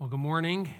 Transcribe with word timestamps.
Well, 0.00 0.08
good 0.08 0.20
morning. 0.20 0.72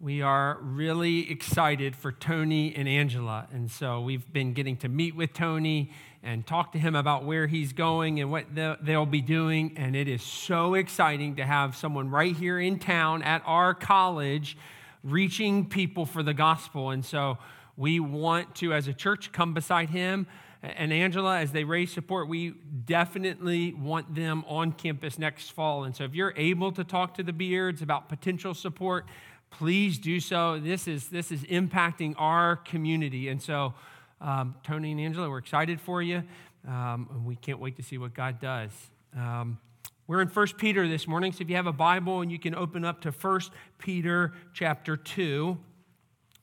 We 0.00 0.22
are 0.22 0.58
really 0.60 1.30
excited 1.30 1.94
for 1.94 2.10
Tony 2.10 2.74
and 2.74 2.88
Angela. 2.88 3.46
And 3.52 3.70
so 3.70 4.00
we've 4.00 4.32
been 4.32 4.54
getting 4.54 4.76
to 4.78 4.88
meet 4.88 5.14
with 5.14 5.32
Tony 5.32 5.92
and 6.24 6.44
talk 6.44 6.72
to 6.72 6.78
him 6.80 6.96
about 6.96 7.24
where 7.24 7.46
he's 7.46 7.72
going 7.72 8.18
and 8.18 8.28
what 8.28 8.46
they'll 8.52 9.06
be 9.06 9.20
doing. 9.20 9.74
And 9.76 9.94
it 9.94 10.08
is 10.08 10.24
so 10.24 10.74
exciting 10.74 11.36
to 11.36 11.46
have 11.46 11.76
someone 11.76 12.10
right 12.10 12.34
here 12.34 12.58
in 12.58 12.80
town 12.80 13.22
at 13.22 13.40
our 13.46 13.72
college 13.72 14.58
reaching 15.04 15.68
people 15.68 16.04
for 16.04 16.24
the 16.24 16.34
gospel. 16.34 16.90
And 16.90 17.04
so 17.04 17.38
we 17.76 18.00
want 18.00 18.56
to, 18.56 18.74
as 18.74 18.88
a 18.88 18.92
church, 18.92 19.30
come 19.30 19.54
beside 19.54 19.90
him 19.90 20.26
and 20.62 20.92
Angela, 20.92 21.38
as 21.38 21.52
they 21.52 21.64
raise 21.64 21.90
support, 21.90 22.28
we 22.28 22.50
definitely 22.84 23.72
want 23.72 24.14
them 24.14 24.44
on 24.46 24.72
campus 24.72 25.18
next 25.18 25.52
fall. 25.52 25.84
And 25.84 25.96
so 25.96 26.04
if 26.04 26.14
you're 26.14 26.34
able 26.36 26.70
to 26.72 26.84
talk 26.84 27.14
to 27.14 27.22
the 27.22 27.32
Beards 27.32 27.80
about 27.80 28.10
potential 28.10 28.52
support, 28.52 29.06
please 29.50 29.98
do 29.98 30.20
so. 30.20 30.58
This 30.58 30.86
is, 30.86 31.08
this 31.08 31.32
is 31.32 31.44
impacting 31.44 32.14
our 32.18 32.56
community. 32.56 33.28
And 33.28 33.40
so, 33.40 33.72
um, 34.20 34.54
Tony 34.62 34.92
and 34.92 35.00
Angela, 35.00 35.30
we're 35.30 35.38
excited 35.38 35.80
for 35.80 36.02
you. 36.02 36.22
Um, 36.68 37.08
and 37.10 37.24
we 37.24 37.36
can't 37.36 37.58
wait 37.58 37.76
to 37.76 37.82
see 37.82 37.96
what 37.96 38.12
God 38.12 38.38
does. 38.38 38.70
Um, 39.16 39.58
we're 40.06 40.20
in 40.20 40.28
1 40.28 40.46
Peter 40.58 40.86
this 40.88 41.06
morning, 41.06 41.32
so 41.32 41.40
if 41.42 41.48
you 41.48 41.56
have 41.56 41.68
a 41.68 41.72
Bible 41.72 42.20
and 42.20 42.30
you 42.30 42.38
can 42.38 42.54
open 42.54 42.84
up 42.84 43.00
to 43.02 43.12
1 43.12 43.40
Peter 43.78 44.32
chapter 44.52 44.96
2, 44.96 45.56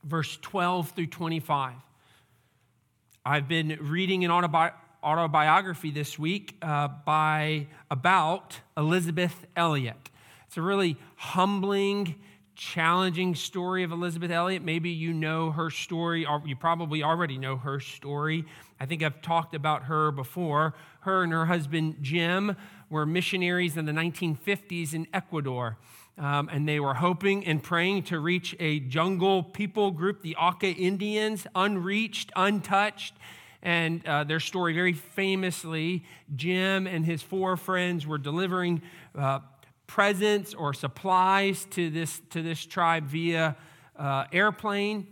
verse 0.04 0.38
12 0.42 0.90
through 0.90 1.06
25. 1.06 1.74
I've 3.28 3.46
been 3.46 3.76
reading 3.82 4.24
an 4.24 4.30
autobi- 4.30 4.72
autobiography 5.04 5.90
this 5.90 6.18
week 6.18 6.56
uh, 6.62 6.88
by 6.88 7.66
about 7.90 8.58
Elisabeth 8.74 9.44
Elliot. 9.54 10.08
It's 10.46 10.56
a 10.56 10.62
really 10.62 10.96
humbling, 11.16 12.14
challenging 12.56 13.34
story 13.34 13.82
of 13.82 13.92
Elisabeth 13.92 14.30
Elliot. 14.30 14.62
Maybe 14.62 14.88
you 14.88 15.12
know 15.12 15.50
her 15.50 15.68
story, 15.68 16.24
or 16.24 16.42
you 16.46 16.56
probably 16.56 17.02
already 17.02 17.36
know 17.36 17.58
her 17.58 17.80
story. 17.80 18.46
I 18.80 18.86
think 18.86 19.02
I've 19.02 19.20
talked 19.20 19.54
about 19.54 19.82
her 19.84 20.10
before. 20.10 20.72
Her 21.00 21.22
and 21.22 21.30
her 21.30 21.44
husband 21.44 21.96
Jim 22.00 22.56
were 22.88 23.04
missionaries 23.04 23.76
in 23.76 23.84
the 23.84 23.92
1950s 23.92 24.94
in 24.94 25.06
Ecuador. 25.12 25.76
Um, 26.18 26.48
and 26.50 26.68
they 26.68 26.80
were 26.80 26.94
hoping 26.94 27.46
and 27.46 27.62
praying 27.62 28.02
to 28.04 28.18
reach 28.18 28.56
a 28.58 28.80
jungle 28.80 29.44
people 29.44 29.92
group, 29.92 30.22
the 30.22 30.34
Auca 30.34 30.66
Indians, 30.66 31.46
unreached, 31.54 32.32
untouched. 32.34 33.14
And 33.62 34.04
uh, 34.04 34.24
their 34.24 34.40
story, 34.40 34.74
very 34.74 34.92
famously, 34.92 36.04
Jim 36.34 36.86
and 36.86 37.04
his 37.04 37.22
four 37.22 37.56
friends 37.56 38.06
were 38.06 38.18
delivering 38.18 38.82
uh, 39.16 39.40
presents 39.86 40.54
or 40.54 40.74
supplies 40.74 41.66
to 41.70 41.88
this, 41.90 42.20
to 42.30 42.42
this 42.42 42.64
tribe 42.64 43.04
via 43.04 43.56
uh, 43.96 44.24
airplane, 44.32 45.06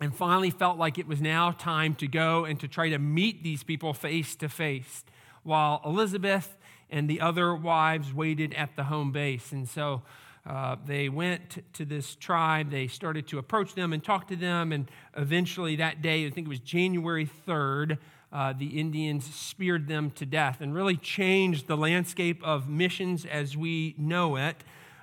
and 0.00 0.14
finally 0.14 0.50
felt 0.50 0.78
like 0.78 0.98
it 0.98 1.06
was 1.06 1.20
now 1.20 1.52
time 1.52 1.94
to 1.96 2.08
go 2.08 2.44
and 2.44 2.58
to 2.60 2.68
try 2.68 2.88
to 2.90 2.98
meet 2.98 3.42
these 3.42 3.62
people 3.62 3.92
face 3.92 4.34
to 4.36 4.48
face, 4.48 5.04
while 5.42 5.80
Elisabeth 5.84 6.56
and 6.90 7.08
the 7.08 7.20
other 7.20 7.54
wives 7.54 8.12
waited 8.12 8.52
at 8.54 8.74
the 8.76 8.84
home 8.84 9.12
base. 9.12 9.52
And 9.52 9.68
so 9.68 10.02
uh, 10.46 10.76
they 10.86 11.08
went 11.08 11.62
to 11.74 11.84
this 11.84 12.14
tribe. 12.14 12.70
They 12.70 12.86
started 12.86 13.28
to 13.28 13.38
approach 13.38 13.74
them 13.74 13.92
and 13.92 14.02
talk 14.02 14.28
to 14.28 14.36
them. 14.36 14.72
And 14.72 14.90
eventually, 15.16 15.76
that 15.76 16.02
day, 16.02 16.26
I 16.26 16.30
think 16.30 16.46
it 16.46 16.50
was 16.50 16.60
January 16.60 17.28
3rd, 17.46 17.98
uh, 18.32 18.52
the 18.56 18.78
Indians 18.78 19.32
speared 19.34 19.88
them 19.88 20.10
to 20.12 20.24
death 20.24 20.60
and 20.60 20.74
really 20.74 20.96
changed 20.96 21.66
the 21.66 21.76
landscape 21.76 22.42
of 22.44 22.68
missions 22.68 23.26
as 23.26 23.56
we 23.56 23.94
know 23.98 24.36
it. 24.36 24.56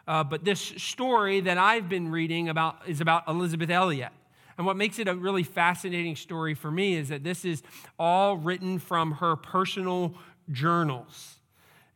Uh, 0.08 0.24
but 0.24 0.46
this 0.46 0.60
story 0.78 1.42
that 1.42 1.58
I've 1.58 1.90
been 1.90 2.10
reading 2.10 2.48
about 2.48 2.78
is 2.88 3.02
about 3.02 3.28
Elisabeth 3.28 3.70
Elliot. 3.70 4.12
And 4.58 4.66
what 4.66 4.78
makes 4.78 4.98
it 4.98 5.08
a 5.08 5.14
really 5.14 5.44
fascinating 5.44 6.16
story 6.16 6.56
for 6.56 6.72
me 6.72 6.96
is 6.96 7.10
that 7.10 7.24
this 7.24 7.46
is 7.46 7.62
all 8.00 8.38
written 8.38 8.80
from 8.80 9.12
her 9.14 9.36
personal 9.36 10.16
journals. 10.52 11.37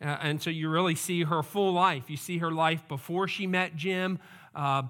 Uh, 0.02 0.18
and 0.22 0.42
so 0.42 0.50
you 0.50 0.70
really 0.70 0.96
see 0.96 1.24
her 1.24 1.44
full 1.44 1.74
life. 1.74 2.10
You 2.10 2.18
see 2.18 2.40
her 2.40 2.52
life 2.52 2.88
before 2.88 3.28
she 3.28 3.46
met 3.46 3.76
Jim, 3.76 4.20
uh, 4.56 4.84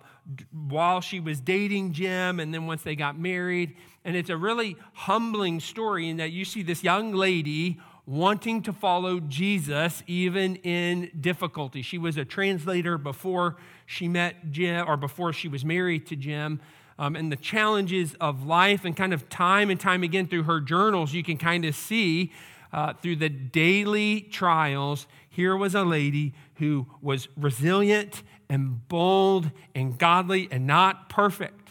while 0.52 1.02
she 1.02 1.20
was 1.20 1.40
dating 1.40 1.94
Jim, 1.94 2.40
and 2.40 2.54
then 2.54 2.66
once 2.66 2.82
they 2.84 2.96
got 2.96 3.20
married. 3.20 3.76
And 4.06 4.16
it's 4.16 4.30
a 4.30 4.38
really 4.38 4.78
humbling 4.94 5.60
story 5.60 6.10
in 6.10 6.18
that 6.18 6.32
you 6.32 6.46
see 6.46 6.64
this 6.64 6.84
young 6.84 7.14
lady 7.14 7.80
wanting 8.06 8.62
to 8.64 8.74
follow 8.74 9.20
Jesus 9.20 10.02
even 10.08 10.56
in 10.58 11.12
difficulty. 11.20 11.82
She 11.82 11.98
was 11.98 12.18
a 12.18 12.26
translator 12.26 12.98
before 12.98 13.58
she 13.86 14.08
met 14.08 14.52
Jim 14.52 14.88
or 14.88 14.98
before 14.98 15.34
she 15.34 15.48
was 15.48 15.64
married 15.64 16.08
to 16.08 16.16
Jim. 16.16 16.60
Um, 16.98 17.16
and 17.16 17.32
the 17.32 17.36
challenges 17.36 18.16
of 18.20 18.46
life 18.46 18.86
and 18.86 18.96
kind 18.96 19.14
of 19.14 19.30
time 19.30 19.70
and 19.70 19.80
time 19.80 20.04
again 20.04 20.28
through 20.28 20.44
her 20.44 20.60
journals, 20.60 21.14
you 21.14 21.24
can 21.24 21.38
kind 21.38 21.66
of 21.66 21.76
see 21.76 22.32
uh, 22.74 22.94
through 22.94 23.18
the 23.18 23.30
daily 23.30 24.22
trials, 24.22 25.08
here 25.30 25.56
was 25.56 25.76
a 25.76 25.84
lady 25.84 26.34
who 26.56 26.88
was 27.02 27.28
resilient 27.36 28.24
and 28.50 28.88
bold 28.88 29.52
and 29.74 29.98
godly 29.98 30.48
and 30.52 30.68
not 30.68 31.10
perfect. 31.10 31.70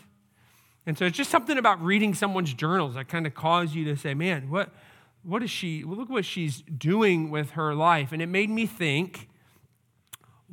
And 0.86 0.96
so 0.96 1.04
it's 1.04 1.16
just 1.16 1.30
something 1.30 1.58
about 1.58 1.82
reading 1.82 2.14
someone's 2.14 2.54
journals 2.54 2.94
that 2.94 3.08
kind 3.08 3.26
of 3.26 3.34
cause 3.34 3.74
you 3.74 3.84
to 3.84 3.96
say, 3.96 4.14
man, 4.14 4.50
what, 4.50 4.70
what 5.22 5.42
is 5.42 5.50
she, 5.50 5.84
well, 5.84 5.96
look 5.96 6.08
what 6.08 6.24
she's 6.24 6.62
doing 6.62 7.30
with 7.30 7.50
her 7.50 7.74
life. 7.74 8.12
And 8.12 8.22
it 8.22 8.28
made 8.28 8.50
me 8.50 8.66
think, 8.66 9.28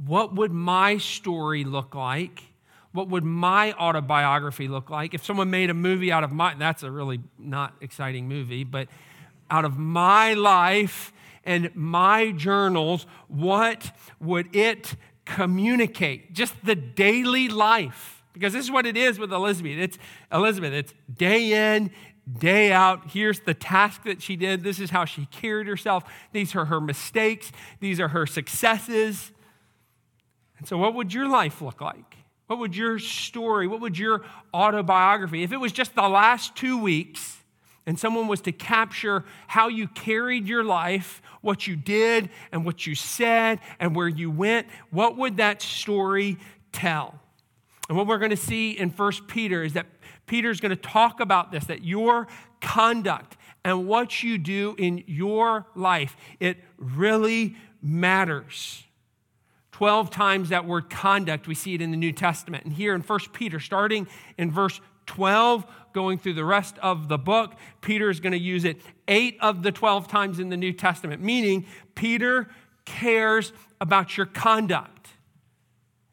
what 0.05 0.35
would 0.35 0.51
my 0.51 0.97
story 0.97 1.63
look 1.63 1.95
like? 1.95 2.43
What 2.91 3.09
would 3.09 3.23
my 3.23 3.73
autobiography 3.73 4.67
look 4.67 4.89
like? 4.89 5.13
If 5.13 5.25
someone 5.25 5.49
made 5.49 5.69
a 5.69 5.73
movie 5.73 6.11
out 6.11 6.23
of 6.23 6.31
my, 6.31 6.53
that's 6.55 6.83
a 6.83 6.91
really 6.91 7.19
not 7.37 7.75
exciting 7.81 8.27
movie, 8.27 8.63
but 8.63 8.89
out 9.49 9.65
of 9.65 9.77
my 9.77 10.33
life 10.33 11.13
and 11.43 11.71
my 11.75 12.31
journals, 12.31 13.05
what 13.27 13.91
would 14.19 14.53
it 14.55 14.95
communicate? 15.25 16.33
Just 16.33 16.53
the 16.63 16.75
daily 16.75 17.47
life. 17.47 18.23
Because 18.33 18.53
this 18.53 18.65
is 18.65 18.71
what 18.71 18.85
it 18.85 18.97
is 18.97 19.17
with 19.17 19.33
Elisabeth. 19.33 19.77
It's 19.77 19.97
Elisabeth, 20.31 20.73
it's 20.73 20.93
day 21.11 21.75
in, 21.75 21.89
day 22.31 22.71
out. 22.71 23.11
Here's 23.11 23.39
the 23.39 23.53
task 23.53 24.03
that 24.03 24.21
she 24.21 24.35
did. 24.35 24.63
This 24.63 24.79
is 24.79 24.89
how 24.89 25.05
she 25.05 25.25
carried 25.27 25.67
herself. 25.67 26.03
These 26.33 26.55
are 26.55 26.65
her 26.65 26.79
mistakes. 26.81 27.51
These 27.79 27.99
are 27.99 28.09
her 28.09 28.27
successes. 28.27 29.31
And 30.59 30.67
so, 30.67 30.77
what 30.77 30.93
would 30.95 31.13
your 31.13 31.27
life 31.27 31.61
look 31.61 31.81
like? 31.81 32.17
What 32.47 32.59
would 32.59 32.75
your 32.75 32.97
story, 32.97 33.67
what 33.67 33.81
would 33.81 33.97
your 33.97 34.23
autobiography, 34.53 35.43
if 35.43 35.51
it 35.51 35.57
was 35.57 35.71
just 35.71 35.95
the 35.95 36.07
last 36.07 36.55
two 36.55 36.77
weeks, 36.77 37.37
and 37.87 37.97
someone 37.97 38.27
was 38.27 38.41
to 38.41 38.51
capture 38.51 39.23
how 39.47 39.69
you 39.69 39.87
carried 39.87 40.47
your 40.47 40.63
life, 40.63 41.21
what 41.41 41.65
you 41.65 41.75
did, 41.75 42.29
and 42.51 42.65
what 42.65 42.85
you 42.85 42.93
said, 42.93 43.59
and 43.79 43.95
where 43.95 44.09
you 44.09 44.29
went, 44.29 44.67
what 44.91 45.17
would 45.17 45.37
that 45.37 45.61
story 45.61 46.37
tell? 46.73 47.19
And 47.87 47.97
what 47.97 48.05
we're 48.05 48.17
going 48.17 48.31
to 48.31 48.37
see 48.37 48.71
in 48.71 48.89
1 48.89 49.11
Peter 49.27 49.63
is 49.63 49.73
that 49.73 49.87
Peter's 50.25 50.59
going 50.59 50.71
to 50.71 50.75
talk 50.75 51.21
about 51.21 51.51
this 51.51 51.63
that 51.65 51.83
your 51.83 52.27
conduct 52.59 53.37
and 53.63 53.87
what 53.87 54.21
you 54.21 54.37
do 54.37 54.75
in 54.77 55.03
your 55.07 55.65
life, 55.73 56.17
it 56.39 56.57
really 56.77 57.55
matters. 57.81 58.83
12 59.71 60.09
times 60.09 60.49
that 60.49 60.65
word 60.65 60.89
conduct, 60.89 61.47
we 61.47 61.55
see 61.55 61.75
it 61.75 61.81
in 61.81 61.91
the 61.91 61.97
New 61.97 62.11
Testament. 62.11 62.65
And 62.65 62.73
here 62.73 62.93
in 62.95 63.01
1 63.01 63.19
Peter, 63.31 63.59
starting 63.59 64.07
in 64.37 64.51
verse 64.51 64.81
12, 65.07 65.65
going 65.93 66.19
through 66.19 66.33
the 66.33 66.45
rest 66.45 66.77
of 66.79 67.07
the 67.07 67.17
book, 67.17 67.55
Peter 67.81 68.09
is 68.09 68.19
going 68.19 68.33
to 68.33 68.39
use 68.39 68.65
it 68.65 68.79
eight 69.07 69.37
of 69.41 69.63
the 69.63 69.71
12 69.71 70.07
times 70.07 70.39
in 70.39 70.49
the 70.49 70.57
New 70.57 70.71
Testament, 70.71 71.23
meaning 71.23 71.65
Peter 71.95 72.47
cares 72.85 73.51
about 73.81 74.15
your 74.15 74.27
conduct. 74.27 75.09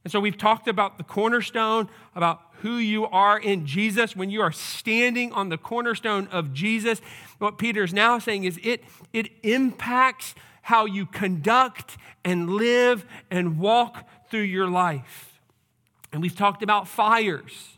And 0.05 0.13
so 0.13 0.21
we've 0.21 0.39
talked 0.39 0.69
about 0.69 0.99
the 0.99 1.05
cornerstone, 1.05 1.89
about 2.15 2.41
who 2.61 2.77
you 2.77 3.07
are 3.07 3.39
in 3.39 3.67
Jesus. 3.67 4.15
When 4.15 4.31
you 4.31 4.41
are 4.41 4.53
standing 4.53 5.33
on 5.33 5.49
the 5.49 5.59
cornerstone 5.59 6.29
of 6.29 6.53
Jesus, 6.53 7.01
what 7.39 7.59
Peter 7.59 7.85
is 7.85 7.93
now 7.93 8.19
saying 8.19 8.45
is 8.45 8.59
it, 8.63 8.85
it 9.13 9.29
impacts 9.43 10.35
how 10.63 10.87
you 10.87 11.05
conduct 11.05 11.99
and 12.25 12.51
live 12.51 13.05
and 13.31 13.59
walk 13.59 14.09
through 14.31 14.41
your 14.41 14.67
life. 14.67 15.41
And 16.13 16.23
we've 16.23 16.37
talked 16.37 16.63
about 16.63 16.89
fires 16.89 17.74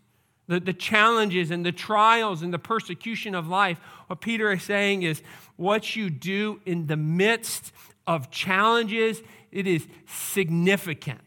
the, 0.48 0.60
the 0.60 0.72
challenges 0.72 1.50
and 1.50 1.64
the 1.64 1.72
trials 1.72 2.43
and 2.43 2.52
the 2.52 2.58
persecution 2.58 3.34
of 3.34 3.48
life, 3.48 3.78
what 4.06 4.20
Peter 4.20 4.52
is 4.52 4.62
saying 4.62 5.02
is 5.02 5.22
what 5.56 5.96
you 5.96 6.10
do 6.10 6.60
in 6.64 6.87
the 6.87 6.96
midst 6.96 7.72
of 8.06 8.31
challenges, 8.31 9.22
it 9.50 9.66
is 9.66 9.87
significant. 10.06 11.20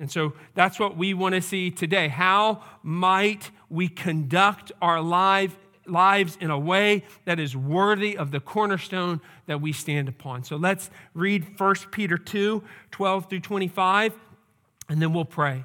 And 0.00 0.10
so 0.10 0.32
that's 0.54 0.80
what 0.80 0.96
we 0.96 1.14
want 1.14 1.34
to 1.34 1.40
see 1.40 1.70
today. 1.70 2.08
How 2.08 2.62
might 2.82 3.50
we 3.70 3.88
conduct 3.88 4.72
our 4.82 5.00
lives 5.00 5.56
in 6.40 6.50
a 6.50 6.58
way 6.58 7.04
that 7.26 7.38
is 7.38 7.56
worthy 7.56 8.18
of 8.18 8.32
the 8.32 8.40
cornerstone 8.40 9.20
that 9.46 9.60
we 9.60 9.72
stand 9.72 10.08
upon? 10.08 10.42
So 10.42 10.56
let's 10.56 10.90
read 11.14 11.58
1 11.58 11.74
Peter 11.92 12.18
2 12.18 12.62
12 12.90 13.30
through 13.30 13.40
25, 13.40 14.14
and 14.88 15.00
then 15.00 15.12
we'll 15.12 15.24
pray. 15.24 15.64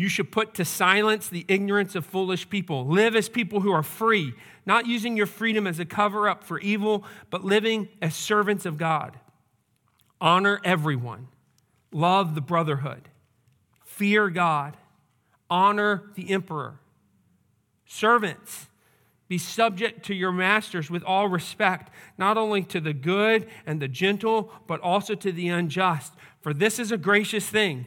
you 0.00 0.08
should 0.08 0.30
put 0.30 0.54
to 0.54 0.64
silence 0.64 1.28
the 1.28 1.44
ignorance 1.48 1.94
of 1.94 2.04
foolish 2.04 2.48
people. 2.48 2.86
Live 2.86 3.16
as 3.16 3.28
people 3.28 3.60
who 3.60 3.72
are 3.72 3.82
free, 3.82 4.34
not 4.66 4.86
using 4.86 5.16
your 5.16 5.26
freedom 5.26 5.66
as 5.66 5.78
a 5.78 5.84
cover 5.84 6.28
up 6.28 6.44
for 6.44 6.60
evil, 6.60 7.04
but 7.30 7.44
living 7.44 7.88
as 8.02 8.14
servants 8.14 8.66
of 8.66 8.76
God. 8.76 9.18
Honor 10.20 10.60
everyone, 10.64 11.28
love 11.92 12.34
the 12.34 12.40
brotherhood, 12.40 13.08
fear 13.84 14.28
God, 14.28 14.76
honor 15.48 16.10
the 16.14 16.30
emperor. 16.30 16.80
Servants, 17.86 18.66
be 19.28 19.38
subject 19.38 20.06
to 20.06 20.14
your 20.14 20.32
masters 20.32 20.90
with 20.90 21.02
all 21.04 21.28
respect, 21.28 21.90
not 22.16 22.38
only 22.38 22.62
to 22.64 22.80
the 22.80 22.94
good 22.94 23.46
and 23.66 23.80
the 23.80 23.88
gentle, 23.88 24.50
but 24.66 24.80
also 24.80 25.14
to 25.14 25.30
the 25.30 25.48
unjust. 25.48 26.14
For 26.40 26.54
this 26.54 26.78
is 26.78 26.90
a 26.90 26.96
gracious 26.96 27.46
thing. 27.46 27.86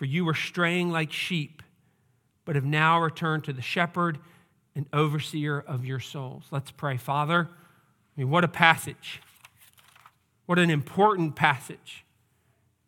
For 0.00 0.06
you 0.06 0.24
were 0.24 0.32
straying 0.32 0.90
like 0.90 1.12
sheep, 1.12 1.62
but 2.46 2.54
have 2.54 2.64
now 2.64 2.98
returned 2.98 3.44
to 3.44 3.52
the 3.52 3.60
shepherd 3.60 4.18
and 4.74 4.86
overseer 4.94 5.60
of 5.60 5.84
your 5.84 6.00
souls. 6.00 6.44
Let's 6.50 6.70
pray. 6.70 6.96
Father, 6.96 7.50
I 7.50 8.20
mean, 8.20 8.30
what 8.30 8.42
a 8.42 8.48
passage. 8.48 9.20
What 10.46 10.58
an 10.58 10.70
important 10.70 11.36
passage. 11.36 12.06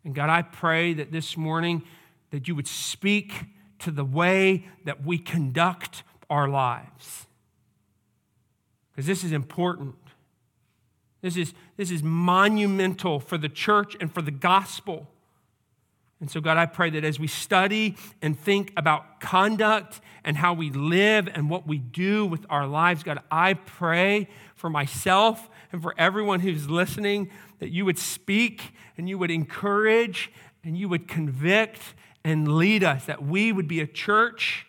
And 0.06 0.14
God, 0.14 0.30
I 0.30 0.40
pray 0.40 0.94
that 0.94 1.12
this 1.12 1.36
morning 1.36 1.82
that 2.30 2.48
you 2.48 2.54
would 2.54 2.66
speak 2.66 3.44
to 3.80 3.90
the 3.90 4.06
way 4.06 4.66
that 4.86 5.04
we 5.04 5.18
conduct 5.18 6.04
our 6.30 6.48
lives. 6.48 7.26
Because 8.90 9.04
this 9.04 9.22
is 9.22 9.32
important. 9.32 9.96
This 11.20 11.36
is, 11.36 11.52
this 11.76 11.90
is 11.90 12.02
monumental 12.02 13.20
for 13.20 13.36
the 13.36 13.50
church 13.50 13.98
and 14.00 14.10
for 14.10 14.22
the 14.22 14.30
gospel. 14.30 15.08
And 16.22 16.30
so, 16.30 16.40
God, 16.40 16.56
I 16.56 16.66
pray 16.66 16.88
that 16.90 17.02
as 17.02 17.18
we 17.18 17.26
study 17.26 17.96
and 18.22 18.38
think 18.38 18.72
about 18.76 19.20
conduct 19.20 20.00
and 20.22 20.36
how 20.36 20.54
we 20.54 20.70
live 20.70 21.26
and 21.26 21.50
what 21.50 21.66
we 21.66 21.78
do 21.78 22.24
with 22.24 22.46
our 22.48 22.64
lives, 22.64 23.02
God, 23.02 23.18
I 23.28 23.54
pray 23.54 24.28
for 24.54 24.70
myself 24.70 25.50
and 25.72 25.82
for 25.82 25.96
everyone 25.98 26.38
who's 26.38 26.70
listening 26.70 27.28
that 27.58 27.70
you 27.70 27.84
would 27.84 27.98
speak 27.98 28.72
and 28.96 29.08
you 29.08 29.18
would 29.18 29.32
encourage 29.32 30.30
and 30.62 30.78
you 30.78 30.88
would 30.88 31.08
convict 31.08 31.80
and 32.22 32.54
lead 32.54 32.84
us, 32.84 33.06
that 33.06 33.24
we 33.24 33.50
would 33.50 33.66
be 33.66 33.80
a 33.80 33.86
church, 33.88 34.64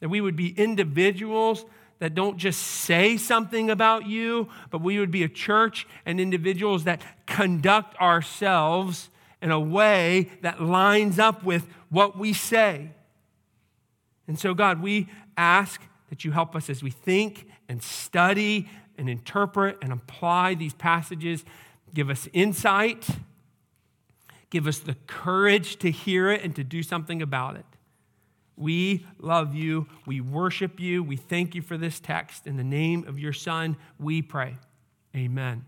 that 0.00 0.08
we 0.08 0.22
would 0.22 0.36
be 0.36 0.58
individuals 0.58 1.66
that 1.98 2.14
don't 2.14 2.38
just 2.38 2.62
say 2.62 3.18
something 3.18 3.68
about 3.68 4.06
you, 4.06 4.48
but 4.70 4.80
we 4.80 4.98
would 4.98 5.10
be 5.10 5.22
a 5.22 5.28
church 5.28 5.86
and 6.06 6.18
individuals 6.18 6.84
that 6.84 7.02
conduct 7.26 7.94
ourselves 8.00 9.10
in 9.40 9.50
a 9.50 9.60
way 9.60 10.30
that 10.42 10.60
lines 10.60 11.18
up 11.18 11.44
with 11.44 11.66
what 11.90 12.18
we 12.18 12.32
say. 12.32 12.90
And 14.26 14.38
so, 14.38 14.54
God, 14.54 14.82
we 14.82 15.08
ask 15.36 15.80
that 16.10 16.24
you 16.24 16.32
help 16.32 16.56
us 16.56 16.68
as 16.68 16.82
we 16.82 16.90
think 16.90 17.46
and 17.68 17.82
study 17.82 18.68
and 18.96 19.08
interpret 19.08 19.78
and 19.80 19.92
apply 19.92 20.54
these 20.54 20.74
passages. 20.74 21.44
Give 21.94 22.10
us 22.10 22.28
insight 22.32 23.08
Give 24.50 24.66
us 24.66 24.78
the 24.78 24.96
courage 25.06 25.78
to 25.78 25.90
hear 25.90 26.30
it 26.30 26.42
and 26.42 26.56
to 26.56 26.64
do 26.64 26.82
something 26.82 27.20
about 27.20 27.56
it. 27.56 27.66
We 28.56 29.06
love 29.18 29.54
you. 29.54 29.86
We 30.06 30.20
worship 30.20 30.80
you. 30.80 31.02
We 31.02 31.16
thank 31.16 31.54
you 31.54 31.62
for 31.62 31.76
this 31.76 32.00
text. 32.00 32.46
In 32.46 32.56
the 32.56 32.64
name 32.64 33.04
of 33.06 33.18
your 33.18 33.32
Son, 33.32 33.76
we 33.98 34.22
pray. 34.22 34.56
Amen. 35.14 35.64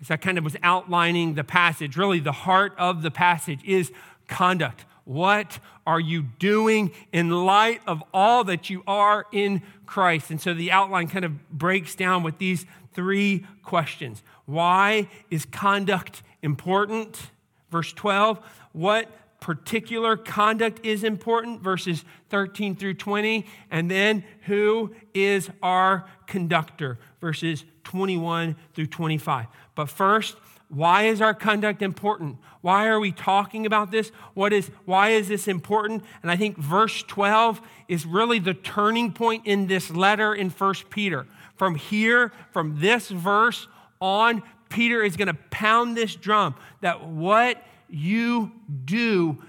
As 0.00 0.10
I 0.10 0.16
kind 0.16 0.38
of 0.38 0.44
was 0.44 0.56
outlining 0.62 1.34
the 1.34 1.44
passage, 1.44 1.96
really 1.96 2.20
the 2.20 2.32
heart 2.32 2.74
of 2.78 3.02
the 3.02 3.10
passage 3.10 3.60
is 3.64 3.92
conduct. 4.28 4.84
What 5.04 5.58
are 5.86 6.00
you 6.00 6.22
doing 6.22 6.92
in 7.12 7.30
light 7.30 7.80
of 7.86 8.02
all 8.14 8.44
that 8.44 8.70
you 8.70 8.82
are 8.86 9.26
in 9.32 9.62
Christ? 9.84 10.30
And 10.30 10.40
so 10.40 10.54
the 10.54 10.70
outline 10.70 11.08
kind 11.08 11.24
of 11.24 11.50
breaks 11.50 11.94
down 11.94 12.22
with 12.22 12.38
these 12.38 12.64
three 12.94 13.46
questions 13.62 14.22
Why 14.46 15.08
is 15.30 15.44
conduct 15.44 16.22
important? 16.42 17.30
Verse 17.70 17.92
12, 17.92 18.40
what 18.72 19.08
particular 19.40 20.16
conduct 20.16 20.84
is 20.84 21.02
important, 21.02 21.62
verses 21.62 22.04
13 22.28 22.76
through 22.76 22.94
20. 22.94 23.46
And 23.70 23.90
then, 23.90 24.24
who 24.42 24.94
is 25.14 25.50
our 25.62 26.04
conductor, 26.26 26.98
verses 27.20 27.64
21 27.90 28.54
through 28.72 28.86
25. 28.86 29.46
But 29.74 29.90
first, 29.90 30.36
why 30.68 31.02
is 31.02 31.20
our 31.20 31.34
conduct 31.34 31.82
important? 31.82 32.36
Why 32.60 32.86
are 32.86 33.00
we 33.00 33.10
talking 33.10 33.66
about 33.66 33.90
this? 33.90 34.10
What 34.34 34.52
is 34.52 34.70
why 34.84 35.08
is 35.08 35.26
this 35.26 35.48
important? 35.48 36.04
And 36.22 36.30
I 36.30 36.36
think 36.36 36.56
verse 36.56 37.02
12 37.02 37.60
is 37.88 38.06
really 38.06 38.38
the 38.38 38.54
turning 38.54 39.12
point 39.12 39.44
in 39.44 39.66
this 39.66 39.90
letter 39.90 40.32
in 40.32 40.50
First 40.50 40.88
Peter. 40.88 41.26
From 41.56 41.74
here, 41.74 42.30
from 42.52 42.78
this 42.78 43.08
verse 43.08 43.66
on, 44.00 44.44
Peter 44.68 45.02
is 45.02 45.16
going 45.16 45.26
to 45.26 45.38
pound 45.50 45.96
this 45.96 46.14
drum 46.14 46.54
that 46.82 47.04
what 47.04 47.60
you 47.88 48.52
do 48.84 49.42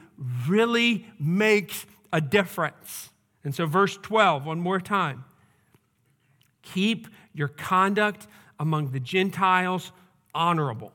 really 0.48 1.06
makes 1.20 1.86
a 2.12 2.20
difference. 2.20 3.12
And 3.44 3.54
so, 3.54 3.68
verse 3.68 4.00
12, 4.02 4.48
one 4.48 4.60
more 4.60 4.82
time. 4.82 5.26
Keep 6.64 7.08
your 7.34 7.48
conduct 7.48 8.28
among 8.60 8.92
the 8.92 9.00
Gentiles 9.00 9.92
honorable, 10.34 10.94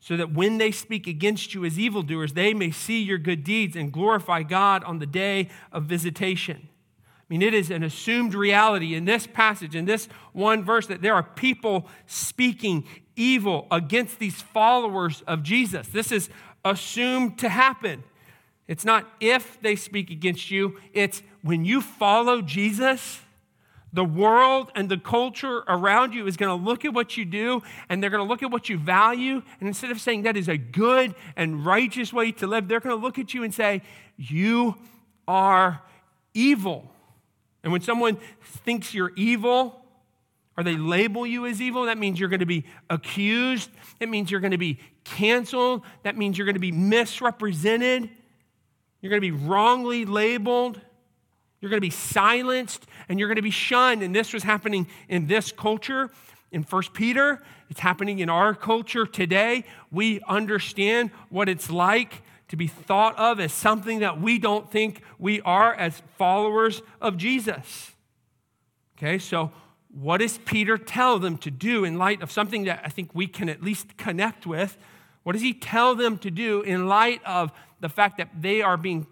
so 0.00 0.16
that 0.16 0.32
when 0.32 0.58
they 0.58 0.70
speak 0.70 1.06
against 1.06 1.54
you 1.54 1.64
as 1.64 1.78
evildoers, 1.78 2.32
they 2.32 2.54
may 2.54 2.70
see 2.70 3.02
your 3.02 3.18
good 3.18 3.44
deeds 3.44 3.76
and 3.76 3.92
glorify 3.92 4.42
God 4.42 4.82
on 4.84 4.98
the 4.98 5.06
day 5.06 5.48
of 5.70 5.84
visitation. 5.84 6.68
I 6.98 7.24
mean, 7.28 7.42
it 7.42 7.54
is 7.54 7.70
an 7.70 7.82
assumed 7.82 8.34
reality 8.34 8.94
in 8.94 9.04
this 9.06 9.26
passage, 9.26 9.74
in 9.74 9.86
this 9.86 10.06
one 10.32 10.64
verse, 10.64 10.86
that 10.88 11.02
there 11.02 11.14
are 11.14 11.22
people 11.22 11.88
speaking 12.06 12.84
evil 13.16 13.66
against 13.70 14.18
these 14.18 14.40
followers 14.40 15.22
of 15.26 15.42
Jesus. 15.42 15.88
This 15.88 16.12
is 16.12 16.28
assumed 16.64 17.38
to 17.38 17.48
happen. 17.48 18.02
It's 18.68 18.84
not 18.84 19.08
if 19.20 19.60
they 19.60 19.76
speak 19.76 20.10
against 20.10 20.50
you, 20.50 20.78
it's 20.92 21.22
when 21.42 21.64
you 21.64 21.80
follow 21.80 22.42
Jesus, 22.42 23.20
the 23.92 24.04
world 24.04 24.70
and 24.74 24.88
the 24.88 24.96
culture 24.96 25.62
around 25.68 26.14
you 26.14 26.26
is 26.26 26.36
going 26.36 26.56
to 26.56 26.64
look 26.64 26.84
at 26.84 26.94
what 26.94 27.16
you 27.16 27.24
do 27.24 27.62
and 27.88 28.02
they're 28.02 28.10
going 28.10 28.24
to 28.24 28.28
look 28.28 28.42
at 28.42 28.50
what 28.50 28.68
you 28.68 28.78
value. 28.78 29.42
And 29.60 29.68
instead 29.68 29.90
of 29.90 30.00
saying 30.00 30.22
that 30.22 30.36
is 30.36 30.48
a 30.48 30.56
good 30.56 31.14
and 31.36 31.64
righteous 31.64 32.12
way 32.12 32.32
to 32.32 32.46
live, 32.46 32.68
they're 32.68 32.80
going 32.80 32.96
to 32.96 33.02
look 33.02 33.18
at 33.18 33.34
you 33.34 33.42
and 33.42 33.52
say, 33.52 33.82
You 34.16 34.76
are 35.28 35.82
evil. 36.34 36.90
And 37.62 37.70
when 37.70 37.82
someone 37.82 38.18
thinks 38.42 38.92
you're 38.94 39.12
evil, 39.14 39.82
or 40.56 40.64
they 40.64 40.76
label 40.76 41.26
you 41.26 41.46
as 41.46 41.62
evil, 41.62 41.84
that 41.86 41.96
means 41.96 42.20
you're 42.20 42.28
going 42.28 42.40
to 42.40 42.46
be 42.46 42.64
accused. 42.90 43.70
That 44.00 44.08
means 44.08 44.30
you're 44.30 44.40
going 44.40 44.50
to 44.50 44.58
be 44.58 44.78
canceled. 45.04 45.82
That 46.02 46.16
means 46.16 46.36
you're 46.36 46.44
going 46.44 46.56
to 46.56 46.60
be 46.60 46.72
misrepresented. 46.72 48.10
You're 49.00 49.10
going 49.10 49.22
to 49.22 49.26
be 49.26 49.46
wrongly 49.46 50.04
labeled. 50.04 50.80
You're 51.62 51.70
going 51.70 51.78
to 51.78 51.86
be 51.86 51.90
silenced 51.90 52.86
and 53.08 53.18
you're 53.18 53.28
going 53.28 53.36
to 53.36 53.42
be 53.42 53.50
shunned. 53.50 54.02
And 54.02 54.14
this 54.14 54.34
was 54.34 54.42
happening 54.42 54.88
in 55.08 55.28
this 55.28 55.52
culture 55.52 56.10
in 56.50 56.64
1 56.64 56.82
Peter. 56.92 57.40
It's 57.70 57.80
happening 57.80 58.18
in 58.18 58.28
our 58.28 58.54
culture 58.54 59.06
today. 59.06 59.64
We 59.90 60.20
understand 60.28 61.10
what 61.30 61.48
it's 61.48 61.70
like 61.70 62.22
to 62.48 62.56
be 62.56 62.66
thought 62.66 63.16
of 63.16 63.40
as 63.40 63.52
something 63.52 64.00
that 64.00 64.20
we 64.20 64.38
don't 64.38 64.70
think 64.70 65.02
we 65.18 65.40
are 65.40 65.72
as 65.72 66.02
followers 66.18 66.82
of 67.00 67.16
Jesus. 67.16 67.92
Okay, 68.98 69.18
so 69.18 69.52
what 69.88 70.18
does 70.18 70.38
Peter 70.38 70.76
tell 70.76 71.18
them 71.18 71.38
to 71.38 71.50
do 71.50 71.84
in 71.84 71.96
light 71.96 72.22
of 72.22 72.30
something 72.30 72.64
that 72.64 72.82
I 72.84 72.88
think 72.88 73.14
we 73.14 73.26
can 73.26 73.48
at 73.48 73.62
least 73.62 73.96
connect 73.96 74.46
with? 74.46 74.76
What 75.22 75.32
does 75.34 75.42
he 75.42 75.54
tell 75.54 75.94
them 75.94 76.18
to 76.18 76.30
do 76.30 76.62
in 76.62 76.88
light 76.88 77.22
of 77.24 77.52
the 77.80 77.88
fact 77.88 78.18
that 78.18 78.28
they 78.38 78.62
are 78.62 78.76
being, 78.76 79.06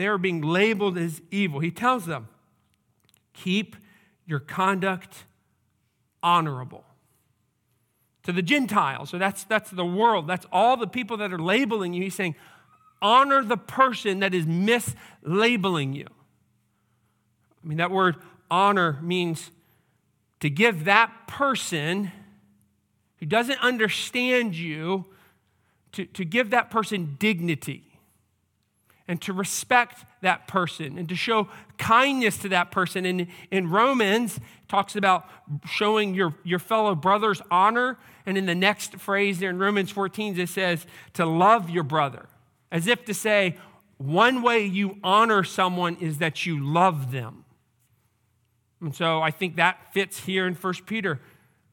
they 0.00 0.06
are 0.06 0.18
being 0.18 0.40
labeled 0.40 0.96
as 0.96 1.20
evil? 1.30 1.60
He 1.60 1.70
tells 1.70 2.06
them, 2.06 2.28
keep 3.34 3.76
your 4.26 4.40
conduct 4.40 5.24
honorable 6.22 6.84
to 8.22 8.32
the 8.32 8.42
Gentiles. 8.42 9.10
So 9.10 9.18
that's, 9.18 9.44
that's 9.44 9.70
the 9.70 9.84
world. 9.84 10.26
That's 10.26 10.46
all 10.52 10.76
the 10.76 10.86
people 10.86 11.18
that 11.18 11.32
are 11.32 11.38
labeling 11.38 11.92
you. 11.92 12.02
He's 12.02 12.14
saying, 12.14 12.34
honor 13.02 13.44
the 13.44 13.56
person 13.56 14.20
that 14.20 14.34
is 14.34 14.46
mislabeling 14.46 15.94
you. 15.94 16.06
I 17.62 17.68
mean, 17.68 17.78
that 17.78 17.90
word 17.90 18.16
honor 18.50 18.98
means 19.02 19.50
to 20.40 20.48
give 20.48 20.84
that 20.84 21.26
person 21.26 22.10
who 23.18 23.26
doesn't 23.26 23.60
understand 23.60 24.54
you, 24.54 25.04
to, 25.92 26.06
to 26.06 26.24
give 26.24 26.50
that 26.50 26.70
person 26.70 27.16
dignity 27.18 27.89
and 29.10 29.20
to 29.20 29.32
respect 29.32 30.04
that 30.20 30.46
person 30.46 30.96
and 30.96 31.08
to 31.08 31.16
show 31.16 31.48
kindness 31.78 32.36
to 32.36 32.48
that 32.48 32.70
person. 32.70 33.04
And 33.04 33.26
in 33.50 33.68
Romans, 33.68 34.38
talks 34.68 34.94
about 34.94 35.28
showing 35.66 36.14
your, 36.14 36.32
your 36.44 36.60
fellow 36.60 36.94
brothers 36.94 37.42
honor. 37.50 37.98
And 38.24 38.38
in 38.38 38.46
the 38.46 38.54
next 38.54 38.98
phrase 38.98 39.40
there 39.40 39.50
in 39.50 39.58
Romans 39.58 39.90
14, 39.90 40.38
it 40.38 40.48
says 40.48 40.86
to 41.14 41.26
love 41.26 41.68
your 41.68 41.82
brother, 41.82 42.28
as 42.70 42.86
if 42.86 43.04
to 43.06 43.12
say, 43.12 43.56
one 43.96 44.42
way 44.42 44.64
you 44.64 44.96
honor 45.02 45.42
someone 45.42 45.96
is 45.96 46.18
that 46.18 46.46
you 46.46 46.64
love 46.64 47.10
them. 47.10 47.44
And 48.80 48.94
so 48.94 49.20
I 49.20 49.32
think 49.32 49.56
that 49.56 49.92
fits 49.92 50.20
here 50.20 50.46
in 50.46 50.54
1 50.54 50.74
Peter. 50.86 51.18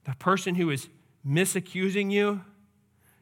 The 0.06 0.15
person 0.15 0.56
who 0.56 0.72
is 0.72 0.89
misaccusing 1.24 2.12
you, 2.12 2.41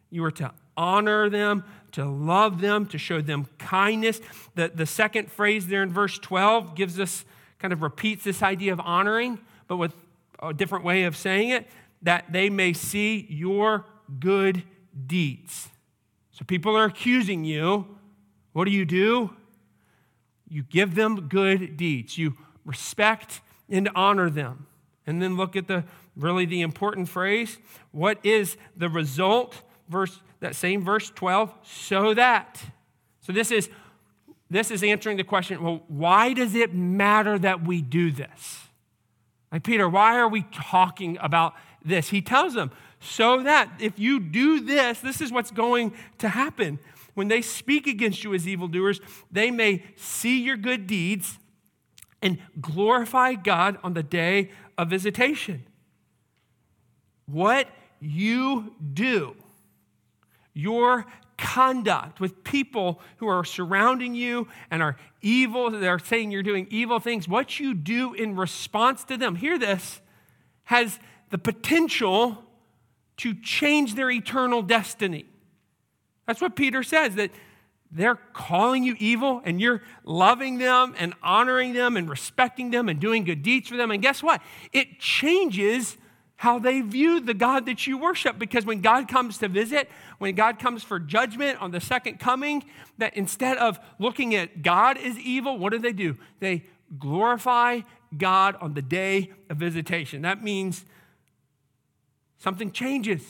you 0.10 0.24
are 0.24 0.32
to 0.32 0.54
honor 0.78 1.30
them, 1.30 1.66
to 1.96 2.04
love 2.04 2.60
them, 2.60 2.86
to 2.86 2.98
show 2.98 3.22
them 3.22 3.48
kindness. 3.58 4.20
The, 4.56 4.70
the 4.74 4.86
second 4.86 5.32
phrase 5.32 5.68
there 5.68 5.82
in 5.82 5.94
verse 5.94 6.20
12 6.20 6.76
gives 6.76 7.00
us, 7.00 7.24
kind 7.58 7.72
of 7.72 7.82
repeats 7.82 8.26
this 8.26 8.44
idea 8.44 8.74
of 8.74 8.82
honoring, 8.82 9.40
but 9.70 9.78
with 9.78 9.94
a 10.40 10.54
different 10.54 10.84
way 10.84 11.04
of 11.04 11.16
saying 11.16 11.50
it, 11.50 11.68
that 12.02 12.34
they 12.34 12.50
may 12.50 12.74
see 12.74 13.26
your 13.30 13.86
good 14.20 14.64
deeds. 15.08 15.70
So 16.32 16.44
people 16.44 16.76
are 16.76 16.84
accusing 16.84 17.46
you. 17.46 17.88
What 18.52 18.66
do 18.66 18.72
you 18.72 18.84
do? 18.84 19.34
You 20.50 20.64
give 20.64 20.96
them 20.96 21.30
good 21.30 21.78
deeds. 21.78 22.18
You 22.18 22.36
respect 22.66 23.40
and 23.70 23.90
honor 23.96 24.30
them. 24.30 24.68
And 25.08 25.22
then 25.22 25.38
look 25.38 25.56
at 25.56 25.68
the 25.68 25.86
really 26.18 26.46
the 26.46 26.60
important 26.60 27.08
phrase. 27.08 27.58
What 27.92 28.18
is 28.22 28.58
the 28.76 28.90
result? 28.90 29.62
Verse 29.88 30.20
that 30.40 30.56
same 30.56 30.84
verse 30.84 31.12
12, 31.16 31.54
so 31.64 32.14
that. 32.14 32.64
So 33.22 33.34
this 33.34 33.52
is 33.52 33.70
this 34.50 34.70
is 34.70 34.84
answering 34.84 35.18
the 35.18 35.24
question, 35.24 35.64
well, 35.64 35.84
why 35.88 36.34
does 36.34 36.54
it 36.54 36.74
matter 36.74 37.40
that 37.40 37.66
we 37.66 37.82
do 37.82 38.12
this? 38.12 38.68
Like 39.52 39.64
Peter, 39.64 39.90
why 39.90 40.18
are 40.18 40.28
we 40.30 40.44
talking 40.54 41.18
about 41.20 41.54
this? 41.84 42.10
He 42.10 42.22
tells 42.22 42.54
them, 42.54 42.72
so 43.00 43.42
that 43.44 43.70
if 43.80 43.98
you 44.00 44.20
do 44.20 44.60
this, 44.60 45.00
this 45.00 45.22
is 45.22 45.32
what's 45.32 45.52
going 45.52 45.94
to 46.20 46.30
happen. 46.30 46.80
When 47.14 47.28
they 47.28 47.42
speak 47.42 47.88
against 47.88 48.24
you 48.24 48.34
as 48.34 48.48
evildoers, 48.48 49.00
they 49.32 49.50
may 49.50 49.84
see 49.96 50.42
your 50.42 50.58
good 50.58 50.86
deeds 50.86 51.40
and 52.22 52.40
glorify 52.60 53.34
God 53.34 53.78
on 53.84 53.94
the 53.94 54.04
day 54.04 54.52
of 54.78 54.90
visitation. 54.90 55.66
What 57.26 57.68
you 58.00 58.74
do 58.94 59.36
your 60.56 61.06
conduct 61.38 62.20
with 62.20 62.44
people 62.44 63.02
who 63.18 63.28
are 63.28 63.44
surrounding 63.44 64.16
you 64.16 64.48
and 64.72 64.82
are 64.82 64.96
evil, 65.22 65.70
they're 65.70 66.00
saying 66.00 66.32
you're 66.32 66.42
doing 66.42 66.66
evil 66.72 67.00
things, 67.00 67.28
what 67.28 67.60
you 67.60 67.74
do 67.74 68.14
in 68.14 68.36
response 68.36 69.04
to 69.04 69.18
them, 69.18 69.36
hear 69.36 69.60
this, 69.60 70.02
has 70.64 70.98
the 71.30 71.38
potential 71.38 72.44
to 73.18 73.34
change 73.36 73.96
their 73.96 74.10
eternal 74.10 74.62
destiny. 74.62 75.26
That's 76.26 76.42
what 76.42 76.56
Peter 76.56 76.84
says, 76.84 77.16
that 77.16 77.32
they're 77.92 78.20
calling 78.34 78.84
you 78.84 78.96
evil 79.00 79.42
and 79.46 79.62
you're 79.62 79.82
loving 80.04 80.58
them 80.58 80.96
and 80.98 81.14
honoring 81.22 81.74
them 81.74 81.98
and 81.98 82.10
respecting 82.10 82.72
them 82.72 82.90
and 82.90 83.00
doing 83.00 83.24
good 83.24 83.42
deeds 83.42 83.70
for 83.70 83.78
them. 83.78 83.92
And 83.92 84.02
guess 84.02 84.24
what? 84.24 84.42
It 84.74 85.00
changes 85.00 85.98
how 86.38 86.60
they 86.60 86.82
view 86.82 87.22
the 87.22 87.34
God 87.34 87.66
that 87.66 87.88
you 87.88 87.98
worship. 87.98 88.38
Because 88.38 88.66
when 88.66 88.82
God 88.82 89.08
comes 89.08 89.38
to 89.38 89.48
visit, 89.48 89.90
when 90.18 90.36
God 90.36 90.60
comes 90.60 90.84
for 90.84 91.00
judgment 91.00 91.62
on 91.62 91.72
the 91.72 91.80
second 91.80 92.20
coming, 92.20 92.64
that 92.98 93.16
instead 93.16 93.58
of 93.58 93.80
looking 94.00 94.36
at 94.36 94.62
God 94.62 94.98
as 94.98 95.18
evil, 95.18 95.58
what 95.58 95.72
do 95.72 95.80
they 95.80 95.94
do? 95.94 96.18
They 96.40 96.64
glorify 97.00 97.82
God 98.18 98.58
on 98.62 98.74
the 98.74 98.82
day 98.82 99.32
of 99.50 99.58
visitation. 99.58 100.22
That 100.24 100.44
means 100.44 100.86
something 102.38 102.72
changes. 102.72 103.24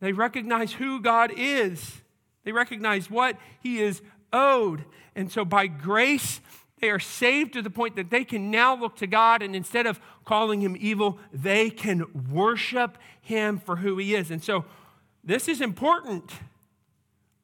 They 0.00 0.12
recognize 0.12 0.72
who 0.72 1.00
God 1.00 1.32
is, 1.36 2.00
they 2.44 2.52
recognize 2.52 3.10
what 3.10 3.36
He 3.60 3.80
is 3.80 4.00
owed. 4.32 4.84
And 5.14 5.30
so 5.30 5.44
by 5.44 5.66
grace, 5.66 6.40
they 6.80 6.90
are 6.90 6.98
saved 6.98 7.52
to 7.54 7.62
the 7.62 7.70
point 7.70 7.96
that 7.96 8.10
they 8.10 8.24
can 8.24 8.50
now 8.50 8.74
look 8.74 8.96
to 8.96 9.06
God 9.06 9.42
and 9.42 9.54
instead 9.54 9.86
of 9.86 10.00
calling 10.24 10.60
him 10.60 10.76
evil, 10.78 11.18
they 11.32 11.70
can 11.70 12.04
worship 12.30 12.98
him 13.20 13.58
for 13.58 13.76
who 13.76 13.98
he 13.98 14.14
is. 14.14 14.30
And 14.30 14.42
so 14.42 14.64
this 15.24 15.48
is 15.48 15.60
important. 15.60 16.30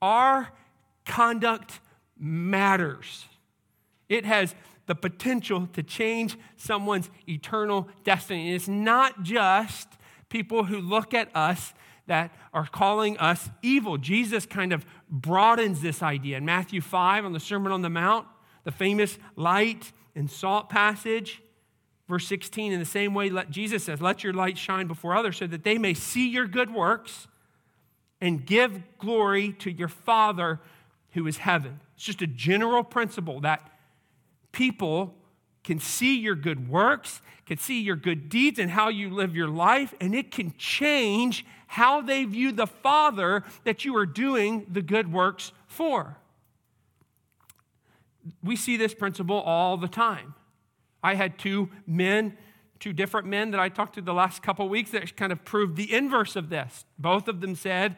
Our 0.00 0.50
conduct 1.04 1.80
matters, 2.18 3.26
it 4.08 4.24
has 4.24 4.54
the 4.86 4.94
potential 4.94 5.66
to 5.72 5.82
change 5.82 6.36
someone's 6.56 7.08
eternal 7.26 7.88
destiny. 8.04 8.48
And 8.48 8.56
it's 8.56 8.68
not 8.68 9.22
just 9.22 9.88
people 10.28 10.64
who 10.64 10.78
look 10.78 11.14
at 11.14 11.34
us 11.34 11.72
that 12.06 12.32
are 12.52 12.66
calling 12.66 13.16
us 13.18 13.48
evil. 13.62 13.96
Jesus 13.96 14.44
kind 14.44 14.72
of 14.72 14.84
broadens 15.08 15.80
this 15.80 16.02
idea. 16.02 16.36
In 16.36 16.44
Matthew 16.44 16.80
5 16.80 17.24
on 17.24 17.32
the 17.32 17.40
Sermon 17.40 17.72
on 17.72 17.82
the 17.82 17.88
Mount, 17.88 18.26
the 18.64 18.72
famous 18.72 19.18
light 19.36 19.92
and 20.14 20.30
salt 20.30 20.68
passage. 20.68 21.42
Verse 22.08 22.26
16, 22.26 22.72
in 22.72 22.78
the 22.78 22.84
same 22.84 23.14
way, 23.14 23.30
let, 23.30 23.50
Jesus 23.50 23.84
says, 23.84 24.00
Let 24.00 24.24
your 24.24 24.32
light 24.32 24.58
shine 24.58 24.86
before 24.86 25.14
others 25.14 25.38
so 25.38 25.46
that 25.46 25.64
they 25.64 25.78
may 25.78 25.94
see 25.94 26.28
your 26.28 26.46
good 26.46 26.72
works 26.72 27.28
and 28.20 28.44
give 28.44 28.82
glory 28.98 29.52
to 29.52 29.70
your 29.70 29.88
Father 29.88 30.60
who 31.12 31.26
is 31.26 31.38
heaven. 31.38 31.80
It's 31.94 32.04
just 32.04 32.22
a 32.22 32.26
general 32.26 32.82
principle 32.82 33.40
that 33.40 33.70
people 34.52 35.14
can 35.62 35.78
see 35.78 36.18
your 36.18 36.34
good 36.34 36.68
works, 36.68 37.22
can 37.46 37.56
see 37.56 37.80
your 37.80 37.96
good 37.96 38.28
deeds 38.28 38.58
and 38.58 38.70
how 38.70 38.88
you 38.88 39.08
live 39.08 39.34
your 39.34 39.48
life, 39.48 39.94
and 40.00 40.14
it 40.14 40.30
can 40.30 40.52
change 40.58 41.44
how 41.66 42.02
they 42.02 42.24
view 42.24 42.52
the 42.52 42.66
Father 42.66 43.44
that 43.64 43.84
you 43.84 43.96
are 43.96 44.06
doing 44.06 44.66
the 44.70 44.82
good 44.82 45.10
works 45.10 45.52
for 45.66 46.18
we 48.42 48.56
see 48.56 48.76
this 48.76 48.94
principle 48.94 49.40
all 49.40 49.76
the 49.76 49.88
time. 49.88 50.34
I 51.02 51.14
had 51.14 51.38
two 51.38 51.68
men, 51.86 52.36
two 52.80 52.92
different 52.92 53.26
men 53.26 53.50
that 53.50 53.60
I 53.60 53.68
talked 53.68 53.94
to 53.96 54.00
the 54.00 54.14
last 54.14 54.42
couple 54.42 54.68
weeks 54.68 54.90
that 54.92 55.16
kind 55.16 55.32
of 55.32 55.44
proved 55.44 55.76
the 55.76 55.92
inverse 55.92 56.36
of 56.36 56.48
this. 56.48 56.86
Both 56.98 57.28
of 57.28 57.40
them 57.40 57.54
said, 57.54 57.96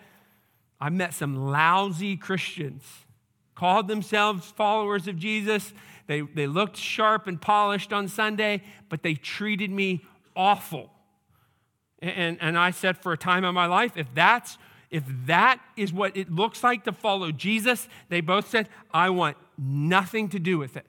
I 0.81 0.91
met 0.91 1.15
some 1.15 1.37
lousy 1.37 2.17
Christians, 2.17 2.85
called 3.55 3.89
themselves 3.89 4.51
followers 4.51 5.09
of 5.09 5.17
Jesus. 5.17 5.73
They, 6.07 6.21
they 6.21 6.47
looked 6.47 6.77
sharp 6.77 7.27
and 7.27 7.41
polished 7.41 7.93
on 7.93 8.09
Sunday, 8.09 8.63
but 8.89 9.03
they 9.03 9.15
treated 9.15 9.71
me 9.71 10.05
awful. 10.35 10.91
And, 12.01 12.37
and 12.41 12.59
I 12.59 12.73
said, 12.73 12.99
for 12.99 13.13
a 13.13 13.17
time 13.17 13.45
in 13.45 13.55
my 13.55 13.67
life, 13.67 13.97
if 13.97 14.07
that's 14.15 14.59
if 14.91 15.03
that 15.27 15.61
is 15.77 15.93
what 15.93 16.17
it 16.17 16.31
looks 16.31 16.63
like 16.63 16.85
to 16.85 16.93
follow 16.93 17.33
Jesus, 17.33 17.89
they 18.09 18.21
both 18.21 18.49
said, 18.49 18.69
I 18.93 19.11
want 19.11 19.37
nothing 19.59 20.29
to 20.31 20.39
do 20.39 20.59
with 20.59 20.77
it. 20.77 20.87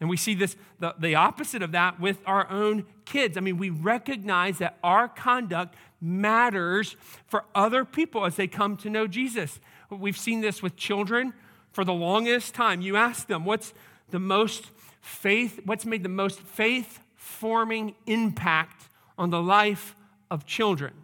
And 0.00 0.08
we 0.08 0.16
see 0.16 0.34
this, 0.34 0.56
the, 0.78 0.94
the 0.98 1.16
opposite 1.16 1.62
of 1.62 1.72
that 1.72 1.98
with 1.98 2.18
our 2.24 2.48
own 2.50 2.86
kids. 3.04 3.36
I 3.36 3.40
mean, 3.40 3.58
we 3.58 3.70
recognize 3.70 4.58
that 4.58 4.78
our 4.82 5.08
conduct 5.08 5.74
matters 6.00 6.94
for 7.26 7.44
other 7.54 7.84
people 7.84 8.24
as 8.24 8.36
they 8.36 8.46
come 8.46 8.76
to 8.78 8.90
know 8.90 9.08
Jesus. 9.08 9.58
We've 9.90 10.16
seen 10.16 10.40
this 10.40 10.62
with 10.62 10.76
children 10.76 11.32
for 11.72 11.84
the 11.84 11.92
longest 11.92 12.54
time. 12.54 12.80
You 12.80 12.96
ask 12.96 13.26
them, 13.26 13.44
what's 13.44 13.74
the 14.10 14.20
most 14.20 14.70
faith, 15.00 15.60
what's 15.64 15.84
made 15.84 16.02
the 16.02 16.08
most 16.08 16.40
faith 16.40 17.00
forming 17.16 17.96
impact 18.06 18.88
on 19.16 19.30
the 19.30 19.42
life 19.42 19.96
of 20.30 20.46
children? 20.46 20.94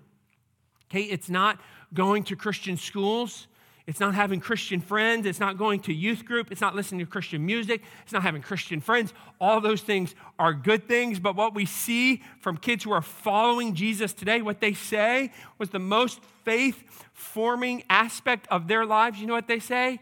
Okay, 0.91 1.03
it's 1.03 1.29
not 1.29 1.61
going 1.93 2.23
to 2.25 2.37
Christian 2.37 2.77
schools. 2.77 3.49
It's 3.87 4.01
not 4.01 4.15
having 4.15 4.41
Christian 4.41 4.81
friends. 4.81 5.27
It's 5.27 5.41
not 5.41 5.59
going 5.59 5.81
to 5.81 5.93
youth 5.93 6.25
group. 6.25 6.51
It's 6.51 6.61
not 6.61 6.75
listening 6.75 7.05
to 7.05 7.11
Christian 7.11 7.45
music. 7.45 7.83
It's 8.03 8.13
not 8.13 8.23
having 8.23 8.41
Christian 8.41 8.81
friends. 8.81 9.13
All 9.39 9.61
those 9.61 9.83
things 9.83 10.15
are 10.39 10.55
good 10.55 10.89
things. 10.89 11.19
But 11.19 11.37
what 11.37 11.55
we 11.55 11.67
see 11.67 12.23
from 12.41 12.57
kids 12.57 12.85
who 12.85 12.93
are 12.93 13.03
following 13.03 13.75
Jesus 13.75 14.15
today, 14.15 14.41
what 14.41 14.61
they 14.61 14.73
say 14.73 15.33
was 15.59 15.69
the 15.69 15.79
most 15.79 16.21
faith 16.45 16.83
forming 17.13 17.85
aspect 17.91 18.49
of 18.51 18.69
their 18.69 18.87
lives. 18.87 19.21
You 19.21 19.27
know 19.27 19.35
what 19.35 19.49
they 19.49 19.61
say? 19.61 20.01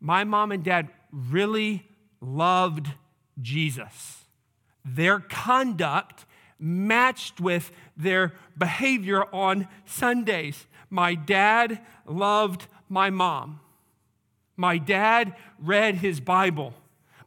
My 0.00 0.22
mom 0.22 0.52
and 0.52 0.62
dad 0.62 0.88
really 1.10 1.88
loved 2.20 2.88
Jesus. 3.40 4.24
Their 4.84 5.18
conduct 5.18 6.24
matched 6.58 7.40
with 7.40 7.72
their 7.96 8.32
behavior 8.56 9.24
on 9.34 9.66
Sundays. 9.86 10.66
My 10.88 11.16
dad 11.16 11.80
loved 12.06 12.68
my 12.88 13.10
mom. 13.10 13.60
My 14.56 14.78
dad 14.78 15.34
read 15.58 15.96
his 15.96 16.20
Bible. 16.20 16.74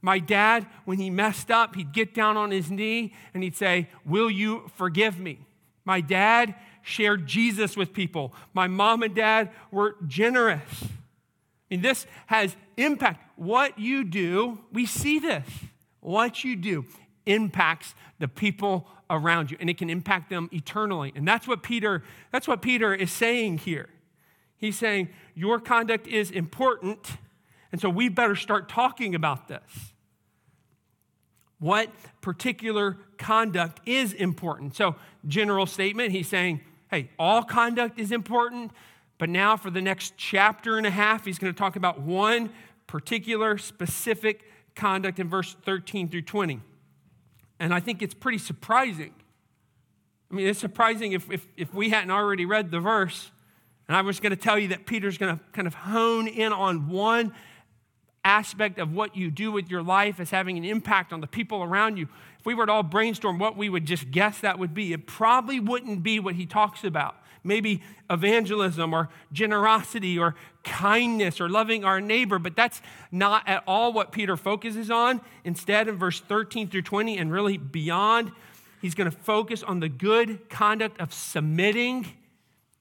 My 0.02 0.20
dad, 0.20 0.68
when 0.86 1.00
he 1.00 1.10
messed 1.10 1.52
up, 1.52 1.76
he'd 1.76 1.92
get 1.92 2.14
down 2.14 2.38
on 2.38 2.52
his 2.52 2.72
knee 2.72 3.14
and 3.34 3.44
he'd 3.44 3.56
say, 3.56 3.90
Will 4.06 4.30
you 4.30 4.70
forgive 4.76 5.20
me? 5.20 5.40
My 5.84 6.02
dad 6.02 6.56
shared 6.82 7.28
Jesus 7.28 7.76
with 7.76 7.94
people. 7.94 8.34
My 8.54 8.68
mom 8.68 9.04
and 9.04 9.14
dad 9.14 9.50
were 9.72 9.96
generous. 10.06 10.84
I 10.84 10.88
mean, 11.70 11.82
this 11.82 12.06
has 12.28 12.56
impact. 12.78 13.24
What 13.36 13.78
you 13.78 14.04
do, 14.04 14.60
we 14.72 14.86
see 14.86 15.20
this. 15.20 15.46
What 16.00 16.44
you 16.44 16.56
do 16.56 16.86
impacts 17.26 17.94
the 18.20 18.28
people 18.28 18.88
around 19.10 19.52
you, 19.52 19.58
and 19.60 19.70
it 19.70 19.78
can 19.78 19.90
impact 19.90 20.30
them 20.30 20.50
eternally. 20.52 21.12
And 21.16 21.28
that's 21.28 21.48
what 21.48 21.64
Peter, 21.64 22.04
that's 22.32 22.48
what 22.48 22.62
Peter 22.62 22.94
is 22.94 23.12
saying 23.12 23.60
here. 23.60 23.90
He's 24.58 24.78
saying, 24.78 25.10
Your 25.36 25.60
conduct 25.60 26.08
is 26.08 26.32
important, 26.32 27.18
and 27.72 27.80
so 27.80 27.90
we 27.90 28.10
better 28.10 28.36
start 28.36 28.68
talking 28.68 29.16
about 29.16 29.48
this. 29.48 29.94
What 31.60 31.90
particular 32.22 32.98
conduct 33.18 33.82
is 33.88 34.14
important? 34.14 34.76
So, 34.76 34.96
general 35.28 35.66
statement, 35.66 36.12
he's 36.12 36.28
saying, 36.28 36.62
Hey, 36.90 37.10
all 37.18 37.44
conduct 37.44 38.00
is 38.00 38.12
important, 38.12 38.72
but 39.18 39.30
now 39.30 39.58
for 39.58 39.70
the 39.70 39.82
next 39.82 40.14
chapter 40.18 40.78
and 40.78 40.86
a 40.86 40.92
half, 40.92 41.26
he's 41.26 41.40
going 41.40 41.54
to 41.54 41.58
talk 41.58 41.76
about 41.76 42.02
one 42.02 42.50
particular 42.88 43.58
specific 43.58 44.44
conduct 44.76 45.20
in 45.20 45.28
verse 45.28 45.56
13 45.66 46.10
through 46.10 46.22
20. 46.22 46.62
And 47.60 47.74
I 47.74 47.80
think 47.80 48.02
it's 48.02 48.14
pretty 48.14 48.38
surprising. 48.38 49.14
I 50.32 50.36
mean, 50.36 50.48
it's 50.48 50.60
surprising 50.60 51.14
if, 51.14 51.30
if, 51.32 51.48
if 51.58 51.74
we 51.74 51.90
hadn't 51.90 52.12
already 52.12 52.46
read 52.46 52.72
the 52.72 52.80
verse 52.80 53.32
and 53.88 53.96
I 53.96 54.02
was 54.02 54.20
going 54.20 54.32
to 54.32 54.42
tell 54.42 54.60
you 54.60 54.70
that 54.70 54.86
Peter's 54.86 55.18
going 55.18 55.38
to 55.38 55.44
kind 55.54 55.68
of 55.68 55.74
hone 55.74 56.28
in 56.28 56.52
on 56.52 56.90
one 56.90 57.34
aspect 58.28 58.78
of 58.78 58.94
what 58.94 59.16
you 59.16 59.32
do 59.32 59.52
with 59.52 59.72
your 59.72 59.82
life 59.82 60.20
as 60.20 60.30
having 60.30 60.58
an 60.58 60.66
impact 60.66 61.14
on 61.14 61.22
the 61.22 61.28
people 61.28 61.64
around 61.64 61.98
you. 61.98 62.08
If 62.40 62.46
we 62.46 62.54
were 62.54 62.66
to 62.66 62.72
all 62.72 62.84
brainstorm 62.84 63.40
what 63.40 63.56
we 63.56 63.70
would 63.70 63.86
just 63.86 64.12
guess 64.12 64.40
that 64.42 64.60
would 64.60 64.74
be, 64.74 64.92
it 64.92 65.08
probably 65.08 65.62
wouldn't 65.62 66.04
be 66.04 66.20
what 66.20 66.36
he 66.36 66.46
talks 66.46 66.84
about. 66.84 67.16
Maybe 67.44 67.82
evangelism 68.10 68.94
or 68.94 69.08
generosity 69.32 70.20
or 70.20 70.36
kindness 70.66 71.40
or 71.40 71.48
loving 71.48 71.86
our 71.86 72.02
neighbor, 72.02 72.40
but 72.40 72.58
that's 72.58 72.82
not 73.10 73.48
at 73.48 73.64
all 73.66 73.94
what 73.94 74.12
Peter 74.12 74.36
focuses 74.36 74.92
on. 74.92 75.22
Instead, 75.46 75.88
in 75.88 75.96
verse 75.96 76.20
13 76.20 76.68
through 76.68 76.82
20 76.82 77.18
and 77.18 77.32
really 77.32 77.58
beyond, 77.58 78.34
he's 78.82 78.96
going 78.96 79.10
to 79.10 79.18
focus 79.18 79.64
on 79.64 79.80
the 79.80 79.88
good 79.88 80.50
conduct 80.50 81.00
of 81.00 81.14
submitting 81.14 82.08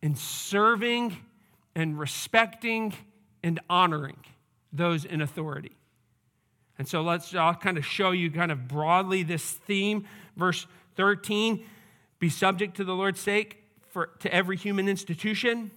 and 0.03 0.17
serving 0.17 1.17
and 1.75 1.99
respecting 1.99 2.95
and 3.43 3.61
honoring 3.69 4.19
those 4.73 5.05
in 5.05 5.21
authority. 5.21 5.73
And 6.79 6.87
so 6.87 7.03
let's 7.03 7.35
I'll 7.35 7.55
kind 7.55 7.79
of 7.79 7.87
show 7.87 8.11
you 8.11 8.31
kind 8.31 8.53
of 8.53 8.69
broadly 8.69 9.23
this 9.23 9.51
theme. 9.51 10.07
Verse 10.37 10.67
13, 10.97 11.65
be 12.19 12.29
subject 12.29 12.77
to 12.77 12.85
the 12.85 12.95
Lord's 12.95 13.21
sake 13.21 13.63
for, 13.91 14.09
to 14.21 14.33
every 14.33 14.57
human 14.57 14.89
institution. 14.89 15.71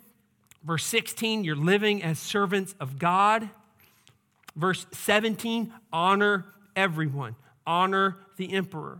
Verse 0.63 0.83
16, 0.85 1.43
you're 1.43 1.55
living 1.55 2.03
as 2.03 2.19
servants 2.19 2.75
of 2.79 2.99
God. 2.99 3.49
Verse 4.55 4.85
17, 4.91 5.71
honor 5.93 6.45
everyone, 6.75 7.35
honor 7.65 8.17
the 8.35 8.53
emperor. 8.53 8.99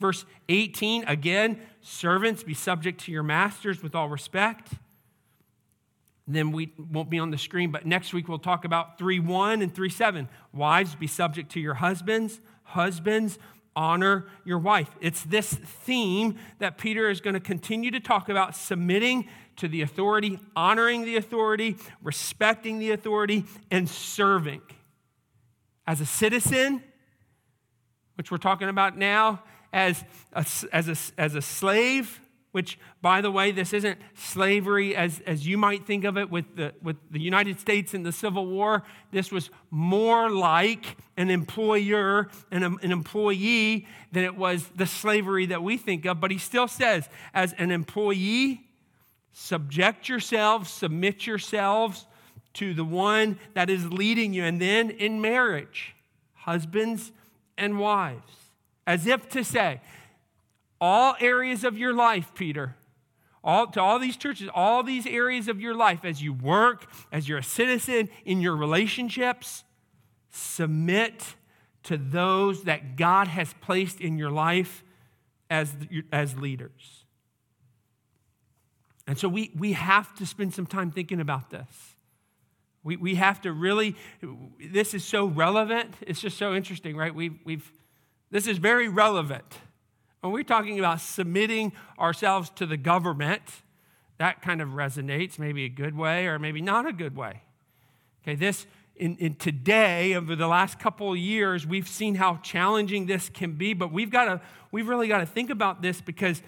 Verse 0.00 0.24
18, 0.48 1.04
again, 1.04 1.60
servants, 1.80 2.42
be 2.42 2.54
subject 2.54 3.00
to 3.02 3.12
your 3.12 3.22
masters 3.22 3.82
with 3.82 3.94
all 3.94 4.08
respect. 4.08 4.72
then 6.26 6.52
we 6.52 6.72
won't 6.78 7.10
be 7.10 7.18
on 7.18 7.30
the 7.30 7.38
screen, 7.38 7.70
but 7.70 7.86
next 7.86 8.14
week 8.14 8.28
we'll 8.28 8.38
talk 8.38 8.64
about 8.64 8.98
3 8.98 9.20
1 9.20 9.62
and 9.62 9.74
3 9.74 9.88
7. 9.88 10.28
Wives, 10.52 10.94
be 10.94 11.06
subject 11.06 11.52
to 11.52 11.60
your 11.60 11.74
husbands. 11.74 12.40
Husbands, 12.62 13.38
honor 13.76 14.26
your 14.44 14.58
wife. 14.58 14.88
It's 15.00 15.22
this 15.22 15.52
theme 15.52 16.36
that 16.58 16.78
Peter 16.78 17.10
is 17.10 17.20
going 17.20 17.34
to 17.34 17.40
continue 17.40 17.90
to 17.90 18.00
talk 18.00 18.28
about 18.28 18.56
submitting 18.56 19.28
to 19.56 19.68
the 19.68 19.82
authority, 19.82 20.38
honoring 20.56 21.04
the 21.04 21.16
authority, 21.16 21.76
respecting 22.02 22.78
the 22.78 22.90
authority, 22.90 23.44
and 23.70 23.88
serving. 23.88 24.62
As 25.86 26.00
a 26.00 26.06
citizen, 26.06 26.82
which 28.16 28.30
we're 28.30 28.38
talking 28.38 28.68
about 28.68 28.96
now, 28.96 29.42
as 29.74 30.04
a, 30.32 30.46
as 30.72 30.88
a, 30.88 31.20
as 31.20 31.34
a 31.34 31.42
slave, 31.42 32.20
which, 32.52 32.78
by 33.02 33.20
the 33.20 33.30
way, 33.30 33.50
this 33.50 33.72
isn't 33.72 33.98
slavery 34.14 34.94
as, 34.94 35.20
as 35.26 35.44
you 35.44 35.58
might 35.58 35.84
think 35.84 36.04
of 36.04 36.16
it 36.16 36.30
with 36.30 36.54
the, 36.54 36.72
with 36.80 36.96
the 37.10 37.20
United 37.20 37.58
States 37.58 37.92
in 37.92 38.04
the 38.04 38.12
Civil 38.12 38.46
War. 38.46 38.84
This 39.10 39.32
was 39.32 39.50
more 39.72 40.30
like 40.30 40.96
an 41.16 41.28
employer 41.28 42.28
and 42.52 42.62
an 42.64 42.92
employee 42.92 43.88
than 44.12 44.22
it 44.22 44.36
was 44.36 44.68
the 44.76 44.86
slavery 44.86 45.46
that 45.46 45.64
we 45.64 45.76
think 45.76 46.06
of. 46.06 46.20
But 46.20 46.30
he 46.30 46.38
still 46.38 46.68
says, 46.68 47.08
as 47.34 47.52
an 47.54 47.72
employee, 47.72 48.68
subject 49.32 50.08
yourselves, 50.08 50.70
submit 50.70 51.26
yourselves 51.26 52.06
to 52.54 52.72
the 52.72 52.84
one 52.84 53.40
that 53.54 53.68
is 53.68 53.90
leading 53.90 54.32
you. 54.32 54.44
And 54.44 54.60
then 54.60 54.90
in 54.90 55.20
marriage, 55.20 55.96
husbands 56.34 57.10
and 57.58 57.80
wives 57.80 58.43
as 58.86 59.06
if 59.06 59.28
to 59.30 59.44
say, 59.44 59.80
all 60.80 61.14
areas 61.20 61.64
of 61.64 61.78
your 61.78 61.92
life, 61.92 62.32
Peter, 62.34 62.76
all, 63.42 63.66
to 63.68 63.80
all 63.80 63.98
these 63.98 64.16
churches, 64.16 64.48
all 64.54 64.82
these 64.82 65.06
areas 65.06 65.48
of 65.48 65.60
your 65.60 65.74
life, 65.74 66.04
as 66.04 66.22
you 66.22 66.32
work, 66.32 66.90
as 67.12 67.28
you're 67.28 67.38
a 67.38 67.42
citizen, 67.42 68.08
in 68.24 68.40
your 68.40 68.56
relationships, 68.56 69.64
submit 70.30 71.34
to 71.84 71.96
those 71.96 72.64
that 72.64 72.96
God 72.96 73.28
has 73.28 73.54
placed 73.60 74.00
in 74.00 74.18
your 74.18 74.30
life 74.30 74.82
as, 75.50 75.74
as 76.10 76.36
leaders. 76.36 77.04
And 79.06 79.18
so 79.18 79.28
we, 79.28 79.52
we 79.56 79.72
have 79.72 80.14
to 80.16 80.26
spend 80.26 80.54
some 80.54 80.66
time 80.66 80.90
thinking 80.90 81.20
about 81.20 81.50
this. 81.50 81.96
We, 82.82 82.96
we 82.96 83.14
have 83.16 83.42
to 83.42 83.52
really, 83.52 83.96
this 84.70 84.94
is 84.94 85.04
so 85.04 85.26
relevant. 85.26 85.94
It's 86.00 86.20
just 86.20 86.38
so 86.38 86.54
interesting, 86.54 86.96
right? 86.96 87.14
We've, 87.14 87.38
we've 87.44 87.70
this 88.34 88.48
is 88.48 88.58
very 88.58 88.88
relevant. 88.88 89.60
When 90.20 90.32
we're 90.32 90.42
talking 90.42 90.76
about 90.80 91.00
submitting 91.00 91.72
ourselves 92.00 92.50
to 92.56 92.66
the 92.66 92.76
government, 92.76 93.42
that 94.18 94.42
kind 94.42 94.60
of 94.60 94.70
resonates, 94.70 95.38
maybe 95.38 95.64
a 95.66 95.68
good 95.68 95.96
way 95.96 96.26
or 96.26 96.40
maybe 96.40 96.60
not 96.60 96.84
a 96.84 96.92
good 96.92 97.14
way. 97.14 97.42
Okay, 98.22 98.34
this 98.34 98.66
in, 98.96 99.14
in 99.18 99.36
today, 99.36 100.14
over 100.14 100.34
the 100.34 100.48
last 100.48 100.80
couple 100.80 101.12
of 101.12 101.16
years, 101.16 101.64
we've 101.64 101.86
seen 101.86 102.16
how 102.16 102.40
challenging 102.42 103.06
this 103.06 103.28
can 103.28 103.52
be, 103.52 103.72
but 103.72 103.92
we've 103.92 104.10
got 104.10 104.24
to, 104.24 104.40
we've 104.72 104.88
really 104.88 105.06
got 105.06 105.18
to 105.18 105.26
think 105.26 105.48
about 105.48 105.80
this 105.80 106.00
because 106.00 106.42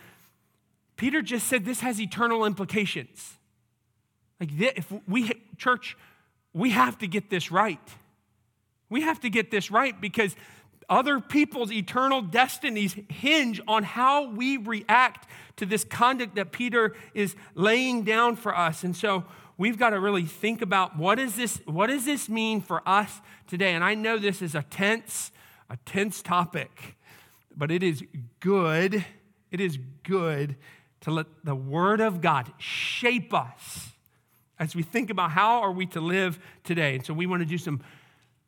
Peter 0.96 1.22
just 1.22 1.46
said 1.46 1.64
this 1.64 1.80
has 1.80 2.00
eternal 2.00 2.44
implications. 2.44 3.34
Like, 4.40 4.50
if 4.58 4.92
we, 5.06 5.30
church, 5.56 5.96
we 6.52 6.70
have 6.70 6.98
to 6.98 7.06
get 7.06 7.30
this 7.30 7.52
right. 7.52 7.78
We 8.88 9.02
have 9.02 9.20
to 9.20 9.30
get 9.30 9.52
this 9.52 9.70
right 9.70 10.00
because 10.00 10.34
other 10.88 11.20
people's 11.20 11.72
eternal 11.72 12.22
destinies 12.22 12.96
hinge 13.08 13.60
on 13.66 13.82
how 13.82 14.28
we 14.28 14.56
react 14.56 15.28
to 15.56 15.66
this 15.66 15.84
conduct 15.84 16.36
that 16.36 16.52
Peter 16.52 16.94
is 17.14 17.34
laying 17.54 18.02
down 18.02 18.36
for 18.36 18.56
us. 18.56 18.84
And 18.84 18.94
so 18.94 19.24
we've 19.56 19.78
got 19.78 19.90
to 19.90 20.00
really 20.00 20.24
think 20.24 20.62
about 20.62 20.96
what 20.96 21.18
is 21.18 21.34
this, 21.34 21.60
what 21.64 21.88
does 21.88 22.04
this 22.04 22.28
mean 22.28 22.60
for 22.60 22.86
us 22.86 23.20
today? 23.46 23.74
And 23.74 23.82
I 23.82 23.94
know 23.94 24.18
this 24.18 24.42
is 24.42 24.54
a 24.54 24.62
tense, 24.62 25.32
a 25.70 25.76
tense 25.86 26.22
topic, 26.22 26.96
but 27.56 27.70
it 27.70 27.82
is 27.82 28.04
good. 28.40 29.04
It 29.50 29.60
is 29.60 29.78
good 30.02 30.56
to 31.02 31.10
let 31.10 31.26
the 31.44 31.54
Word 31.54 32.00
of 32.00 32.20
God 32.20 32.52
shape 32.58 33.32
us 33.32 33.92
as 34.58 34.74
we 34.74 34.82
think 34.82 35.10
about 35.10 35.30
how 35.30 35.60
are 35.62 35.72
we 35.72 35.86
to 35.86 36.00
live 36.00 36.38
today. 36.64 36.96
And 36.96 37.04
so 37.04 37.12
we 37.14 37.26
want 37.26 37.42
to 37.42 37.46
do 37.46 37.58
some, 37.58 37.80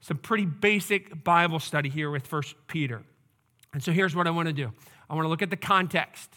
some 0.01 0.17
pretty 0.17 0.47
basic 0.47 1.25
Bible 1.25 1.59
study 1.59 1.89
here 1.89 2.11
with 2.11 2.27
First 2.27 2.55
Peter. 2.67 3.03
And 3.73 3.83
so 3.83 3.93
here's 3.93 4.15
what 4.15 4.27
I 4.27 4.31
want 4.31 4.49
to 4.49 4.53
do. 4.53 4.73
I 5.11 5.15
want 5.15 5.25
to 5.25 5.29
look 5.29 5.43
at 5.43 5.51
the 5.51 5.57
context. 5.57 6.31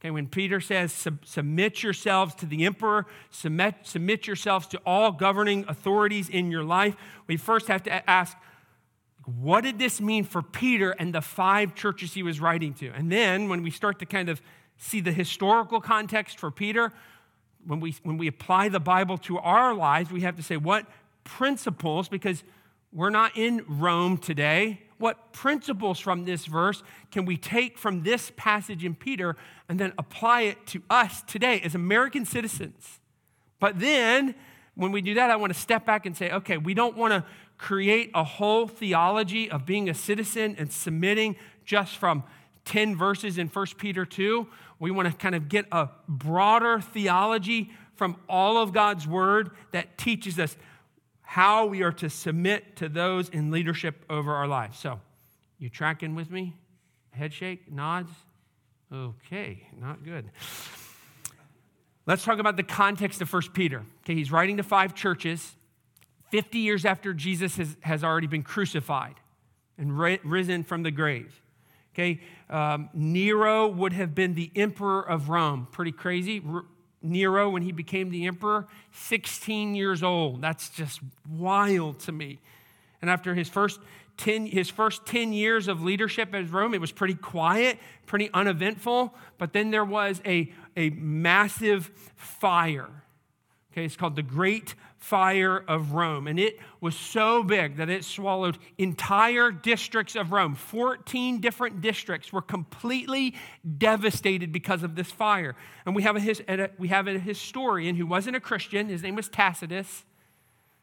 Okay, 0.00 0.10
when 0.12 0.28
Peter 0.28 0.60
says, 0.60 0.92
submit 1.24 1.82
yourselves 1.82 2.34
to 2.36 2.46
the 2.46 2.64
emperor, 2.64 3.06
submit, 3.30 3.74
submit 3.82 4.28
yourselves 4.28 4.68
to 4.68 4.80
all 4.86 5.10
governing 5.10 5.64
authorities 5.66 6.28
in 6.28 6.52
your 6.52 6.62
life, 6.62 6.94
we 7.26 7.36
first 7.36 7.66
have 7.66 7.82
to 7.84 8.10
ask, 8.10 8.36
what 9.24 9.62
did 9.62 9.78
this 9.78 10.00
mean 10.00 10.22
for 10.24 10.40
Peter 10.40 10.92
and 10.92 11.12
the 11.12 11.20
five 11.20 11.74
churches 11.74 12.14
he 12.14 12.22
was 12.22 12.40
writing 12.40 12.74
to? 12.74 12.90
And 12.90 13.10
then 13.10 13.48
when 13.48 13.62
we 13.62 13.70
start 13.70 13.98
to 13.98 14.06
kind 14.06 14.28
of 14.28 14.40
see 14.76 15.00
the 15.00 15.12
historical 15.12 15.80
context 15.80 16.38
for 16.38 16.50
Peter, 16.52 16.92
when 17.66 17.80
we, 17.80 17.96
when 18.04 18.18
we 18.18 18.28
apply 18.28 18.68
the 18.68 18.80
Bible 18.80 19.18
to 19.18 19.38
our 19.38 19.74
lives, 19.74 20.12
we 20.12 20.20
have 20.20 20.36
to 20.36 20.42
say, 20.42 20.56
what 20.56 20.86
principles, 21.24 22.08
because 22.08 22.44
we're 22.92 23.10
not 23.10 23.36
in 23.36 23.64
Rome 23.68 24.18
today, 24.18 24.82
what 24.98 25.32
principles 25.32 26.00
from 26.00 26.24
this 26.24 26.46
verse 26.46 26.82
can 27.10 27.24
we 27.24 27.36
take 27.36 27.78
from 27.78 28.02
this 28.02 28.32
passage 28.36 28.84
in 28.84 28.94
Peter 28.94 29.36
and 29.68 29.78
then 29.78 29.92
apply 29.98 30.42
it 30.42 30.66
to 30.68 30.82
us 30.90 31.22
today 31.22 31.60
as 31.60 31.74
American 31.74 32.24
citizens? 32.24 32.98
But 33.60 33.78
then, 33.78 34.34
when 34.74 34.92
we 34.92 35.00
do 35.00 35.14
that, 35.14 35.30
I 35.30 35.36
want 35.36 35.52
to 35.52 35.58
step 35.58 35.84
back 35.84 36.06
and 36.06 36.16
say, 36.16 36.30
okay, 36.30 36.56
we 36.56 36.74
don't 36.74 36.96
want 36.96 37.12
to 37.12 37.24
create 37.58 38.10
a 38.14 38.24
whole 38.24 38.66
theology 38.66 39.50
of 39.50 39.66
being 39.66 39.88
a 39.88 39.94
citizen 39.94 40.54
and 40.58 40.72
submitting 40.72 41.36
just 41.64 41.96
from 41.96 42.22
10 42.64 42.96
verses 42.96 43.38
in 43.38 43.48
1 43.48 43.66
Peter 43.76 44.04
2. 44.04 44.46
We 44.78 44.90
want 44.90 45.08
to 45.08 45.14
kind 45.14 45.34
of 45.34 45.48
get 45.48 45.66
a 45.72 45.88
broader 46.08 46.80
theology 46.80 47.72
from 47.96 48.16
all 48.28 48.58
of 48.58 48.72
God's 48.72 49.08
word 49.08 49.50
that 49.72 49.98
teaches 49.98 50.38
us 50.38 50.56
how 51.28 51.66
we 51.66 51.82
are 51.82 51.92
to 51.92 52.08
submit 52.08 52.74
to 52.74 52.88
those 52.88 53.28
in 53.28 53.50
leadership 53.50 54.02
over 54.08 54.32
our 54.32 54.48
lives. 54.48 54.78
So, 54.78 54.98
you 55.58 55.68
tracking 55.68 56.14
with 56.14 56.30
me? 56.30 56.56
Head 57.10 57.34
shake, 57.34 57.70
nods? 57.70 58.10
Okay, 58.90 59.68
not 59.78 60.02
good. 60.02 60.30
Let's 62.06 62.24
talk 62.24 62.38
about 62.38 62.56
the 62.56 62.62
context 62.62 63.20
of 63.20 63.30
1 63.30 63.42
Peter. 63.52 63.82
Okay, 64.02 64.14
he's 64.14 64.32
writing 64.32 64.56
to 64.56 64.62
five 64.62 64.94
churches 64.94 65.54
50 66.30 66.60
years 66.60 66.86
after 66.86 67.12
Jesus 67.12 67.58
has, 67.58 67.76
has 67.82 68.02
already 68.02 68.26
been 68.26 68.42
crucified 68.42 69.16
and 69.76 69.98
risen 69.98 70.64
from 70.64 70.82
the 70.82 70.90
grave. 70.90 71.42
Okay, 71.92 72.22
um, 72.48 72.88
Nero 72.94 73.68
would 73.68 73.92
have 73.92 74.14
been 74.14 74.32
the 74.32 74.50
emperor 74.56 75.06
of 75.06 75.28
Rome. 75.28 75.68
Pretty 75.72 75.92
crazy. 75.92 76.42
Nero, 77.02 77.50
when 77.50 77.62
he 77.62 77.72
became 77.72 78.10
the 78.10 78.26
emperor, 78.26 78.66
16 78.92 79.74
years 79.74 80.02
old. 80.02 80.42
That's 80.42 80.70
just 80.70 81.00
wild 81.28 82.00
to 82.00 82.12
me. 82.12 82.40
And 83.00 83.10
after 83.10 83.34
his 83.34 83.48
first 83.48 83.80
10, 84.16 84.46
his 84.46 84.68
first 84.68 85.06
10 85.06 85.32
years 85.32 85.68
of 85.68 85.82
leadership 85.82 86.34
as 86.34 86.50
Rome, 86.50 86.74
it 86.74 86.80
was 86.80 86.92
pretty 86.92 87.14
quiet, 87.14 87.78
pretty 88.06 88.30
uneventful. 88.34 89.14
But 89.38 89.52
then 89.52 89.70
there 89.70 89.84
was 89.84 90.20
a, 90.26 90.52
a 90.76 90.90
massive 90.90 91.90
fire. 92.16 92.90
Okay, 93.78 93.84
it's 93.84 93.94
called 93.94 94.16
the 94.16 94.24
Great 94.24 94.74
fire 94.96 95.56
of 95.68 95.92
Rome. 95.92 96.26
And 96.26 96.40
it 96.40 96.58
was 96.80 96.96
so 96.96 97.44
big 97.44 97.76
that 97.76 97.88
it 97.88 98.04
swallowed 98.04 98.58
entire 98.76 99.52
districts 99.52 100.16
of 100.16 100.32
Rome. 100.32 100.56
14 100.56 101.40
different 101.40 101.80
districts 101.80 102.32
were 102.32 102.42
completely 102.42 103.36
devastated 103.78 104.50
because 104.50 104.82
of 104.82 104.96
this 104.96 105.12
fire. 105.12 105.54
And 105.86 105.94
we 105.94 106.02
have 106.02 106.16
a, 106.16 106.70
we 106.76 106.88
have 106.88 107.06
a 107.06 107.20
historian 107.20 107.94
who 107.94 108.04
wasn't 108.04 108.34
a 108.34 108.40
Christian. 108.40 108.88
His 108.88 109.04
name 109.04 109.14
was 109.14 109.28
Tacitus. 109.28 110.04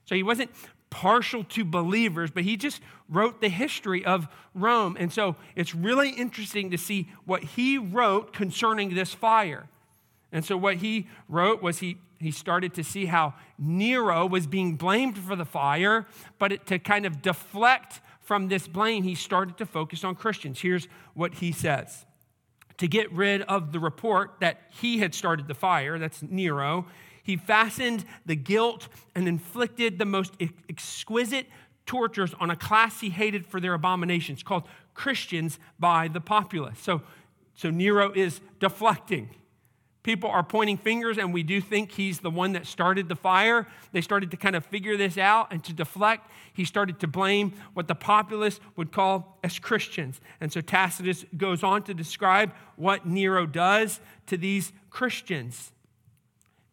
So 0.06 0.16
he 0.16 0.24
wasn't 0.24 0.52
partial 0.90 1.44
to 1.44 1.66
believers, 1.66 2.32
but 2.32 2.46
he 2.46 2.56
just 2.56 2.82
wrote 3.10 3.42
the 3.42 3.50
history 3.50 4.06
of 4.06 4.30
Rome. 4.54 4.96
And 4.98 5.12
so 5.12 5.36
it's 5.58 5.76
really 5.76 6.12
interesting 6.12 6.72
to 6.72 6.78
see 6.78 7.10
what 7.26 7.44
he 7.44 7.78
wrote 7.78 8.32
concerning 8.32 8.96
this 8.96 9.14
fire. 9.14 9.68
And 10.32 10.46
so 10.46 10.56
what 10.56 10.78
he 10.78 11.08
wrote 11.28 11.62
was 11.62 11.80
he 11.80 11.98
he 12.26 12.32
started 12.32 12.74
to 12.74 12.84
see 12.84 13.06
how 13.06 13.36
Nero 13.60 14.26
was 14.26 14.48
being 14.48 14.76
blamed 14.76 15.18
for 15.18 15.36
the 15.36 15.46
fire, 15.46 16.08
but 16.40 16.52
it, 16.52 16.66
to 16.66 16.80
kind 16.80 17.06
of 17.06 17.22
deflect 17.22 18.02
from 18.20 18.48
this 18.48 18.68
blame, 18.68 19.04
he 19.04 19.14
started 19.14 19.58
to 19.58 19.66
focus 19.66 20.04
on 20.04 20.16
Christians. 20.16 20.60
Here's 20.60 20.88
what 21.14 21.36
he 21.36 21.52
says 21.52 22.06
To 22.78 22.88
get 22.88 23.12
rid 23.12 23.44
of 23.44 23.72
the 23.72 23.80
report 23.80 24.38
that 24.40 24.62
he 24.70 24.98
had 24.98 25.14
started 25.14 25.48
the 25.48 25.54
fire, 25.54 26.00
that's 26.00 26.24
Nero, 26.24 26.88
he 27.22 27.38
fastened 27.38 28.06
the 28.26 28.36
guilt 28.36 28.88
and 29.14 29.28
inflicted 29.28 30.00
the 30.00 30.06
most 30.06 30.34
exquisite 30.68 31.46
tortures 31.86 32.34
on 32.40 32.50
a 32.50 32.56
class 32.56 33.02
he 33.02 33.10
hated 33.10 33.46
for 33.46 33.60
their 33.60 33.76
abominations 33.76 34.42
called 34.42 34.64
Christians 34.96 35.60
by 35.80 36.08
the 36.08 36.22
populace. 36.22 36.80
So, 36.80 37.04
so 37.54 37.70
Nero 37.70 38.12
is 38.14 38.42
deflecting 38.60 39.30
people 40.06 40.30
are 40.30 40.44
pointing 40.44 40.78
fingers 40.78 41.18
and 41.18 41.34
we 41.34 41.42
do 41.42 41.60
think 41.60 41.92
he's 41.92 42.20
the 42.20 42.30
one 42.30 42.54
that 42.54 42.68
started 42.68 43.10
the 43.10 43.16
fire. 43.16 43.68
They 43.92 44.02
started 44.02 44.30
to 44.32 44.38
kind 44.38 44.56
of 44.56 44.64
figure 44.64 44.96
this 44.98 45.18
out 45.18 45.52
and 45.52 45.64
to 45.64 45.74
deflect, 45.74 46.30
he 46.54 46.64
started 46.64 47.00
to 47.00 47.08
blame 47.08 47.54
what 47.74 47.88
the 47.88 47.96
populace 47.96 48.60
would 48.76 48.92
call 48.92 49.40
as 49.44 49.58
Christians. 49.58 50.22
And 50.40 50.54
so 50.54 50.62
Tacitus 50.62 51.26
goes 51.36 51.64
on 51.64 51.82
to 51.84 51.96
describe 51.96 52.54
what 52.76 53.08
Nero 53.08 53.48
does 53.48 54.00
to 54.28 54.38
these 54.38 54.72
Christians. 54.92 55.72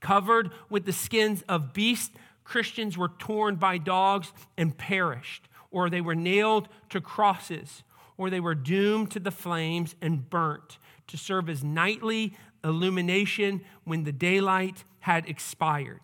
Covered 0.00 0.50
with 0.68 0.84
the 0.84 0.92
skins 0.92 1.42
of 1.48 1.72
beasts, 1.72 2.14
Christians 2.44 2.98
were 2.98 3.12
torn 3.18 3.56
by 3.56 3.78
dogs 3.78 4.30
and 4.58 4.76
perished, 4.76 5.48
or 5.70 5.88
they 5.88 6.02
were 6.02 6.14
nailed 6.14 6.68
to 6.90 7.00
crosses, 7.00 7.82
or 8.18 8.28
they 8.28 8.40
were 8.40 8.54
doomed 8.54 9.10
to 9.12 9.20
the 9.20 9.30
flames 9.30 9.94
and 10.02 10.28
burnt 10.28 10.76
to 11.06 11.16
serve 11.16 11.48
as 11.48 11.64
nightly 11.64 12.36
illumination 12.64 13.62
when 13.84 14.04
the 14.04 14.12
daylight 14.12 14.84
had 15.00 15.28
expired. 15.28 16.00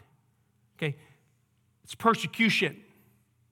Okay, 0.77 0.97
it's 1.85 1.95
persecution. 1.95 2.81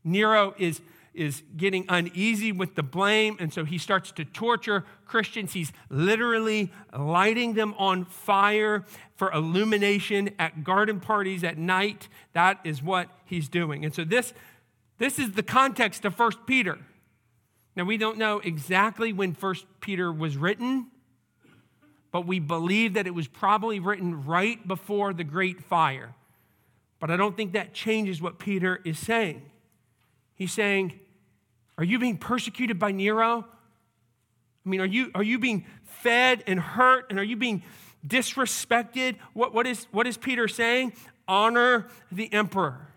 Nero 0.05 0.55
is, 0.59 0.81
is 1.15 1.43
getting 1.57 1.85
uneasy 1.89 2.53
with 2.53 2.75
the 2.77 2.83
blame, 2.83 3.37
and 3.41 3.53
so 3.53 3.65
he 3.65 3.79
starts 3.79 4.13
to 4.13 4.25
torture 4.25 4.85
Christians. 5.05 5.53
He's 5.53 5.73
literally 5.91 6.71
lighting 6.97 7.55
them 7.55 7.75
on 7.79 8.05
fire 8.05 8.85
for 9.17 9.33
illumination 9.33 10.31
at 10.39 10.63
garden 10.63 11.01
parties 11.01 11.43
at 11.43 11.59
night. 11.59 12.09
That 12.35 12.61
is 12.65 12.83
what 12.83 13.09
he's 13.25 13.49
doing. 13.49 13.85
And 13.85 13.95
so 13.95 14.05
this, 14.05 14.33
this 14.99 15.19
is 15.19 15.33
the 15.33 15.43
context 15.43 16.05
of 16.05 16.15
First 16.15 16.39
Peter. 16.47 16.79
Now, 17.75 17.85
we 17.85 17.97
don't 17.99 18.17
know 18.17 18.39
exactly 18.39 19.13
when 19.13 19.35
First 19.35 19.67
Peter 19.81 20.13
was 20.13 20.37
written 20.37 20.87
but 22.17 22.27
we 22.27 22.39
believe 22.39 22.95
that 22.95 23.07
it 23.07 23.11
was 23.11 23.29
probably 23.29 23.79
written 23.79 24.25
right 24.25 24.67
before 24.67 25.13
the 25.13 25.23
great 25.23 25.63
fire. 25.63 26.15
But 26.99 27.11
I 27.11 27.19
don't 27.19 27.37
think 27.37 27.53
that 27.53 27.75
changes 27.75 28.23
what 28.23 28.39
Peter 28.39 28.81
is 28.87 28.99
saying. 28.99 29.43
He's 30.35 30.51
saying, 30.51 30.99
Are 31.77 31.85
you 31.85 31.99
being 31.99 32.17
persecuted 32.17 32.79
by 32.79 32.93
Nero? 32.93 33.45
I 33.45 34.67
mean, 34.67 34.81
are 34.81 34.87
you, 34.87 35.11
are 35.15 35.23
you 35.23 35.39
being 35.39 35.67
fed 35.85 36.43
and 36.47 36.59
hurt? 36.59 37.05
And 37.11 37.19
are 37.19 37.23
you 37.23 37.37
being 37.37 37.63
disrespected? 38.09 39.17
What, 39.35 39.53
what, 39.53 39.67
is, 39.67 39.87
what 39.91 40.07
is 40.07 40.17
Peter 40.17 40.49
saying? 40.49 40.95
Honor 41.29 41.87
the 42.11 42.33
emperor. 42.33 42.89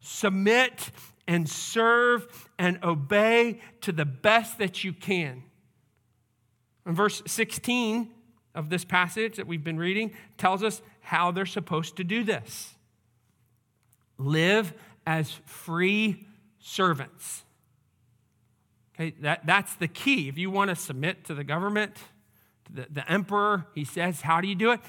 Submit 0.00 0.90
and 1.28 1.48
serve 1.48 2.48
and 2.58 2.82
obey 2.82 3.60
to 3.82 3.92
the 3.92 4.04
best 4.04 4.58
that 4.58 4.82
you 4.82 4.92
can. 4.92 5.44
And 6.88 6.96
verse 6.96 7.22
16 7.26 8.08
of 8.54 8.70
this 8.70 8.82
passage 8.82 9.36
that 9.36 9.46
we've 9.46 9.62
been 9.62 9.76
reading 9.76 10.10
tells 10.38 10.62
us 10.62 10.80
how 11.02 11.30
they're 11.30 11.44
supposed 11.44 11.96
to 11.96 12.04
do 12.04 12.24
this 12.24 12.74
live 14.16 14.72
as 15.06 15.30
free 15.44 16.26
servants. 16.58 17.44
Okay, 18.94 19.14
that, 19.20 19.46
that's 19.46 19.74
the 19.74 19.86
key. 19.86 20.28
If 20.28 20.38
you 20.38 20.50
want 20.50 20.70
to 20.70 20.76
submit 20.76 21.24
to 21.26 21.34
the 21.34 21.44
government, 21.44 21.94
to 22.64 22.72
the, 22.72 22.86
the 22.90 23.12
emperor, 23.12 23.66
he 23.74 23.84
says, 23.84 24.22
how 24.22 24.40
do 24.40 24.48
you 24.48 24.54
do 24.54 24.72
it? 24.72 24.80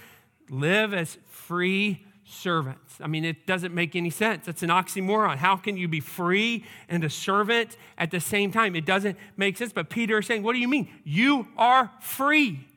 Live 0.49 0.93
as 0.93 1.17
free 1.27 2.05
servants. 2.29 2.95
I 3.01 3.07
mean, 3.07 3.25
it 3.25 3.47
doesn't 3.47 3.73
make 3.73 3.95
any 3.95 4.09
sense. 4.09 4.47
It's 4.47 4.63
an 4.63 4.69
oxymoron. 4.69 5.37
How 5.37 5.55
can 5.55 5.77
you 5.77 5.87
be 5.87 5.99
free 5.99 6.63
and 6.87 7.03
a 7.03 7.09
servant 7.09 7.75
at 7.97 8.11
the 8.11 8.19
same 8.19 8.51
time? 8.51 8.75
It 8.75 8.85
doesn't 8.85 9.17
make 9.35 9.57
sense. 9.57 9.73
But 9.73 9.89
Peter 9.89 10.19
is 10.19 10.27
saying, 10.27 10.43
What 10.43 10.53
do 10.53 10.59
you 10.59 10.67
mean? 10.67 10.89
You 11.03 11.47
are 11.57 11.91
free. 11.99 12.67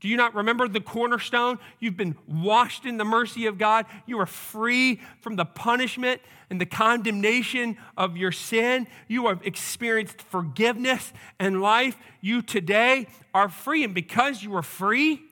Do 0.00 0.08
you 0.08 0.16
not 0.18 0.34
remember 0.34 0.68
the 0.68 0.80
cornerstone? 0.80 1.58
You've 1.80 1.96
been 1.96 2.14
washed 2.28 2.84
in 2.84 2.98
the 2.98 3.06
mercy 3.06 3.46
of 3.46 3.56
God. 3.56 3.86
You 4.06 4.20
are 4.20 4.26
free 4.26 5.00
from 5.22 5.36
the 5.36 5.46
punishment 5.46 6.20
and 6.50 6.60
the 6.60 6.66
condemnation 6.66 7.78
of 7.96 8.16
your 8.16 8.30
sin. 8.30 8.86
You 9.08 9.28
have 9.28 9.40
experienced 9.46 10.20
forgiveness 10.20 11.12
and 11.38 11.62
life. 11.62 11.96
You 12.20 12.42
today 12.42 13.06
are 13.32 13.48
free. 13.48 13.82
And 13.82 13.94
because 13.94 14.42
you 14.42 14.54
are 14.56 14.62
free, 14.62 15.22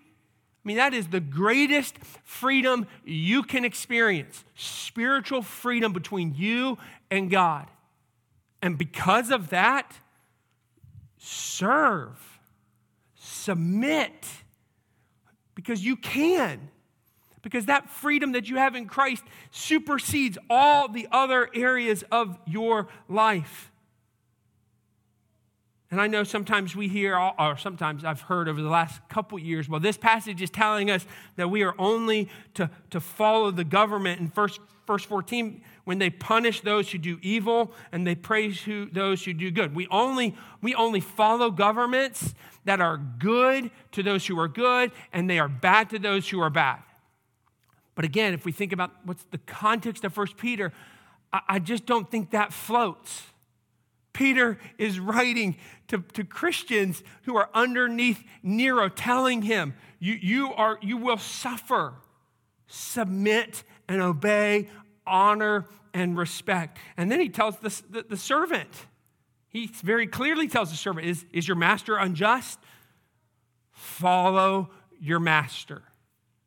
I 0.65 0.69
mean, 0.69 0.77
that 0.77 0.95
is 0.95 1.09
the 1.09 1.21
greatest 1.21 1.99
freedom 2.23 2.87
you 3.05 3.43
can 3.43 3.65
experience 3.65 4.45
spiritual 4.55 5.43
freedom 5.43 5.93
between 5.93 6.35
you 6.37 6.79
and 7.11 7.31
God. 7.31 7.69
And 8.61 8.79
because 8.79 9.33
of 9.33 9.51
that, 9.51 9.93
serve, 11.19 12.39
submit, 13.17 14.27
because 15.57 15.85
you 15.85 15.97
can. 15.97 16.69
Because 17.43 17.67
that 17.67 17.91
freedom 17.91 18.33
that 18.33 18.49
you 18.49 18.57
have 18.57 18.77
in 18.77 18.87
Christ 18.87 19.25
supersedes 19.51 20.39
all 20.49 20.87
the 20.87 21.09
other 21.11 21.49
areas 21.53 22.05
of 22.13 22.39
your 22.47 22.87
life. 23.09 23.72
And 25.93 26.01
I 26.01 26.07
know 26.07 26.25
sometimes 26.25 26.75
we 26.75 26.89
hear, 26.89 27.19
or 27.19 27.59
sometimes 27.59 28.03
I've 28.03 28.23
heard 28.23 28.49
over 28.49 28.63
the 28.63 28.71
last 28.71 29.07
couple 29.11 29.39
years, 29.39 29.69
well, 29.69 29.79
this 29.79 29.99
passage 29.99 30.41
is 30.41 30.49
telling 30.49 30.91
us 30.91 31.07
that 31.37 31.51
we 31.51 31.63
are 31.65 31.75
only 31.79 32.31
to, 32.55 32.71
to 32.89 32.99
follow 32.99 33.51
the 33.51 33.63
government 33.63 34.19
in 34.19 34.31
first, 34.31 34.59
verse 34.87 35.05
14 35.05 35.61
when 35.85 35.99
they 35.99 36.09
punish 36.09 36.63
those 36.63 36.91
who 36.91 36.97
do 36.97 37.19
evil 37.21 37.75
and 37.93 38.07
they 38.07 38.15
praise 38.15 38.63
who, 38.63 38.87
those 38.87 39.23
who 39.23 39.35
do 39.35 39.51
good. 39.51 39.75
We 39.75 39.87
only, 39.89 40.35
we 40.63 40.75
only 40.75 41.01
follow 41.01 41.51
governments 41.51 42.35
that 42.65 42.81
are 42.81 42.97
good 42.97 43.71
to 43.91 44.03
those 44.03 44.27
who 44.27 44.41
are 44.41 44.49
good 44.49 44.93
and 45.13 45.29
they 45.29 45.39
are 45.39 45.49
bad 45.49 45.91
to 45.91 45.99
those 45.99 46.27
who 46.27 46.41
are 46.41 46.49
bad. 46.49 46.79
But 47.97 48.07
again, 48.07 48.33
if 48.33 48.47
we 48.47 48.53
think 48.53 48.73
about 48.73 48.93
what's 49.05 49.25
the 49.25 49.37
context 49.37 50.05
of 50.05 50.15
First 50.15 50.39
Peter, 50.39 50.73
I, 51.35 51.41
I 51.49 51.59
just 51.59 51.85
don't 51.85 52.11
think 52.11 52.31
that 52.31 52.55
floats. 52.55 53.25
Peter 54.13 54.59
is 54.79 54.99
writing 54.99 55.57
to, 55.89 55.99
to 56.13 56.25
Christians 56.25 57.03
who 57.23 57.37
are 57.37 57.49
underneath 57.55 58.23
Nero, 58.43 58.89
telling 58.89 59.43
him, 59.43 59.75
you, 59.99 60.15
you, 60.15 60.53
are, 60.53 60.79
you 60.83 60.97
will 60.97 61.19
suffer. 61.19 61.95
Submit 62.67 63.65
and 63.89 64.01
obey, 64.01 64.69
honor 65.07 65.67
and 65.95 66.17
respect. 66.17 66.79
And 66.97 67.11
then 67.11 67.21
he 67.21 67.29
tells 67.29 67.59
the, 67.59 67.83
the, 67.91 68.07
the 68.11 68.17
servant, 68.17 68.71
he 69.49 69.67
very 69.67 70.07
clearly 70.07 70.49
tells 70.49 70.71
the 70.71 70.77
servant, 70.77 71.07
is, 71.07 71.27
is 71.33 71.47
your 71.47 71.57
master 71.57 71.97
unjust? 71.97 72.59
Follow 73.71 74.71
your 75.01 75.21
master, 75.21 75.83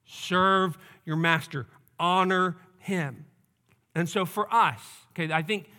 serve 0.05 0.77
your 1.05 1.17
master, 1.17 1.67
honor 1.99 2.57
him. 2.79 3.25
And 3.93 4.09
so 4.09 4.25
for 4.25 4.51
us, 4.53 4.81
okay, 5.11 5.31
I 5.31 5.41
think 5.41 5.69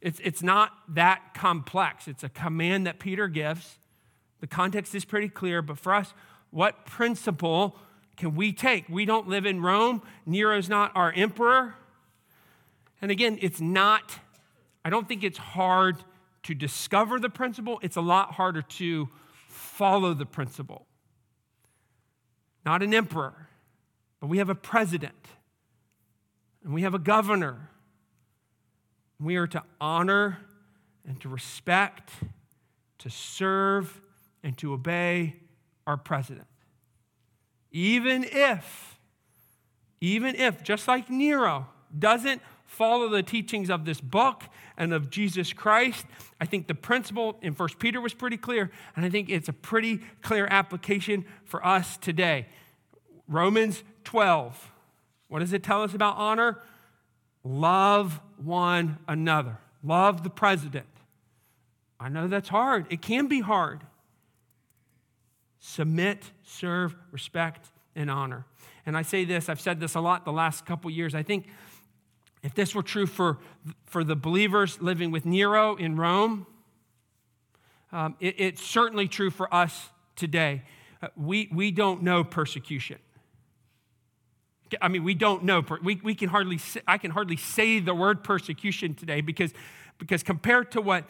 it's, 0.00 0.20
it's 0.22 0.42
not 0.42 0.72
that 0.88 1.34
complex. 1.34 2.08
It's 2.08 2.22
a 2.22 2.28
command 2.28 2.86
that 2.86 2.98
Peter 2.98 3.28
gives. 3.28 3.78
The 4.40 4.46
context 4.46 4.94
is 4.94 5.04
pretty 5.04 5.28
clear, 5.28 5.62
but 5.62 5.78
for 5.78 5.94
us, 5.94 6.12
what 6.50 6.86
principle 6.86 7.76
can 8.16 8.34
we 8.34 8.52
take? 8.52 8.88
We 8.88 9.04
don't 9.04 9.28
live 9.28 9.46
in 9.46 9.60
Rome. 9.60 10.02
Nero's 10.26 10.68
not 10.68 10.92
our 10.94 11.12
emperor. 11.12 11.74
And 13.00 13.10
again, 13.10 13.38
it's 13.40 13.60
not, 13.60 14.18
I 14.84 14.90
don't 14.90 15.06
think 15.08 15.22
it's 15.22 15.38
hard 15.38 15.96
to 16.44 16.54
discover 16.54 17.18
the 17.18 17.28
principle, 17.28 17.80
it's 17.82 17.96
a 17.96 18.00
lot 18.00 18.32
harder 18.32 18.62
to 18.62 19.08
follow 19.48 20.14
the 20.14 20.26
principle. 20.26 20.86
Not 22.64 22.82
an 22.82 22.94
emperor, 22.94 23.48
but 24.20 24.28
we 24.28 24.38
have 24.38 24.48
a 24.48 24.54
president, 24.54 25.26
and 26.64 26.72
we 26.72 26.82
have 26.82 26.94
a 26.94 27.00
governor, 27.00 27.68
we 29.20 29.36
are 29.36 29.46
to 29.46 29.62
honor 29.80 30.38
and 31.06 31.20
to 31.20 31.28
respect, 31.28 32.10
to 32.98 33.10
serve, 33.10 34.00
and 34.42 34.56
to 34.58 34.72
obey 34.72 35.36
our 35.86 35.96
president. 35.96 36.46
Even 37.70 38.24
if, 38.24 38.98
even 40.00 40.34
if, 40.34 40.62
just 40.62 40.88
like 40.88 41.10
Nero 41.10 41.66
doesn't 41.96 42.42
follow 42.64 43.08
the 43.08 43.22
teachings 43.22 43.70
of 43.70 43.84
this 43.84 44.00
book 44.00 44.42
and 44.76 44.92
of 44.92 45.10
Jesus 45.10 45.52
Christ, 45.52 46.04
I 46.40 46.44
think 46.44 46.66
the 46.66 46.74
principle 46.74 47.38
in 47.40 47.54
1 47.54 47.68
Peter 47.78 48.00
was 48.00 48.12
pretty 48.12 48.36
clear, 48.36 48.70
and 48.94 49.04
I 49.04 49.10
think 49.10 49.30
it's 49.30 49.48
a 49.48 49.52
pretty 49.52 50.00
clear 50.22 50.46
application 50.50 51.24
for 51.44 51.64
us 51.64 51.96
today. 51.96 52.46
Romans 53.28 53.82
12. 54.04 54.72
What 55.28 55.40
does 55.40 55.52
it 55.52 55.62
tell 55.62 55.82
us 55.82 55.94
about 55.94 56.16
honor? 56.16 56.60
Love 57.46 58.20
one 58.42 58.98
another. 59.06 59.58
Love 59.84 60.24
the 60.24 60.30
president. 60.30 60.86
I 62.00 62.08
know 62.08 62.26
that's 62.26 62.48
hard. 62.48 62.86
It 62.90 63.00
can 63.00 63.28
be 63.28 63.40
hard. 63.40 63.82
Submit, 65.60 66.24
serve, 66.42 66.96
respect, 67.12 67.70
and 67.94 68.10
honor. 68.10 68.44
And 68.84 68.96
I 68.96 69.02
say 69.02 69.24
this, 69.24 69.48
I've 69.48 69.60
said 69.60 69.78
this 69.78 69.94
a 69.94 70.00
lot 70.00 70.24
the 70.24 70.32
last 70.32 70.66
couple 70.66 70.90
years. 70.90 71.14
I 71.14 71.22
think 71.22 71.46
if 72.42 72.52
this 72.54 72.74
were 72.74 72.82
true 72.82 73.06
for, 73.06 73.38
for 73.84 74.02
the 74.02 74.16
believers 74.16 74.82
living 74.82 75.12
with 75.12 75.24
Nero 75.24 75.76
in 75.76 75.96
Rome, 75.96 76.46
um, 77.92 78.16
it, 78.18 78.34
it's 78.38 78.62
certainly 78.62 79.06
true 79.06 79.30
for 79.30 79.52
us 79.54 79.90
today. 80.16 80.62
Uh, 81.00 81.08
we, 81.16 81.48
we 81.52 81.70
don't 81.70 82.02
know 82.02 82.24
persecution. 82.24 82.98
I 84.80 84.88
mean, 84.88 85.04
we 85.04 85.14
don't 85.14 85.44
know. 85.44 85.64
We, 85.82 86.00
we 86.02 86.14
can 86.14 86.28
hardly, 86.28 86.60
I 86.86 86.98
can 86.98 87.10
hardly 87.10 87.36
say 87.36 87.80
the 87.80 87.94
word 87.94 88.24
persecution 88.24 88.94
today 88.94 89.20
because, 89.20 89.52
because 89.98 90.22
compared 90.22 90.72
to 90.72 90.80
what 90.80 91.04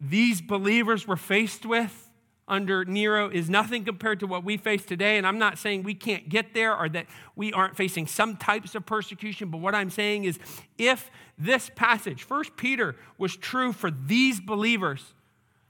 these 0.00 0.40
believers 0.40 1.06
were 1.06 1.16
faced 1.16 1.66
with 1.66 2.08
under 2.48 2.84
Nero 2.84 3.28
is 3.28 3.50
nothing 3.50 3.84
compared 3.84 4.20
to 4.20 4.26
what 4.26 4.42
we 4.42 4.56
face 4.56 4.84
today. 4.84 5.18
And 5.18 5.26
I'm 5.26 5.38
not 5.38 5.58
saying 5.58 5.82
we 5.82 5.94
can't 5.94 6.28
get 6.28 6.54
there 6.54 6.76
or 6.76 6.88
that 6.88 7.06
we 7.36 7.52
aren't 7.52 7.76
facing 7.76 8.06
some 8.06 8.36
types 8.36 8.74
of 8.74 8.86
persecution, 8.86 9.50
but 9.50 9.58
what 9.58 9.74
I'm 9.74 9.90
saying 9.90 10.24
is 10.24 10.38
if 10.78 11.10
this 11.38 11.70
passage, 11.76 12.22
First 12.22 12.56
Peter, 12.56 12.96
was 13.18 13.36
true 13.36 13.72
for 13.72 13.90
these 13.90 14.40
believers, 14.40 15.14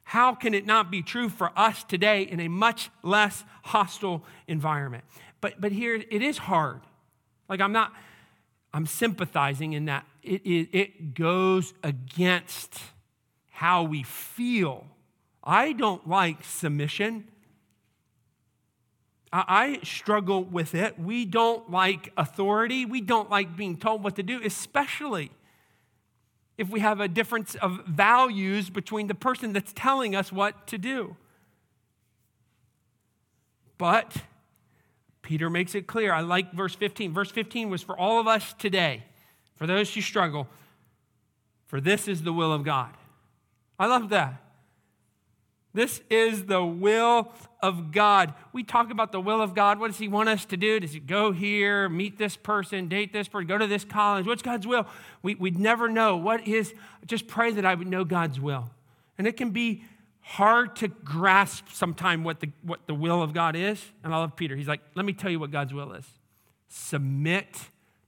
how 0.04 0.34
can 0.34 0.54
it 0.54 0.64
not 0.64 0.90
be 0.90 1.02
true 1.02 1.28
for 1.28 1.50
us 1.58 1.84
today 1.84 2.22
in 2.22 2.40
a 2.40 2.48
much 2.48 2.90
less 3.02 3.44
hostile 3.64 4.24
environment? 4.46 5.04
But, 5.40 5.60
but 5.60 5.72
here, 5.72 5.94
it 5.94 6.22
is 6.22 6.38
hard. 6.38 6.80
Like, 7.48 7.60
I'm 7.60 7.72
not, 7.72 7.92
I'm 8.72 8.86
sympathizing 8.86 9.72
in 9.72 9.86
that 9.86 10.06
it, 10.22 10.42
it, 10.44 10.68
it 10.72 11.14
goes 11.14 11.72
against 11.82 12.80
how 13.50 13.82
we 13.82 14.02
feel. 14.02 14.86
I 15.42 15.72
don't 15.72 16.06
like 16.08 16.44
submission. 16.44 17.28
I 19.32 19.80
struggle 19.82 20.42
with 20.44 20.74
it. 20.74 20.98
We 20.98 21.24
don't 21.24 21.70
like 21.70 22.12
authority. 22.16 22.86
We 22.86 23.00
don't 23.00 23.30
like 23.30 23.56
being 23.56 23.76
told 23.76 24.02
what 24.02 24.16
to 24.16 24.22
do, 24.22 24.40
especially 24.42 25.30
if 26.56 26.68
we 26.68 26.80
have 26.80 27.00
a 27.00 27.08
difference 27.08 27.54
of 27.56 27.84
values 27.86 28.70
between 28.70 29.06
the 29.06 29.14
person 29.14 29.52
that's 29.52 29.72
telling 29.74 30.16
us 30.16 30.32
what 30.32 30.66
to 30.68 30.78
do. 30.78 31.16
But 33.76 34.16
Peter 35.28 35.50
makes 35.50 35.74
it 35.74 35.86
clear. 35.86 36.10
I 36.10 36.22
like 36.22 36.54
verse 36.54 36.74
15. 36.74 37.12
Verse 37.12 37.30
15 37.30 37.68
was 37.68 37.82
for 37.82 37.94
all 37.94 38.18
of 38.18 38.26
us 38.26 38.54
today, 38.54 39.04
for 39.56 39.66
those 39.66 39.92
who 39.92 40.00
struggle, 40.00 40.48
for 41.66 41.82
this 41.82 42.08
is 42.08 42.22
the 42.22 42.32
will 42.32 42.50
of 42.50 42.64
God. 42.64 42.94
I 43.78 43.88
love 43.88 44.08
that. 44.08 44.42
This 45.74 46.00
is 46.08 46.46
the 46.46 46.64
will 46.64 47.30
of 47.60 47.92
God. 47.92 48.32
We 48.54 48.64
talk 48.64 48.90
about 48.90 49.12
the 49.12 49.20
will 49.20 49.42
of 49.42 49.54
God. 49.54 49.78
What 49.78 49.88
does 49.88 49.98
He 49.98 50.08
want 50.08 50.30
us 50.30 50.46
to 50.46 50.56
do? 50.56 50.80
Does 50.80 50.94
He 50.94 51.00
go 51.00 51.30
here, 51.30 51.90
meet 51.90 52.16
this 52.16 52.34
person, 52.34 52.88
date 52.88 53.12
this 53.12 53.28
person, 53.28 53.48
go 53.48 53.58
to 53.58 53.66
this 53.66 53.84
college? 53.84 54.26
What's 54.26 54.40
God's 54.40 54.66
will? 54.66 54.86
We, 55.22 55.34
we'd 55.34 55.58
never 55.58 55.90
know. 55.90 56.16
What 56.16 56.48
is, 56.48 56.72
just 57.04 57.28
pray 57.28 57.52
that 57.52 57.66
I 57.66 57.74
would 57.74 57.86
know 57.86 58.02
God's 58.02 58.40
will. 58.40 58.70
And 59.18 59.26
it 59.26 59.36
can 59.36 59.50
be 59.50 59.84
hard 60.28 60.76
to 60.76 60.88
grasp 60.88 61.64
sometime 61.72 62.22
what 62.22 62.38
the, 62.40 62.50
what 62.62 62.86
the 62.86 62.92
will 62.92 63.22
of 63.22 63.32
God 63.32 63.56
is. 63.56 63.82
And 64.04 64.14
I 64.14 64.18
love 64.18 64.36
Peter. 64.36 64.54
He's 64.56 64.68
like, 64.68 64.82
let 64.94 65.06
me 65.06 65.14
tell 65.14 65.30
you 65.30 65.40
what 65.40 65.50
God's 65.50 65.72
will 65.72 65.94
is 65.94 66.04
submit 66.68 67.56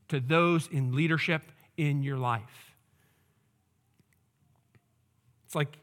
to 0.08 0.20
those 0.20 0.68
in 0.70 0.94
leadership 0.94 1.40
in 1.78 2.02
your 2.02 2.18
life. 2.18 2.74
It's 5.46 5.54
like, 5.54 5.78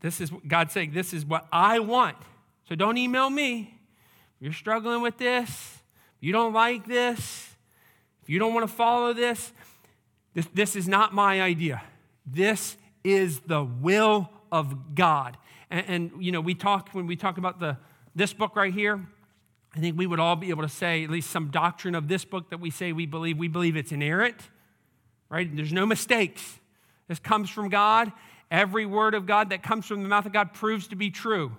this 0.00 0.20
is 0.20 0.30
what 0.30 0.46
God 0.46 0.70
saying, 0.70 0.92
this 0.92 1.12
is 1.12 1.26
what 1.26 1.48
I 1.50 1.80
want. 1.80 2.18
So 2.68 2.76
don't 2.76 2.96
email 2.96 3.28
me. 3.28 3.80
If 4.36 4.44
you're 4.44 4.52
struggling 4.52 5.02
with 5.02 5.18
this, 5.18 5.78
you 6.20 6.32
don't 6.32 6.52
like 6.52 6.86
this, 6.86 7.48
if 8.22 8.30
you 8.30 8.38
don't 8.38 8.54
want 8.54 8.68
to 8.68 8.72
follow 8.72 9.12
this, 9.12 9.52
this, 10.34 10.46
this 10.54 10.76
is 10.76 10.86
not 10.86 11.12
my 11.12 11.42
idea. 11.42 11.82
This 12.24 12.76
is 13.02 13.40
the 13.40 13.64
will 13.64 14.30
of 14.52 14.94
God. 14.94 15.36
And, 15.70 15.84
and, 15.88 16.24
you 16.24 16.30
know, 16.30 16.40
we 16.40 16.54
talk, 16.54 16.90
when 16.92 17.08
we 17.08 17.16
talk 17.16 17.38
about 17.38 17.58
the, 17.58 17.78
this 18.14 18.32
book 18.32 18.54
right 18.54 18.72
here, 18.72 19.04
I 19.74 19.80
think 19.80 19.98
we 19.98 20.06
would 20.06 20.20
all 20.20 20.36
be 20.36 20.50
able 20.50 20.62
to 20.62 20.68
say 20.68 21.02
at 21.02 21.10
least 21.10 21.30
some 21.30 21.50
doctrine 21.50 21.94
of 21.94 22.06
this 22.06 22.24
book 22.24 22.50
that 22.50 22.60
we 22.60 22.70
say 22.70 22.92
we 22.92 23.06
believe. 23.06 23.38
We 23.38 23.48
believe 23.48 23.74
it's 23.74 23.90
inerrant, 23.90 24.36
right? 25.30 25.48
There's 25.56 25.72
no 25.72 25.86
mistakes. 25.86 26.60
This 27.08 27.18
comes 27.18 27.48
from 27.48 27.70
God. 27.70 28.12
Every 28.50 28.84
word 28.84 29.14
of 29.14 29.24
God 29.24 29.48
that 29.48 29.62
comes 29.62 29.86
from 29.86 30.02
the 30.02 30.08
mouth 30.10 30.26
of 30.26 30.32
God 30.32 30.52
proves 30.52 30.88
to 30.88 30.96
be 30.96 31.10
true. 31.10 31.56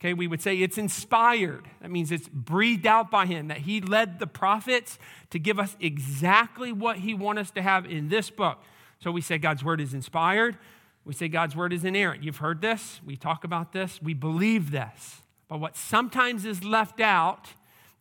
Okay, 0.00 0.14
we 0.14 0.26
would 0.26 0.42
say 0.42 0.56
it's 0.58 0.78
inspired. 0.78 1.64
That 1.80 1.90
means 1.90 2.12
it's 2.12 2.28
breathed 2.28 2.86
out 2.86 3.10
by 3.10 3.26
Him, 3.26 3.48
that 3.48 3.58
He 3.58 3.80
led 3.80 4.20
the 4.20 4.26
prophets 4.26 4.98
to 5.30 5.38
give 5.38 5.58
us 5.58 5.76
exactly 5.80 6.72
what 6.72 6.98
He 6.98 7.14
wants 7.14 7.40
us 7.40 7.50
to 7.52 7.62
have 7.62 7.86
in 7.86 8.08
this 8.10 8.30
book. 8.30 8.58
So 9.00 9.10
we 9.10 9.22
say 9.22 9.38
God's 9.38 9.64
word 9.64 9.80
is 9.80 9.92
inspired. 9.92 10.56
We 11.04 11.12
say 11.12 11.28
God's 11.28 11.54
word 11.54 11.72
is 11.72 11.84
inerrant. 11.84 12.22
You've 12.22 12.38
heard 12.38 12.60
this. 12.60 13.00
We 13.04 13.16
talk 13.16 13.44
about 13.44 13.72
this. 13.72 14.00
We 14.02 14.14
believe 14.14 14.70
this. 14.70 15.22
But 15.48 15.60
what 15.60 15.76
sometimes 15.76 16.44
is 16.44 16.64
left 16.64 17.00
out 17.00 17.48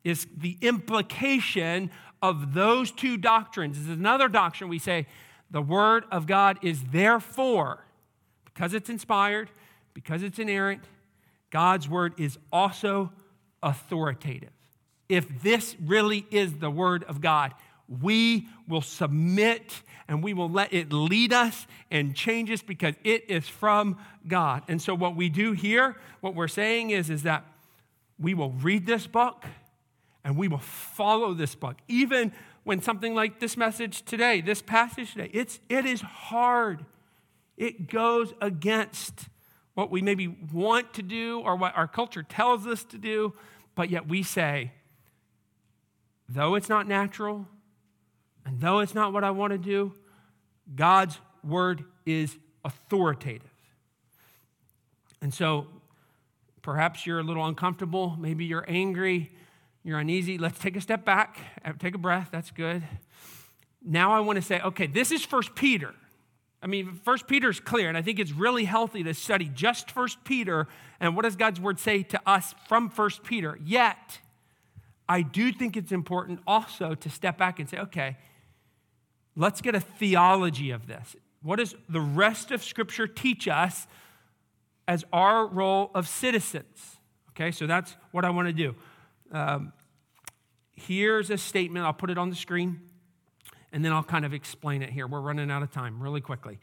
is 0.03 0.27
the 0.35 0.57
implication 0.61 1.91
of 2.21 2.53
those 2.53 2.91
two 2.91 3.17
doctrines. 3.17 3.77
This 3.77 3.87
is 3.87 3.97
another 3.97 4.29
doctrine 4.29 4.69
we 4.69 4.79
say 4.79 5.07
the 5.51 5.61
Word 5.61 6.05
of 6.11 6.25
God 6.25 6.57
is 6.61 6.81
therefore, 6.91 7.85
because 8.45 8.73
it's 8.73 8.89
inspired, 8.89 9.51
because 9.93 10.23
it's 10.23 10.39
inerrant, 10.39 10.83
God's 11.51 11.87
Word 11.87 12.13
is 12.17 12.39
also 12.51 13.11
authoritative. 13.61 14.49
If 15.09 15.43
this 15.43 15.75
really 15.79 16.25
is 16.31 16.55
the 16.55 16.71
Word 16.71 17.03
of 17.03 17.21
God, 17.21 17.53
we 17.87 18.47
will 18.67 18.81
submit 18.81 19.81
and 20.07 20.23
we 20.23 20.33
will 20.33 20.49
let 20.49 20.73
it 20.73 20.91
lead 20.91 21.33
us 21.33 21.67
and 21.91 22.15
change 22.15 22.51
us 22.51 22.61
because 22.61 22.95
it 23.03 23.29
is 23.29 23.47
from 23.47 23.97
God. 24.27 24.63
And 24.67 24.81
so 24.81 24.95
what 24.95 25.15
we 25.15 25.29
do 25.29 25.53
here, 25.53 25.95
what 26.21 26.35
we're 26.35 26.47
saying 26.47 26.89
is, 26.89 27.09
is 27.09 27.23
that 27.23 27.45
we 28.19 28.33
will 28.33 28.51
read 28.51 28.85
this 28.85 29.07
book 29.07 29.45
and 30.23 30.37
we 30.37 30.47
will 30.47 30.59
follow 30.59 31.33
this 31.33 31.55
book. 31.55 31.77
Even 31.87 32.31
when 32.63 32.81
something 32.81 33.13
like 33.13 33.39
this 33.39 33.57
message 33.57 34.03
today, 34.03 34.41
this 34.41 34.61
passage 34.61 35.13
today, 35.13 35.29
it's, 35.33 35.59
it 35.69 35.85
is 35.85 36.01
hard. 36.01 36.85
It 37.57 37.89
goes 37.89 38.33
against 38.41 39.27
what 39.73 39.89
we 39.91 40.01
maybe 40.01 40.27
want 40.27 40.93
to 40.93 41.01
do 41.01 41.39
or 41.39 41.55
what 41.55 41.75
our 41.75 41.87
culture 41.87 42.23
tells 42.23 42.67
us 42.67 42.83
to 42.85 42.97
do, 42.97 43.33
but 43.75 43.89
yet 43.89 44.07
we 44.07 44.23
say, 44.23 44.71
though 46.29 46.55
it's 46.55 46.69
not 46.69 46.87
natural, 46.87 47.47
and 48.45 48.59
though 48.59 48.79
it's 48.79 48.93
not 48.93 49.13
what 49.13 49.23
I 49.23 49.31
want 49.31 49.51
to 49.51 49.57
do, 49.57 49.93
God's 50.75 51.17
word 51.43 51.83
is 52.05 52.37
authoritative. 52.63 53.49
And 55.21 55.33
so 55.33 55.67
perhaps 56.61 57.05
you're 57.05 57.19
a 57.19 57.23
little 57.23 57.45
uncomfortable, 57.45 58.15
maybe 58.19 58.45
you're 58.45 58.65
angry, 58.67 59.31
you're 59.83 59.99
uneasy. 59.99 60.37
Let's 60.37 60.59
take 60.59 60.75
a 60.75 60.81
step 60.81 61.05
back, 61.05 61.37
uh, 61.63 61.73
take 61.77 61.95
a 61.95 61.97
breath, 61.97 62.29
that's 62.31 62.51
good. 62.51 62.83
Now 63.81 64.13
I 64.13 64.21
want 64.21 64.37
to 64.37 64.41
say, 64.41 64.61
okay, 64.61 64.87
this 64.87 65.11
is 65.11 65.23
First 65.25 65.55
Peter. 65.55 65.93
I 66.61 66.67
mean, 66.67 66.99
First 67.03 67.27
Peter 67.27 67.49
is 67.49 67.59
clear, 67.59 67.89
and 67.89 67.97
I 67.97 68.01
think 68.01 68.19
it's 68.19 68.31
really 68.31 68.63
healthy 68.63 69.03
to 69.03 69.13
study 69.13 69.51
just 69.53 69.91
First 69.91 70.23
Peter 70.23 70.67
and 71.01 71.15
what 71.15 71.23
does 71.23 71.35
God's 71.35 71.59
word 71.59 71.79
say 71.79 72.03
to 72.03 72.21
us 72.25 72.55
from 72.69 72.89
First 72.89 73.23
Peter. 73.23 73.59
Yet, 73.65 74.19
I 75.09 75.21
do 75.21 75.51
think 75.51 75.75
it's 75.75 75.91
important 75.91 76.39
also 76.47 76.95
to 76.95 77.09
step 77.09 77.37
back 77.37 77.59
and 77.59 77.69
say, 77.69 77.77
okay, 77.79 78.15
let's 79.35 79.61
get 79.61 79.75
a 79.75 79.79
theology 79.79 80.71
of 80.71 80.87
this. 80.87 81.15
What 81.41 81.57
does 81.57 81.75
the 81.89 82.01
rest 82.01 82.51
of 82.51 82.63
Scripture 82.63 83.07
teach 83.07 83.47
us 83.47 83.87
as 84.87 85.03
our 85.11 85.45
role 85.47 85.91
of 85.93 86.07
citizens? 86.07 86.97
Okay, 87.31 87.51
so 87.51 87.67
that's 87.67 87.95
what 88.11 88.25
I 88.25 88.29
want 88.29 88.47
to 88.47 88.53
do. 88.53 88.75
Um, 89.31 89.73
here's 90.75 91.29
a 91.29 91.37
statement, 91.37 91.85
I'll 91.85 91.93
put 91.93 92.09
it 92.09 92.17
on 92.17 92.29
the 92.29 92.35
screen, 92.35 92.79
and 93.71 93.83
then 93.83 93.91
I'll 93.91 94.03
kind 94.03 94.25
of 94.25 94.33
explain 94.33 94.81
it 94.81 94.91
here. 94.91 95.07
We're 95.07 95.21
running 95.21 95.49
out 95.49 95.63
of 95.63 95.71
time 95.71 96.01
really 96.01 96.21
quickly. 96.21 96.59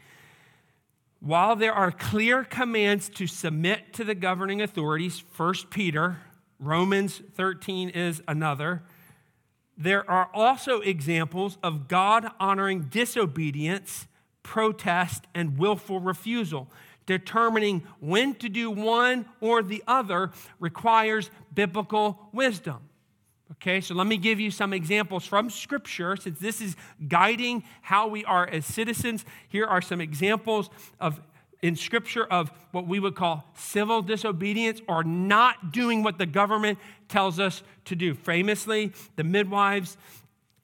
While 1.18 1.56
there 1.56 1.74
are 1.74 1.90
clear 1.90 2.44
commands 2.44 3.10
to 3.10 3.26
submit 3.26 3.92
to 3.94 4.04
the 4.04 4.14
governing 4.14 4.62
authorities, 4.62 5.22
1 5.36 5.54
Peter, 5.68 6.18
Romans 6.58 7.20
13 7.34 7.90
is 7.90 8.22
another 8.26 8.82
there 9.76 10.08
are 10.10 10.28
also 10.34 10.80
examples 10.80 11.58
of 11.62 11.88
God 11.88 12.30
honoring 12.38 12.82
disobedience, 12.90 14.06
protest, 14.42 15.24
and 15.34 15.58
willful 15.58 16.00
refusal. 16.00 16.70
Determining 17.06 17.82
when 17.98 18.34
to 18.36 18.48
do 18.48 18.70
one 18.70 19.26
or 19.40 19.62
the 19.62 19.82
other 19.86 20.30
requires 20.58 21.30
biblical 21.52 22.28
wisdom. 22.32 22.88
Okay, 23.52 23.80
so 23.80 23.94
let 23.94 24.06
me 24.06 24.16
give 24.16 24.38
you 24.38 24.50
some 24.50 24.72
examples 24.72 25.26
from 25.26 25.50
Scripture, 25.50 26.16
since 26.16 26.38
this 26.38 26.60
is 26.60 26.76
guiding 27.08 27.64
how 27.82 28.06
we 28.06 28.24
are 28.24 28.46
as 28.46 28.64
citizens. 28.64 29.24
Here 29.48 29.66
are 29.66 29.82
some 29.82 30.00
examples 30.00 30.70
of 31.00 31.20
in 31.62 31.76
Scripture 31.76 32.24
of 32.24 32.50
what 32.72 32.86
we 32.86 32.98
would 32.98 33.14
call 33.14 33.44
civil 33.54 34.02
disobedience 34.02 34.80
or 34.88 35.04
not 35.04 35.72
doing 35.72 36.02
what 36.02 36.18
the 36.18 36.26
government 36.26 36.78
tells 37.08 37.38
us 37.38 37.62
to 37.86 37.94
do. 37.94 38.14
Famously, 38.14 38.92
the 39.16 39.24
midwives, 39.24 39.96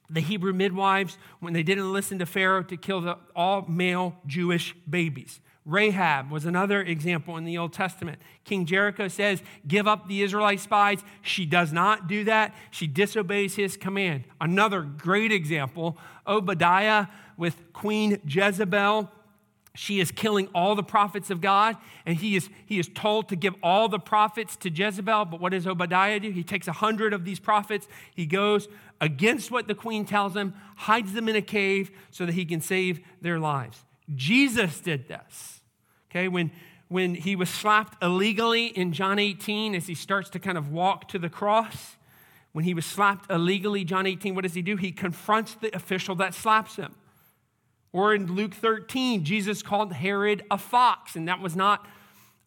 the 0.08 0.20
Hebrew 0.20 0.52
midwives, 0.52 1.18
when 1.40 1.52
they 1.52 1.62
didn't 1.62 1.92
listen 1.92 2.18
to 2.20 2.26
Pharaoh 2.26 2.62
to 2.64 2.76
kill 2.76 3.00
the 3.00 3.18
all 3.34 3.66
male 3.68 4.16
Jewish 4.26 4.74
babies. 4.88 5.40
Rahab 5.66 6.30
was 6.30 6.44
another 6.44 6.80
example 6.80 7.36
in 7.36 7.44
the 7.44 7.58
Old 7.58 7.72
Testament. 7.72 8.20
King 8.44 8.66
Jericho 8.66 9.08
says, 9.08 9.42
Give 9.66 9.88
up 9.88 10.06
the 10.06 10.22
Israelite 10.22 10.60
spies. 10.60 11.02
She 11.22 11.44
does 11.44 11.72
not 11.72 12.06
do 12.06 12.22
that. 12.24 12.54
She 12.70 12.86
disobeys 12.86 13.56
his 13.56 13.76
command. 13.76 14.24
Another 14.40 14.82
great 14.82 15.32
example 15.32 15.98
Obadiah 16.24 17.08
with 17.36 17.72
Queen 17.72 18.20
Jezebel 18.26 19.10
she 19.76 20.00
is 20.00 20.10
killing 20.10 20.48
all 20.54 20.74
the 20.74 20.82
prophets 20.82 21.30
of 21.30 21.40
God, 21.40 21.76
and 22.04 22.16
he 22.16 22.36
is, 22.36 22.48
he 22.64 22.78
is 22.78 22.88
told 22.94 23.28
to 23.28 23.36
give 23.36 23.54
all 23.62 23.88
the 23.88 23.98
prophets 23.98 24.56
to 24.56 24.70
Jezebel. 24.70 25.26
But 25.26 25.40
what 25.40 25.52
does 25.52 25.66
Obadiah 25.66 26.18
do? 26.18 26.30
He 26.30 26.42
takes 26.42 26.66
a 26.66 26.72
hundred 26.72 27.12
of 27.12 27.24
these 27.24 27.38
prophets, 27.38 27.86
he 28.14 28.26
goes 28.26 28.68
against 29.00 29.50
what 29.50 29.68
the 29.68 29.74
queen 29.74 30.04
tells 30.04 30.34
him, 30.34 30.54
hides 30.76 31.12
them 31.12 31.28
in 31.28 31.36
a 31.36 31.42
cave 31.42 31.90
so 32.10 32.24
that 32.24 32.34
he 32.34 32.44
can 32.44 32.60
save 32.60 33.00
their 33.20 33.38
lives. 33.38 33.84
Jesus 34.14 34.80
did 34.80 35.08
this. 35.08 35.60
Okay, 36.10 36.28
when, 36.28 36.50
when 36.88 37.14
he 37.14 37.36
was 37.36 37.50
slapped 37.50 38.02
illegally 38.02 38.66
in 38.66 38.92
John 38.92 39.18
18, 39.18 39.74
as 39.74 39.86
he 39.86 39.94
starts 39.94 40.30
to 40.30 40.38
kind 40.38 40.56
of 40.56 40.70
walk 40.70 41.08
to 41.08 41.18
the 41.18 41.28
cross, 41.28 41.96
when 42.52 42.64
he 42.64 42.72
was 42.72 42.86
slapped 42.86 43.30
illegally, 43.30 43.84
John 43.84 44.06
18, 44.06 44.34
what 44.34 44.44
does 44.44 44.54
he 44.54 44.62
do? 44.62 44.76
He 44.76 44.92
confronts 44.92 45.54
the 45.54 45.74
official 45.76 46.14
that 46.16 46.32
slaps 46.32 46.76
him. 46.76 46.94
Or 47.96 48.14
in 48.14 48.34
Luke 48.34 48.52
13, 48.52 49.24
Jesus 49.24 49.62
called 49.62 49.90
Herod 49.94 50.44
a 50.50 50.58
fox, 50.58 51.16
and 51.16 51.28
that 51.28 51.40
was 51.40 51.56
not 51.56 51.86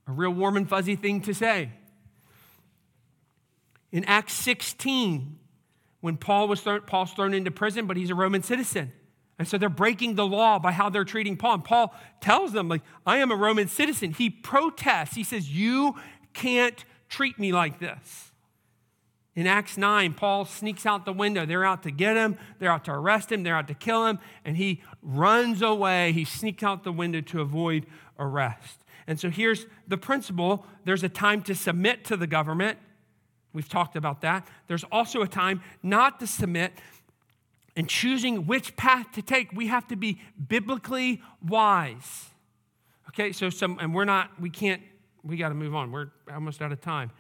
a 0.06 0.12
real 0.12 0.30
warm 0.30 0.56
and 0.58 0.70
fuzzy 0.70 0.96
thing 0.96 1.22
to 1.22 1.34
say. 1.34 1.72
In 3.92 4.06
Acts 4.06 4.34
16, 4.34 5.40
when 6.02 6.18
Paul 6.18 6.48
was 6.48 6.62
thrown, 6.62 6.82
Paul's 6.82 7.14
thrown 7.14 7.34
into 7.34 7.50
prison, 7.50 7.88
but 7.88 7.98
he's 7.98 8.12
a 8.12 8.16
Roman 8.16 8.44
citizen. 8.44 8.92
And 9.40 9.48
so 9.48 9.58
they're 9.58 9.70
breaking 9.70 10.14
the 10.14 10.28
law 10.28 10.60
by 10.60 10.72
how 10.72 10.88
they're 10.88 11.04
treating 11.04 11.36
Paul. 11.36 11.56
And 11.56 11.64
Paul 11.64 11.96
tells 12.22 12.52
them, 12.52 12.70
like, 12.70 12.84
I 13.04 13.18
am 13.18 13.32
a 13.32 13.36
Roman 13.36 13.68
citizen. 13.68 14.12
He 14.12 14.30
protests. 14.30 15.16
He 15.16 15.24
says, 15.24 15.50
You 15.50 15.96
can't 16.36 16.86
treat 17.08 17.40
me 17.40 17.52
like 17.54 17.80
this. 17.80 18.29
In 19.40 19.48
Acts 19.48 19.78
9, 19.78 20.16
Paul 20.16 20.44
sneaks 20.44 20.86
out 20.86 21.06
the 21.06 21.14
window. 21.14 21.46
They're 21.46 21.64
out 21.64 21.84
to 21.84 21.92
get 21.92 22.18
him, 22.18 22.38
they're 22.60 22.74
out 22.74 22.84
to 22.84 22.92
arrest 22.92 23.32
him, 23.32 23.44
they're 23.44 23.56
out 23.56 23.70
to 23.70 23.74
kill 23.74 24.06
him, 24.06 24.20
and 24.44 24.58
he 24.58 24.82
runs 25.02 25.62
away. 25.62 26.12
He 26.12 26.26
sneaks 26.26 26.62
out 26.62 26.84
the 26.84 26.92
window 26.92 27.22
to 27.22 27.40
avoid 27.40 27.86
arrest. 28.20 28.84
And 29.08 29.18
so 29.18 29.30
here's 29.30 29.66
the 29.88 29.98
principle 29.98 30.66
there's 30.84 31.06
a 31.06 31.08
time 31.08 31.42
to 31.44 31.56
submit 31.56 32.04
to 32.04 32.18
the 32.18 32.28
government. 32.28 32.80
We've 33.54 33.70
talked 33.70 33.96
about 33.96 34.20
that. 34.24 34.46
There's 34.68 34.84
also 34.92 35.22
a 35.22 35.28
time 35.28 35.62
not 35.82 36.20
to 36.20 36.28
submit 36.28 36.74
and 37.78 37.88
choosing 37.88 38.46
which 38.46 38.76
path 38.76 39.10
to 39.14 39.22
take. 39.22 39.54
We 39.54 39.68
have 39.68 39.88
to 39.88 39.96
be 39.96 40.20
biblically 40.50 41.22
wise. 41.48 42.26
Okay, 43.08 43.32
so 43.32 43.50
some, 43.50 43.80
and 43.80 43.96
we're 43.96 44.04
not, 44.04 44.32
we 44.38 44.50
can't, 44.50 44.82
we 45.24 45.38
got 45.38 45.48
to 45.48 45.56
move 45.56 45.76
on. 45.76 45.94
We're 45.94 46.10
almost 46.30 46.62
out 46.62 46.74
of 46.74 46.82
time. 46.82 47.12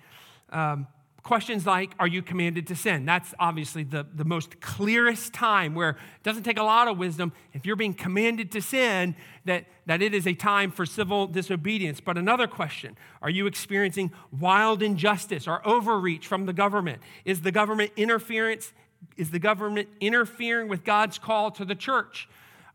Um, 0.49 0.85
Questions 1.29 1.67
like, 1.67 1.93
are 1.99 2.07
you 2.07 2.23
commanded 2.23 2.65
to 2.65 2.75
sin? 2.75 3.05
That's 3.05 3.35
obviously 3.37 3.83
the, 3.83 4.03
the 4.15 4.25
most 4.25 4.59
clearest 4.61 5.31
time 5.31 5.75
where 5.75 5.91
it 5.91 6.23
doesn't 6.23 6.41
take 6.41 6.57
a 6.57 6.63
lot 6.63 6.87
of 6.87 6.97
wisdom. 6.97 7.33
If 7.53 7.67
you're 7.67 7.75
being 7.75 7.93
commanded 7.93 8.51
to 8.53 8.63
sin, 8.63 9.15
that, 9.45 9.65
that 9.85 10.01
it 10.01 10.15
is 10.15 10.25
a 10.25 10.33
time 10.33 10.71
for 10.71 10.87
civil 10.87 11.27
disobedience. 11.27 12.01
But 12.01 12.17
another 12.17 12.47
question 12.47 12.97
are 13.21 13.29
you 13.29 13.45
experiencing 13.45 14.11
wild 14.39 14.81
injustice 14.81 15.47
or 15.47 15.61
overreach 15.67 16.25
from 16.25 16.47
the 16.47 16.51
government? 16.51 16.99
Is 17.25 17.41
the 17.41 17.51
government 17.51 17.91
interference? 17.95 18.73
Is 19.15 19.29
the 19.29 19.37
government 19.37 19.87
interfering 19.99 20.67
with 20.67 20.83
God's 20.83 21.19
call 21.19 21.51
to 21.51 21.63
the 21.63 21.75
church? 21.75 22.27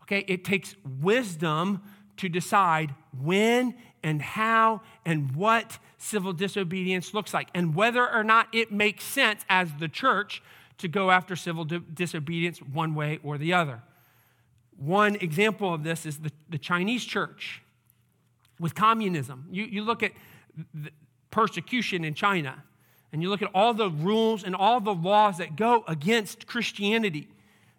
Okay, 0.03 0.25
it 0.29 0.45
takes 0.45 0.77
wisdom 1.01 1.83
to 2.19 2.29
decide 2.29 2.95
when 3.21 3.75
and 4.05 4.23
how 4.23 4.83
and 5.05 5.35
what 5.35 5.79
civil 5.99 6.33
disobedience 6.33 7.13
looks 7.13 7.35
like 7.35 7.49
and 7.55 7.75
whether 7.75 8.09
or 8.09 8.23
not 8.23 8.47
it 8.53 8.71
makes 8.71 9.03
sense 9.03 9.45
as 9.49 9.73
the 9.81 9.89
church 9.89 10.43
to 10.79 10.87
go 10.87 11.11
after 11.11 11.35
civil 11.35 11.65
disobedience 11.65 12.59
one 12.59 12.95
way 12.95 13.19
or 13.25 13.39
the 13.39 13.53
other. 13.53 13.83
One 14.77 15.17
example 15.17 15.73
of 15.73 15.83
this 15.83 16.05
is 16.05 16.19
the, 16.19 16.31
the 16.49 16.59
Chinese 16.59 17.05
church 17.05 17.63
with 18.61 18.75
communism. 18.75 19.47
You, 19.51 19.65
you 19.65 19.83
look 19.83 20.03
at 20.03 20.13
persecution 21.31 22.05
in 22.05 22.15
China, 22.15 22.63
and 23.13 23.23
you 23.23 23.29
look 23.29 23.43
at 23.43 23.51
all 23.55 23.75
the 23.75 23.91
rules 23.91 24.45
and 24.45 24.55
all 24.55 24.81
the 24.81 24.95
laws 24.95 25.39
that 25.39 25.57
go 25.57 25.85
against 25.87 26.47
Christianity. 26.47 27.29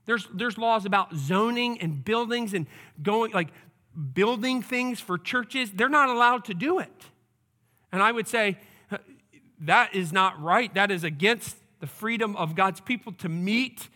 There's, 0.06 0.28
there's 0.34 0.58
laws 0.58 0.86
about 0.86 1.14
zoning 1.16 1.82
and 1.82 2.04
buildings 2.04 2.54
and 2.54 2.68
going, 3.02 3.34
like 3.34 3.50
building 4.14 4.62
things 4.62 5.00
for 5.00 5.18
churches. 5.18 5.72
They're 5.72 5.90
not 5.90 6.10
allowed 6.10 6.46
to 6.46 6.54
do 6.54 6.80
it. 6.80 6.92
And 7.92 8.02
I 8.02 8.12
would 8.12 8.28
say 8.28 8.58
uh, 8.92 8.98
that 9.62 9.96
is 9.96 10.12
not 10.12 10.42
right. 10.42 10.74
That 10.74 10.92
is 10.92 11.04
against 11.04 11.58
the 11.80 11.88
freedom 11.88 12.36
of 12.36 12.56
God's 12.56 12.82
people 12.82 13.14
to 13.14 13.30
meet. 13.30 13.90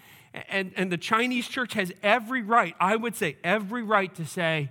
And, 0.50 0.72
and 0.76 0.92
the 0.92 0.98
Chinese 0.98 1.48
church 1.48 1.74
has 1.74 1.92
every 2.04 2.42
right, 2.42 2.76
I 2.80 2.96
would 2.96 3.16
say, 3.16 3.38
every 3.44 3.84
right 3.84 4.14
to 4.16 4.26
say, 4.26 4.70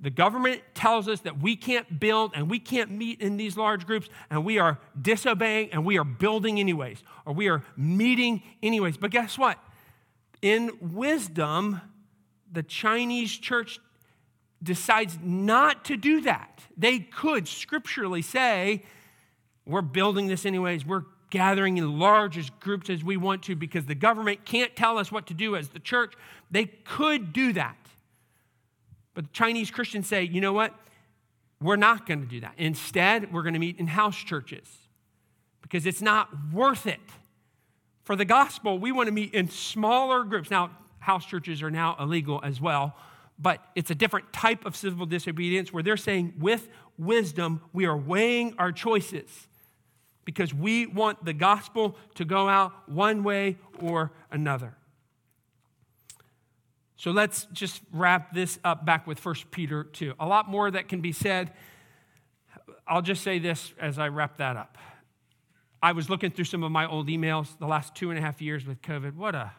the 0.00 0.10
government 0.10 0.60
tells 0.74 1.08
us 1.08 1.20
that 1.20 1.40
we 1.40 1.56
can't 1.56 2.00
build 2.00 2.32
and 2.34 2.50
we 2.50 2.58
can't 2.58 2.90
meet 2.90 3.20
in 3.20 3.36
these 3.36 3.56
large 3.56 3.86
groups, 3.86 4.08
and 4.28 4.44
we 4.44 4.58
are 4.58 4.78
disobeying 5.00 5.70
and 5.72 5.84
we 5.84 5.98
are 5.98 6.04
building 6.04 6.58
anyways, 6.58 7.02
or 7.24 7.32
we 7.32 7.48
are 7.48 7.62
meeting 7.76 8.42
anyways. 8.62 8.96
But 8.96 9.12
guess 9.12 9.38
what? 9.38 9.58
In 10.42 10.72
wisdom, 10.80 11.80
the 12.50 12.62
Chinese 12.62 13.32
church 13.32 13.78
decides 14.64 15.18
not 15.22 15.84
to 15.84 15.96
do 15.96 16.22
that. 16.22 16.62
They 16.76 16.98
could 16.98 17.46
scripturally 17.46 18.22
say, 18.22 18.82
We're 19.64 19.82
building 19.82 20.26
this 20.26 20.44
anyways, 20.44 20.84
we're 20.84 21.04
gathering 21.30 21.78
in 21.78 21.98
large 21.98 22.58
groups 22.60 22.88
as 22.88 23.02
we 23.02 23.16
want 23.16 23.42
to 23.42 23.56
because 23.56 23.86
the 23.86 23.94
government 23.94 24.44
can't 24.44 24.74
tell 24.76 24.98
us 24.98 25.10
what 25.10 25.26
to 25.26 25.34
do 25.34 25.56
as 25.56 25.68
the 25.68 25.80
church. 25.80 26.14
They 26.50 26.66
could 26.66 27.32
do 27.32 27.52
that. 27.54 27.76
But 29.14 29.32
Chinese 29.32 29.70
Christians 29.70 30.06
say, 30.06 30.22
you 30.22 30.40
know 30.40 30.52
what? 30.52 30.74
We're 31.60 31.76
not 31.76 32.06
going 32.06 32.20
to 32.20 32.26
do 32.26 32.40
that. 32.40 32.54
Instead, 32.56 33.32
we're 33.32 33.42
going 33.42 33.54
to 33.54 33.60
meet 33.60 33.78
in 33.78 33.86
house 33.86 34.16
churches 34.16 34.68
because 35.62 35.86
it's 35.86 36.02
not 36.02 36.28
worth 36.52 36.86
it. 36.86 37.00
For 38.02 38.16
the 38.16 38.24
gospel, 38.24 38.78
we 38.78 38.92
want 38.92 39.06
to 39.06 39.12
meet 39.12 39.32
in 39.34 39.48
smaller 39.48 40.24
groups. 40.24 40.50
Now, 40.50 40.70
house 41.00 41.24
churches 41.24 41.62
are 41.62 41.70
now 41.70 41.96
illegal 41.98 42.40
as 42.44 42.60
well, 42.60 42.94
but 43.38 43.64
it's 43.74 43.90
a 43.90 43.94
different 43.94 44.32
type 44.32 44.64
of 44.64 44.76
civil 44.76 45.06
disobedience 45.06 45.72
where 45.72 45.82
they're 45.82 45.96
saying, 45.96 46.34
with 46.38 46.68
wisdom, 46.96 47.60
we 47.72 47.86
are 47.86 47.96
weighing 47.96 48.54
our 48.58 48.72
choices 48.72 49.48
because 50.24 50.54
we 50.54 50.86
want 50.86 51.24
the 51.24 51.32
gospel 51.32 51.96
to 52.14 52.24
go 52.24 52.48
out 52.48 52.88
one 52.88 53.22
way 53.22 53.58
or 53.80 54.12
another. 54.30 54.74
So 56.96 57.10
let's 57.10 57.46
just 57.52 57.82
wrap 57.92 58.32
this 58.32 58.58
up 58.64 58.86
back 58.86 59.06
with 59.06 59.22
1 59.22 59.34
Peter 59.50 59.84
2. 59.84 60.14
A 60.18 60.26
lot 60.26 60.48
more 60.48 60.70
that 60.70 60.88
can 60.88 61.00
be 61.00 61.12
said. 61.12 61.52
I'll 62.86 63.02
just 63.02 63.22
say 63.22 63.38
this 63.38 63.74
as 63.78 63.98
I 63.98 64.08
wrap 64.08 64.38
that 64.38 64.56
up. 64.56 64.78
I 65.82 65.92
was 65.92 66.08
looking 66.08 66.30
through 66.30 66.46
some 66.46 66.62
of 66.62 66.72
my 66.72 66.86
old 66.86 67.08
emails 67.08 67.58
the 67.58 67.66
last 67.66 67.94
two 67.94 68.08
and 68.08 68.18
a 68.18 68.22
half 68.22 68.40
years 68.40 68.64
with 68.64 68.80
COVID. 68.80 69.16
What 69.16 69.34
a 69.34 69.52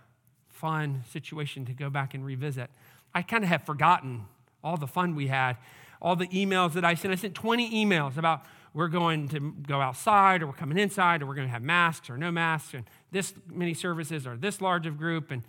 fun 0.47 1.03
situation 1.11 1.65
to 1.65 1.73
go 1.73 1.91
back 1.91 2.15
and 2.15 2.25
revisit. 2.25 2.71
I 3.15 3.23
kind 3.23 3.43
of 3.43 3.49
have 3.49 3.63
forgotten 3.63 4.25
all 4.63 4.77
the 4.77 4.87
fun 4.87 5.15
we 5.15 5.27
had, 5.27 5.57
all 6.01 6.15
the 6.15 6.27
emails 6.27 6.73
that 6.73 6.85
I 6.85 6.93
sent. 6.93 7.13
I 7.13 7.15
sent 7.15 7.33
20 7.33 7.85
emails 7.85 8.17
about 8.17 8.43
we're 8.73 8.89
going 8.89 9.29
to 9.29 9.53
go 9.65 9.79
outside 9.79 10.43
or 10.43 10.47
we're 10.47 10.53
coming 10.53 10.77
inside 10.77 11.21
or 11.21 11.25
we're 11.25 11.35
going 11.35 11.47
to 11.47 11.51
have 11.51 11.63
masks 11.63 12.09
or 12.09 12.17
no 12.17 12.29
masks 12.29 12.73
and 12.73 12.83
this 13.11 13.33
many 13.49 13.73
services 13.73 14.27
or 14.27 14.35
this 14.35 14.59
large 14.59 14.85
of 14.85 14.97
group 14.97 15.31
and 15.31 15.43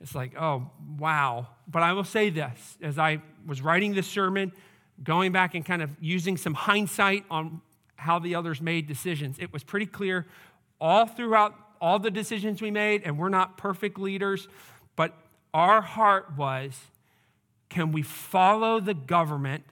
it's 0.00 0.16
like, 0.16 0.32
oh, 0.36 0.68
wow. 0.98 1.46
But 1.68 1.84
I 1.84 1.92
will 1.92 2.02
say 2.02 2.28
this 2.28 2.76
as 2.82 2.98
I 2.98 3.22
was 3.46 3.62
writing 3.62 3.94
this 3.94 4.08
sermon, 4.08 4.52
going 5.04 5.30
back 5.30 5.54
and 5.54 5.64
kind 5.64 5.80
of 5.80 5.90
using 6.00 6.36
some 6.36 6.54
hindsight 6.54 7.24
on 7.30 7.60
how 7.94 8.18
the 8.18 8.34
others 8.34 8.60
made 8.60 8.88
decisions, 8.88 9.38
it 9.38 9.52
was 9.52 9.62
pretty 9.62 9.86
clear 9.86 10.26
all 10.80 11.06
throughout 11.06 11.54
all 11.80 12.00
the 12.00 12.10
decisions 12.10 12.60
we 12.60 12.72
made, 12.72 13.02
and 13.04 13.16
we're 13.16 13.28
not 13.28 13.56
perfect 13.56 13.96
leaders, 13.96 14.48
but 14.96 15.14
our 15.54 15.80
heart 15.80 16.36
was 16.36 16.80
can 17.72 17.90
we 17.90 18.02
follow 18.02 18.80
the 18.80 18.92
government, 18.92 19.64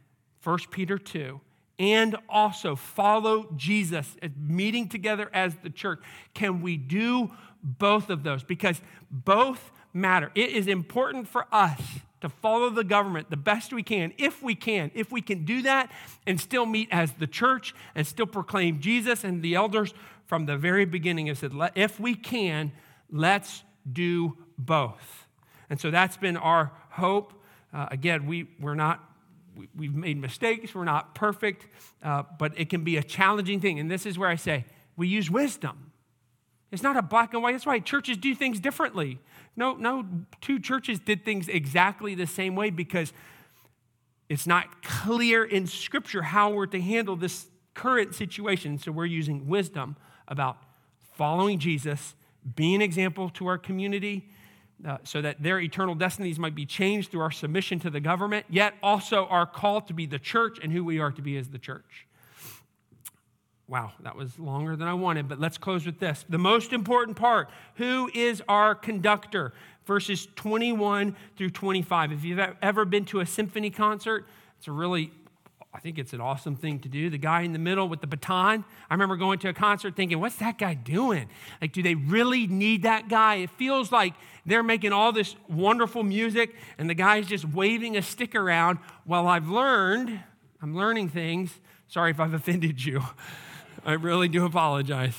1 0.42 0.58
Peter 0.70 0.96
2, 0.96 1.38
and 1.78 2.16
also 2.30 2.74
follow 2.74 3.46
Jesus, 3.56 4.16
meeting 4.38 4.88
together 4.88 5.28
as 5.34 5.54
the 5.56 5.68
church? 5.68 6.00
Can 6.32 6.62
we 6.62 6.78
do 6.78 7.30
both 7.62 8.08
of 8.08 8.22
those? 8.22 8.42
Because 8.42 8.80
both 9.10 9.70
matter. 9.92 10.32
It 10.34 10.48
is 10.48 10.66
important 10.66 11.28
for 11.28 11.46
us 11.52 11.78
to 12.22 12.30
follow 12.30 12.70
the 12.70 12.84
government 12.84 13.28
the 13.28 13.36
best 13.36 13.70
we 13.70 13.82
can, 13.82 14.14
if 14.16 14.42
we 14.42 14.54
can. 14.54 14.90
If 14.94 15.12
we 15.12 15.20
can 15.20 15.44
do 15.44 15.60
that 15.62 15.92
and 16.26 16.40
still 16.40 16.64
meet 16.64 16.88
as 16.90 17.12
the 17.12 17.26
church 17.26 17.74
and 17.94 18.06
still 18.06 18.26
proclaim 18.26 18.80
Jesus 18.80 19.24
and 19.24 19.42
the 19.42 19.56
elders 19.56 19.92
from 20.24 20.46
the 20.46 20.56
very 20.56 20.86
beginning 20.86 21.26
have 21.26 21.36
said, 21.36 21.52
if 21.74 22.00
we 22.00 22.14
can, 22.14 22.72
let's 23.10 23.62
do 23.90 24.38
both. 24.56 25.26
And 25.68 25.78
so 25.78 25.90
that's 25.90 26.16
been 26.16 26.38
our 26.38 26.72
hope. 26.90 27.34
Uh, 27.72 27.86
again, 27.90 28.26
we, 28.26 28.48
we're 28.58 28.74
not 28.74 29.04
we, 29.76 29.86
have 29.86 29.94
made 29.94 30.20
mistakes, 30.20 30.74
we're 30.74 30.84
not 30.84 31.14
perfect, 31.14 31.66
uh, 32.02 32.22
but 32.38 32.58
it 32.58 32.70
can 32.70 32.84
be 32.84 32.96
a 32.96 33.02
challenging 33.02 33.60
thing. 33.60 33.78
And 33.78 33.90
this 33.90 34.06
is 34.06 34.18
where 34.18 34.28
I 34.28 34.36
say 34.36 34.64
we 34.96 35.08
use 35.08 35.30
wisdom. 35.30 35.92
It's 36.70 36.82
not 36.82 36.96
a 36.96 37.02
black 37.02 37.34
and 37.34 37.42
white. 37.42 37.52
That's 37.52 37.66
why 37.66 37.78
churches 37.80 38.16
do 38.16 38.34
things 38.34 38.60
differently. 38.60 39.18
No, 39.56 39.74
no, 39.74 40.06
two 40.40 40.60
churches 40.60 41.00
did 41.00 41.24
things 41.24 41.48
exactly 41.48 42.14
the 42.14 42.26
same 42.26 42.54
way 42.54 42.70
because 42.70 43.12
it's 44.28 44.46
not 44.46 44.82
clear 44.82 45.44
in 45.44 45.66
Scripture 45.66 46.22
how 46.22 46.50
we're 46.50 46.66
to 46.66 46.80
handle 46.80 47.16
this 47.16 47.46
current 47.74 48.14
situation. 48.14 48.78
So 48.78 48.92
we're 48.92 49.06
using 49.06 49.48
wisdom 49.48 49.96
about 50.28 50.58
following 51.14 51.58
Jesus, 51.58 52.14
being 52.54 52.76
an 52.76 52.82
example 52.82 53.28
to 53.30 53.48
our 53.48 53.58
community. 53.58 54.30
Uh, 54.82 54.96
so 55.04 55.20
that 55.20 55.42
their 55.42 55.60
eternal 55.60 55.94
destinies 55.94 56.38
might 56.38 56.54
be 56.54 56.64
changed 56.64 57.10
through 57.10 57.20
our 57.20 57.30
submission 57.30 57.78
to 57.78 57.90
the 57.90 58.00
government, 58.00 58.46
yet 58.48 58.72
also 58.82 59.26
our 59.26 59.44
call 59.44 59.82
to 59.82 59.92
be 59.92 60.06
the 60.06 60.18
church 60.18 60.58
and 60.62 60.72
who 60.72 60.82
we 60.82 60.98
are 60.98 61.12
to 61.12 61.20
be 61.20 61.36
as 61.36 61.50
the 61.50 61.58
church. 61.58 62.06
Wow, 63.68 63.92
that 64.00 64.16
was 64.16 64.38
longer 64.38 64.74
than 64.76 64.88
I 64.88 64.94
wanted, 64.94 65.28
but 65.28 65.38
let's 65.38 65.58
close 65.58 65.84
with 65.84 66.00
this. 66.00 66.24
The 66.28 66.38
most 66.38 66.72
important 66.72 67.16
part 67.16 67.50
who 67.74 68.10
is 68.14 68.42
our 68.48 68.74
conductor? 68.74 69.52
Verses 69.84 70.26
21 70.34 71.14
through 71.36 71.50
25. 71.50 72.12
If 72.12 72.24
you've 72.24 72.40
ever 72.62 72.84
been 72.84 73.04
to 73.06 73.20
a 73.20 73.26
symphony 73.26 73.70
concert, 73.70 74.26
it's 74.58 74.66
a 74.66 74.72
really 74.72 75.12
I 75.72 75.78
think 75.78 75.98
it's 75.98 76.12
an 76.12 76.20
awesome 76.20 76.56
thing 76.56 76.80
to 76.80 76.88
do. 76.88 77.10
The 77.10 77.18
guy 77.18 77.42
in 77.42 77.52
the 77.52 77.58
middle 77.58 77.88
with 77.88 78.00
the 78.00 78.06
baton. 78.08 78.64
I 78.88 78.94
remember 78.94 79.16
going 79.16 79.38
to 79.40 79.48
a 79.48 79.52
concert 79.52 79.94
thinking, 79.94 80.18
what's 80.18 80.36
that 80.36 80.58
guy 80.58 80.74
doing? 80.74 81.28
Like, 81.60 81.72
do 81.72 81.82
they 81.82 81.94
really 81.94 82.48
need 82.48 82.82
that 82.82 83.08
guy? 83.08 83.36
It 83.36 83.50
feels 83.50 83.92
like 83.92 84.14
they're 84.44 84.64
making 84.64 84.92
all 84.92 85.12
this 85.12 85.36
wonderful 85.48 86.02
music 86.02 86.56
and 86.76 86.90
the 86.90 86.94
guy's 86.94 87.28
just 87.28 87.44
waving 87.44 87.96
a 87.96 88.02
stick 88.02 88.34
around. 88.34 88.78
Well, 89.06 89.28
I've 89.28 89.48
learned, 89.48 90.20
I'm 90.60 90.74
learning 90.74 91.10
things. 91.10 91.52
Sorry 91.86 92.10
if 92.10 92.18
I've 92.18 92.34
offended 92.34 92.84
you. 92.84 93.02
I 93.84 93.92
really 93.92 94.28
do 94.28 94.44
apologize. 94.44 95.16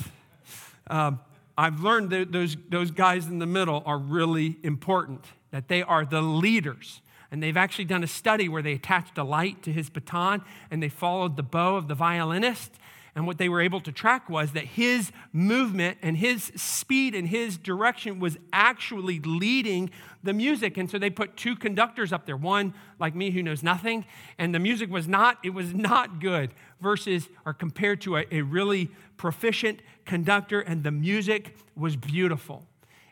Um, 0.88 1.22
I've 1.58 1.80
learned 1.80 2.10
that 2.10 2.32
those, 2.32 2.58
those 2.70 2.92
guys 2.92 3.28
in 3.28 3.40
the 3.40 3.46
middle 3.46 3.84
are 3.86 3.98
really 3.98 4.58
important, 4.64 5.24
that 5.52 5.70
they 5.70 5.82
are 5.82 6.06
the 6.06 6.22
leaders. 6.22 7.02
And 7.32 7.42
they've 7.42 7.58
actually 7.58 7.86
done 7.86 8.04
a 8.04 8.08
study 8.08 8.50
where 8.50 8.62
they 8.62 8.74
attached 8.74 9.18
a 9.18 9.24
light 9.24 9.64
to 9.64 9.72
his 9.72 9.90
baton 9.90 10.44
and 10.70 10.84
they 10.84 10.90
followed 10.90 11.38
the 11.38 11.44
bow 11.44 11.78
of 11.78 11.88
the 11.88 11.96
violinist 11.96 12.72
and 13.14 13.28
what 13.28 13.38
they 13.38 13.50
were 13.50 13.60
able 13.60 13.82
to 13.82 13.92
track 13.92 14.30
was 14.30 14.54
that 14.54 14.64
his 14.64 15.12
movement 15.34 15.98
and 16.02 16.16
his 16.16 16.52
speed 16.56 17.14
and 17.14 17.28
his 17.28 17.58
direction 17.58 18.20
was 18.20 18.38
actually 18.54 19.20
leading 19.20 19.90
the 20.24 20.34
music. 20.34 20.78
And 20.78 20.90
so 20.90 20.98
they 20.98 21.10
put 21.10 21.36
two 21.36 21.58
conductors 21.58 22.14
up 22.14 22.26
there, 22.26 22.38
one 22.38 22.74
like 23.00 23.14
me 23.14 23.32
who 23.32 23.44
knows 23.44 23.64
nothing, 23.64 24.06
and 24.38 24.56
the 24.56 24.60
music 24.60 24.90
was 24.90 25.10
not, 25.10 25.40
it 25.44 25.50
was 25.50 25.74
not 25.74 26.22
good 26.22 26.52
versus 26.80 27.28
or 27.46 27.54
compared 27.54 28.00
to 28.02 28.18
a, 28.18 28.26
a 28.32 28.42
really 28.44 28.90
proficient 29.18 29.82
conductor, 30.06 30.62
and 30.62 30.84
the 30.84 30.92
music 30.92 31.58
was 31.76 31.96
beautiful. 31.98 32.66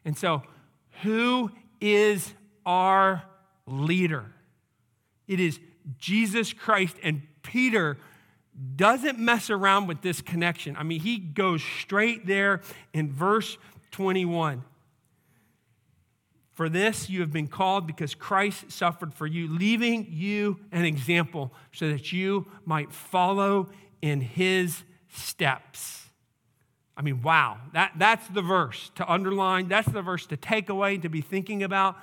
And 0.06 0.18
so, 0.18 0.44
who 1.04 1.52
is 1.82 2.34
our 2.66 3.24
leader? 3.70 4.26
It 5.28 5.40
is 5.40 5.60
Jesus 5.98 6.54
Christ 6.54 6.96
and 7.04 7.22
Peter 7.44 7.98
doesn't 8.76 9.18
mess 9.18 9.50
around 9.50 9.88
with 9.88 10.02
this 10.02 10.22
connection. 10.22 10.76
I 10.76 10.84
mean, 10.84 11.00
he 11.00 11.18
goes 11.18 11.64
straight 11.64 12.26
there 12.26 12.62
in 12.94 13.12
verse 13.12 13.58
21. 13.92 14.64
For 16.54 16.68
this 16.68 17.10
you 17.10 17.22
have 17.22 17.32
been 17.32 17.48
called 17.48 17.88
because 17.88 18.14
Christ 18.14 18.70
suffered 18.70 19.14
for 19.14 19.26
you, 19.26 19.48
leaving 19.48 20.08
you 20.10 20.60
an 20.74 20.84
example 20.84 21.54
so 21.72 21.90
that 21.90 22.12
you 22.12 22.48
might 22.66 22.92
follow 22.92 23.70
in 24.02 24.20
his 24.20 24.84
steps. 25.08 26.10
I 26.98 27.02
mean, 27.02 27.22
wow, 27.22 27.60
that, 27.72 27.94
that's 27.98 28.28
the 28.28 28.42
verse 28.42 28.92
to 28.96 29.10
underline. 29.10 29.70
That's 29.70 29.88
the 29.88 30.02
verse 30.02 30.26
to 30.28 30.38
take 30.38 30.68
away, 30.68 30.98
to 30.98 31.08
be 31.08 31.22
thinking 31.22 31.64
about. 31.64 31.96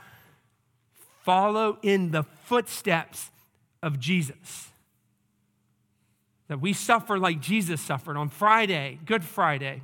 Follow 1.27 1.79
in 1.83 2.13
the 2.13 2.23
footsteps 2.23 3.33
of 3.83 3.99
Jesus. 3.99 4.71
That 6.47 6.61
we 6.61 6.73
suffer 6.73 7.19
like 7.19 7.41
Jesus 7.41 7.81
suffered 7.81 8.17
on 8.17 8.29
Friday, 8.29 9.01
Good 9.05 9.25
Friday. 9.25 9.83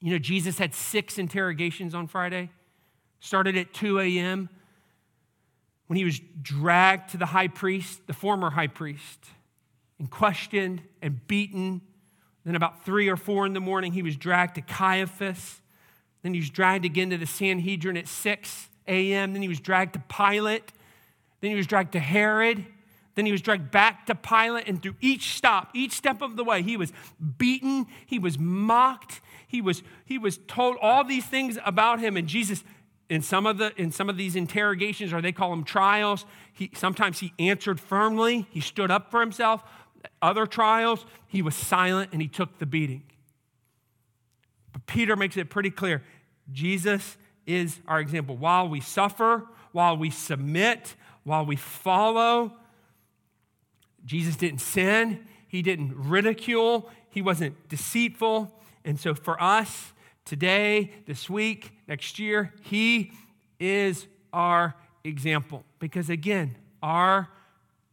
You 0.00 0.10
know, 0.10 0.18
Jesus 0.18 0.58
had 0.58 0.74
six 0.74 1.16
interrogations 1.16 1.94
on 1.94 2.08
Friday 2.08 2.50
started 3.20 3.56
at 3.56 3.72
2 3.72 4.00
a.m. 4.00 4.48
when 5.86 5.96
he 5.96 6.04
was 6.04 6.20
dragged 6.42 7.10
to 7.10 7.18
the 7.18 7.26
high 7.26 7.46
priest, 7.46 8.04
the 8.08 8.12
former 8.12 8.50
high 8.50 8.66
priest, 8.66 9.26
and 10.00 10.10
questioned 10.10 10.82
and 11.00 11.24
beaten. 11.28 11.82
Then, 12.44 12.56
about 12.56 12.84
3 12.84 13.08
or 13.08 13.16
4 13.16 13.46
in 13.46 13.52
the 13.52 13.60
morning, 13.60 13.92
he 13.92 14.02
was 14.02 14.16
dragged 14.16 14.56
to 14.56 14.60
Caiaphas. 14.60 15.60
Then, 16.22 16.34
he 16.34 16.40
was 16.40 16.50
dragged 16.50 16.84
again 16.84 17.10
to 17.10 17.16
the 17.16 17.26
Sanhedrin 17.26 17.96
at 17.96 18.08
6 18.08 18.68
a.m. 18.88 19.32
Then, 19.32 19.42
he 19.42 19.48
was 19.48 19.60
dragged 19.60 19.92
to 19.92 20.00
Pilate. 20.00 20.72
Then, 21.40 21.50
he 21.50 21.56
was 21.56 21.66
dragged 21.66 21.92
to 21.92 22.00
Herod. 22.00 22.66
Then 23.14 23.26
he 23.26 23.32
was 23.32 23.42
dragged 23.42 23.72
back 23.72 24.06
to 24.06 24.14
Pilate, 24.14 24.68
and 24.68 24.80
through 24.80 24.94
each 25.00 25.34
stop, 25.34 25.70
each 25.74 25.90
step 25.90 26.22
of 26.22 26.36
the 26.36 26.44
way, 26.44 26.62
he 26.62 26.76
was 26.76 26.92
beaten, 27.36 27.88
he 28.06 28.16
was 28.16 28.38
mocked, 28.38 29.20
he 29.48 29.60
was, 29.60 29.82
he 30.04 30.18
was 30.18 30.38
told 30.46 30.76
all 30.80 31.02
these 31.02 31.26
things 31.26 31.58
about 31.64 31.98
him. 31.98 32.16
And 32.16 32.28
Jesus 32.28 32.62
in 33.08 33.22
some 33.22 33.46
of 33.46 33.58
the 33.58 33.72
in 33.80 33.90
some 33.90 34.08
of 34.08 34.16
these 34.16 34.36
interrogations 34.36 35.12
or 35.12 35.20
they 35.20 35.32
call 35.32 35.50
them 35.50 35.64
trials 35.64 36.26
he, 36.52 36.70
sometimes 36.74 37.20
he 37.20 37.32
answered 37.38 37.80
firmly 37.80 38.46
he 38.50 38.60
stood 38.60 38.90
up 38.90 39.10
for 39.10 39.20
himself 39.20 39.62
other 40.20 40.46
trials 40.46 41.06
he 41.26 41.42
was 41.42 41.54
silent 41.54 42.10
and 42.12 42.20
he 42.20 42.28
took 42.28 42.58
the 42.58 42.66
beating 42.66 43.02
but 44.72 44.84
peter 44.86 45.16
makes 45.16 45.36
it 45.36 45.48
pretty 45.48 45.70
clear 45.70 46.02
jesus 46.52 47.16
is 47.48 47.80
our 47.88 48.00
example 48.00 48.36
while 48.36 48.68
we 48.68 48.80
suffer 48.80 49.46
while 49.72 49.96
we 49.96 50.10
submit 50.10 50.94
while 51.24 51.44
we 51.44 51.56
follow 51.56 52.52
jesus 54.04 54.36
didn't 54.36 54.60
sin 54.60 55.26
he 55.48 55.62
didn't 55.62 55.92
ridicule 55.96 56.90
he 57.10 57.20
wasn't 57.20 57.68
deceitful 57.68 58.52
and 58.84 58.98
so 59.00 59.14
for 59.14 59.42
us 59.42 59.92
today, 60.28 60.92
this 61.06 61.30
week, 61.30 61.72
next 61.88 62.18
year. 62.18 62.52
He 62.60 63.12
is 63.58 64.06
our 64.30 64.74
example. 65.02 65.64
Because 65.78 66.10
again, 66.10 66.54
our 66.82 67.28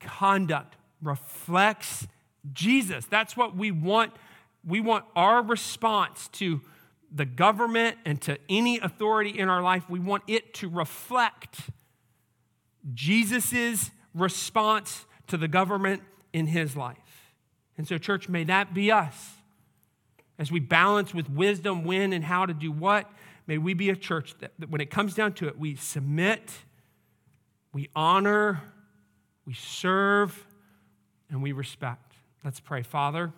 conduct 0.02 0.76
reflects 1.02 2.08
Jesus. 2.52 3.06
That's 3.06 3.38
what 3.38 3.56
we 3.56 3.72
want. 3.72 4.12
We 4.68 4.82
want 4.82 5.06
our 5.16 5.42
response 5.42 6.28
to 6.34 6.60
the 7.16 7.26
government 7.26 7.98
and 8.06 8.22
to 8.22 8.38
any 8.50 8.78
authority 8.80 9.40
in 9.40 9.48
our 9.48 9.62
life, 9.62 9.90
we 9.90 10.00
want 10.00 10.24
it 10.28 10.54
to 10.56 10.70
reflect 10.70 11.62
Jesus' 12.94 13.90
response 14.14 15.06
to 15.28 15.38
the 15.38 15.48
government 15.48 16.04
in 16.34 16.48
his 16.48 16.76
life. 16.76 16.98
And 17.78 17.88
so, 17.88 17.98
church, 17.98 18.28
may 18.28 18.44
that 18.44 18.74
be 18.74 18.92
us 18.92 19.36
as 20.38 20.52
we 20.52 20.60
balance 20.60 21.14
with 21.14 21.30
wisdom 21.30 21.86
when 21.86 22.12
and 22.12 22.24
how 22.24 22.46
to 22.46 22.54
do 22.54 22.70
what, 22.70 23.10
may 23.48 23.58
we 23.58 23.74
be 23.74 23.90
a 23.90 23.96
church 23.96 24.36
that, 24.40 24.52
that 24.60 24.70
when 24.70 24.82
it 24.82 24.90
comes 24.90 25.14
down 25.14 25.32
to 25.34 25.48
it, 25.48 25.58
we 25.58 25.76
submit, 25.76 26.52
we 27.74 27.90
honor, 27.96 28.62
we 29.46 29.54
serve, 29.54 30.46
and 31.30 31.42
we 31.42 31.54
respect. 31.54 32.14
Let's 32.44 32.60
pray. 32.60 32.84
Father, 32.84 33.32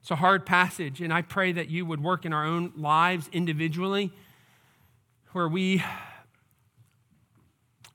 it's 0.00 0.10
a 0.10 0.16
hard 0.16 0.46
passage, 0.46 1.00
and 1.00 1.12
I 1.12 1.22
pray 1.22 1.52
that 1.52 1.68
you 1.68 1.84
would 1.84 2.02
work 2.02 2.24
in 2.24 2.32
our 2.32 2.44
own 2.44 2.72
lives 2.76 3.28
individually 3.32 4.12
where 5.32 5.48
we 5.48 5.82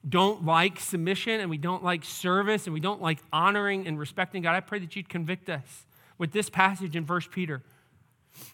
don't 0.07 0.45
like 0.45 0.79
submission 0.79 1.39
and 1.39 1.49
we 1.49 1.57
don't 1.57 1.83
like 1.83 2.03
service 2.03 2.67
and 2.67 2.73
we 2.73 2.79
don't 2.79 3.01
like 3.01 3.19
honoring 3.31 3.87
and 3.87 3.97
respecting 3.97 4.41
God. 4.43 4.53
I 4.53 4.59
pray 4.59 4.79
that 4.79 4.95
you'd 4.95 5.09
convict 5.09 5.49
us 5.49 5.85
with 6.17 6.31
this 6.31 6.49
passage 6.49 6.95
in 6.95 7.05
1 7.05 7.21
Peter 7.31 7.61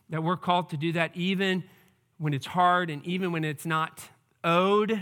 that 0.10 0.24
we're 0.24 0.38
called 0.38 0.70
to 0.70 0.78
do 0.78 0.94
that 0.94 1.12
even 1.16 1.64
when 2.18 2.34
it's 2.34 2.46
hard 2.46 2.90
and 2.90 3.04
even 3.06 3.32
when 3.32 3.44
it's 3.44 3.66
not 3.66 4.10
owed. 4.44 5.02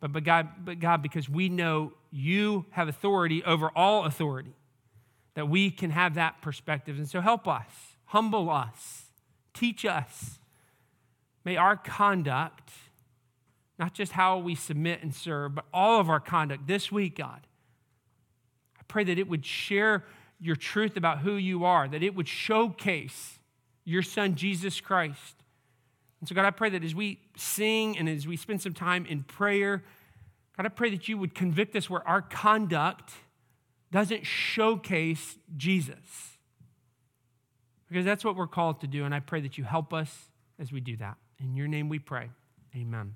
But, 0.00 0.12
but, 0.12 0.24
God, 0.24 0.48
but 0.64 0.78
God, 0.78 1.02
because 1.02 1.28
we 1.28 1.48
know 1.48 1.92
you 2.10 2.66
have 2.70 2.88
authority 2.88 3.42
over 3.44 3.70
all 3.74 4.04
authority, 4.04 4.52
that 5.36 5.48
we 5.50 5.70
can 5.70 5.90
have 5.90 6.14
that 6.14 6.40
perspective. 6.40 6.96
And 6.96 7.08
so 7.08 7.20
help 7.20 7.46
us, 7.46 7.70
humble 8.06 8.50
us, 8.50 9.04
teach 9.52 9.84
us. 9.84 10.38
May 11.44 11.56
our 11.56 11.76
conduct, 11.76 12.70
not 13.78 13.92
just 13.92 14.12
how 14.12 14.38
we 14.38 14.54
submit 14.54 15.02
and 15.02 15.14
serve, 15.14 15.54
but 15.54 15.66
all 15.74 16.00
of 16.00 16.08
our 16.08 16.20
conduct 16.20 16.66
this 16.66 16.90
week, 16.90 17.18
God, 17.18 17.46
I 18.78 18.82
pray 18.88 19.04
that 19.04 19.18
it 19.18 19.28
would 19.28 19.44
share 19.44 20.04
your 20.40 20.56
truth 20.56 20.96
about 20.96 21.18
who 21.18 21.34
you 21.34 21.66
are, 21.66 21.86
that 21.86 22.02
it 22.02 22.14
would 22.14 22.28
showcase 22.28 23.38
your 23.84 24.02
son, 24.02 24.36
Jesus 24.36 24.80
Christ. 24.80 25.34
And 26.20 26.28
so, 26.28 26.34
God, 26.34 26.46
I 26.46 26.50
pray 26.50 26.70
that 26.70 26.82
as 26.82 26.94
we 26.94 27.20
sing 27.36 27.98
and 27.98 28.08
as 28.08 28.26
we 28.26 28.38
spend 28.38 28.62
some 28.62 28.72
time 28.72 29.04
in 29.04 29.22
prayer, 29.22 29.84
God, 30.56 30.64
I 30.64 30.70
pray 30.70 30.88
that 30.90 31.08
you 31.08 31.18
would 31.18 31.34
convict 31.34 31.76
us 31.76 31.90
where 31.90 32.06
our 32.08 32.22
conduct 32.22 33.12
doesn't 33.90 34.26
showcase 34.26 35.38
Jesus. 35.56 36.36
Because 37.88 38.04
that's 38.04 38.24
what 38.24 38.36
we're 38.36 38.46
called 38.46 38.80
to 38.80 38.86
do. 38.86 39.04
And 39.04 39.14
I 39.14 39.20
pray 39.20 39.40
that 39.42 39.56
you 39.56 39.64
help 39.64 39.92
us 39.92 40.30
as 40.58 40.72
we 40.72 40.80
do 40.80 40.96
that. 40.96 41.16
In 41.38 41.54
your 41.54 41.68
name 41.68 41.88
we 41.88 41.98
pray. 41.98 42.30
Amen. 42.74 43.14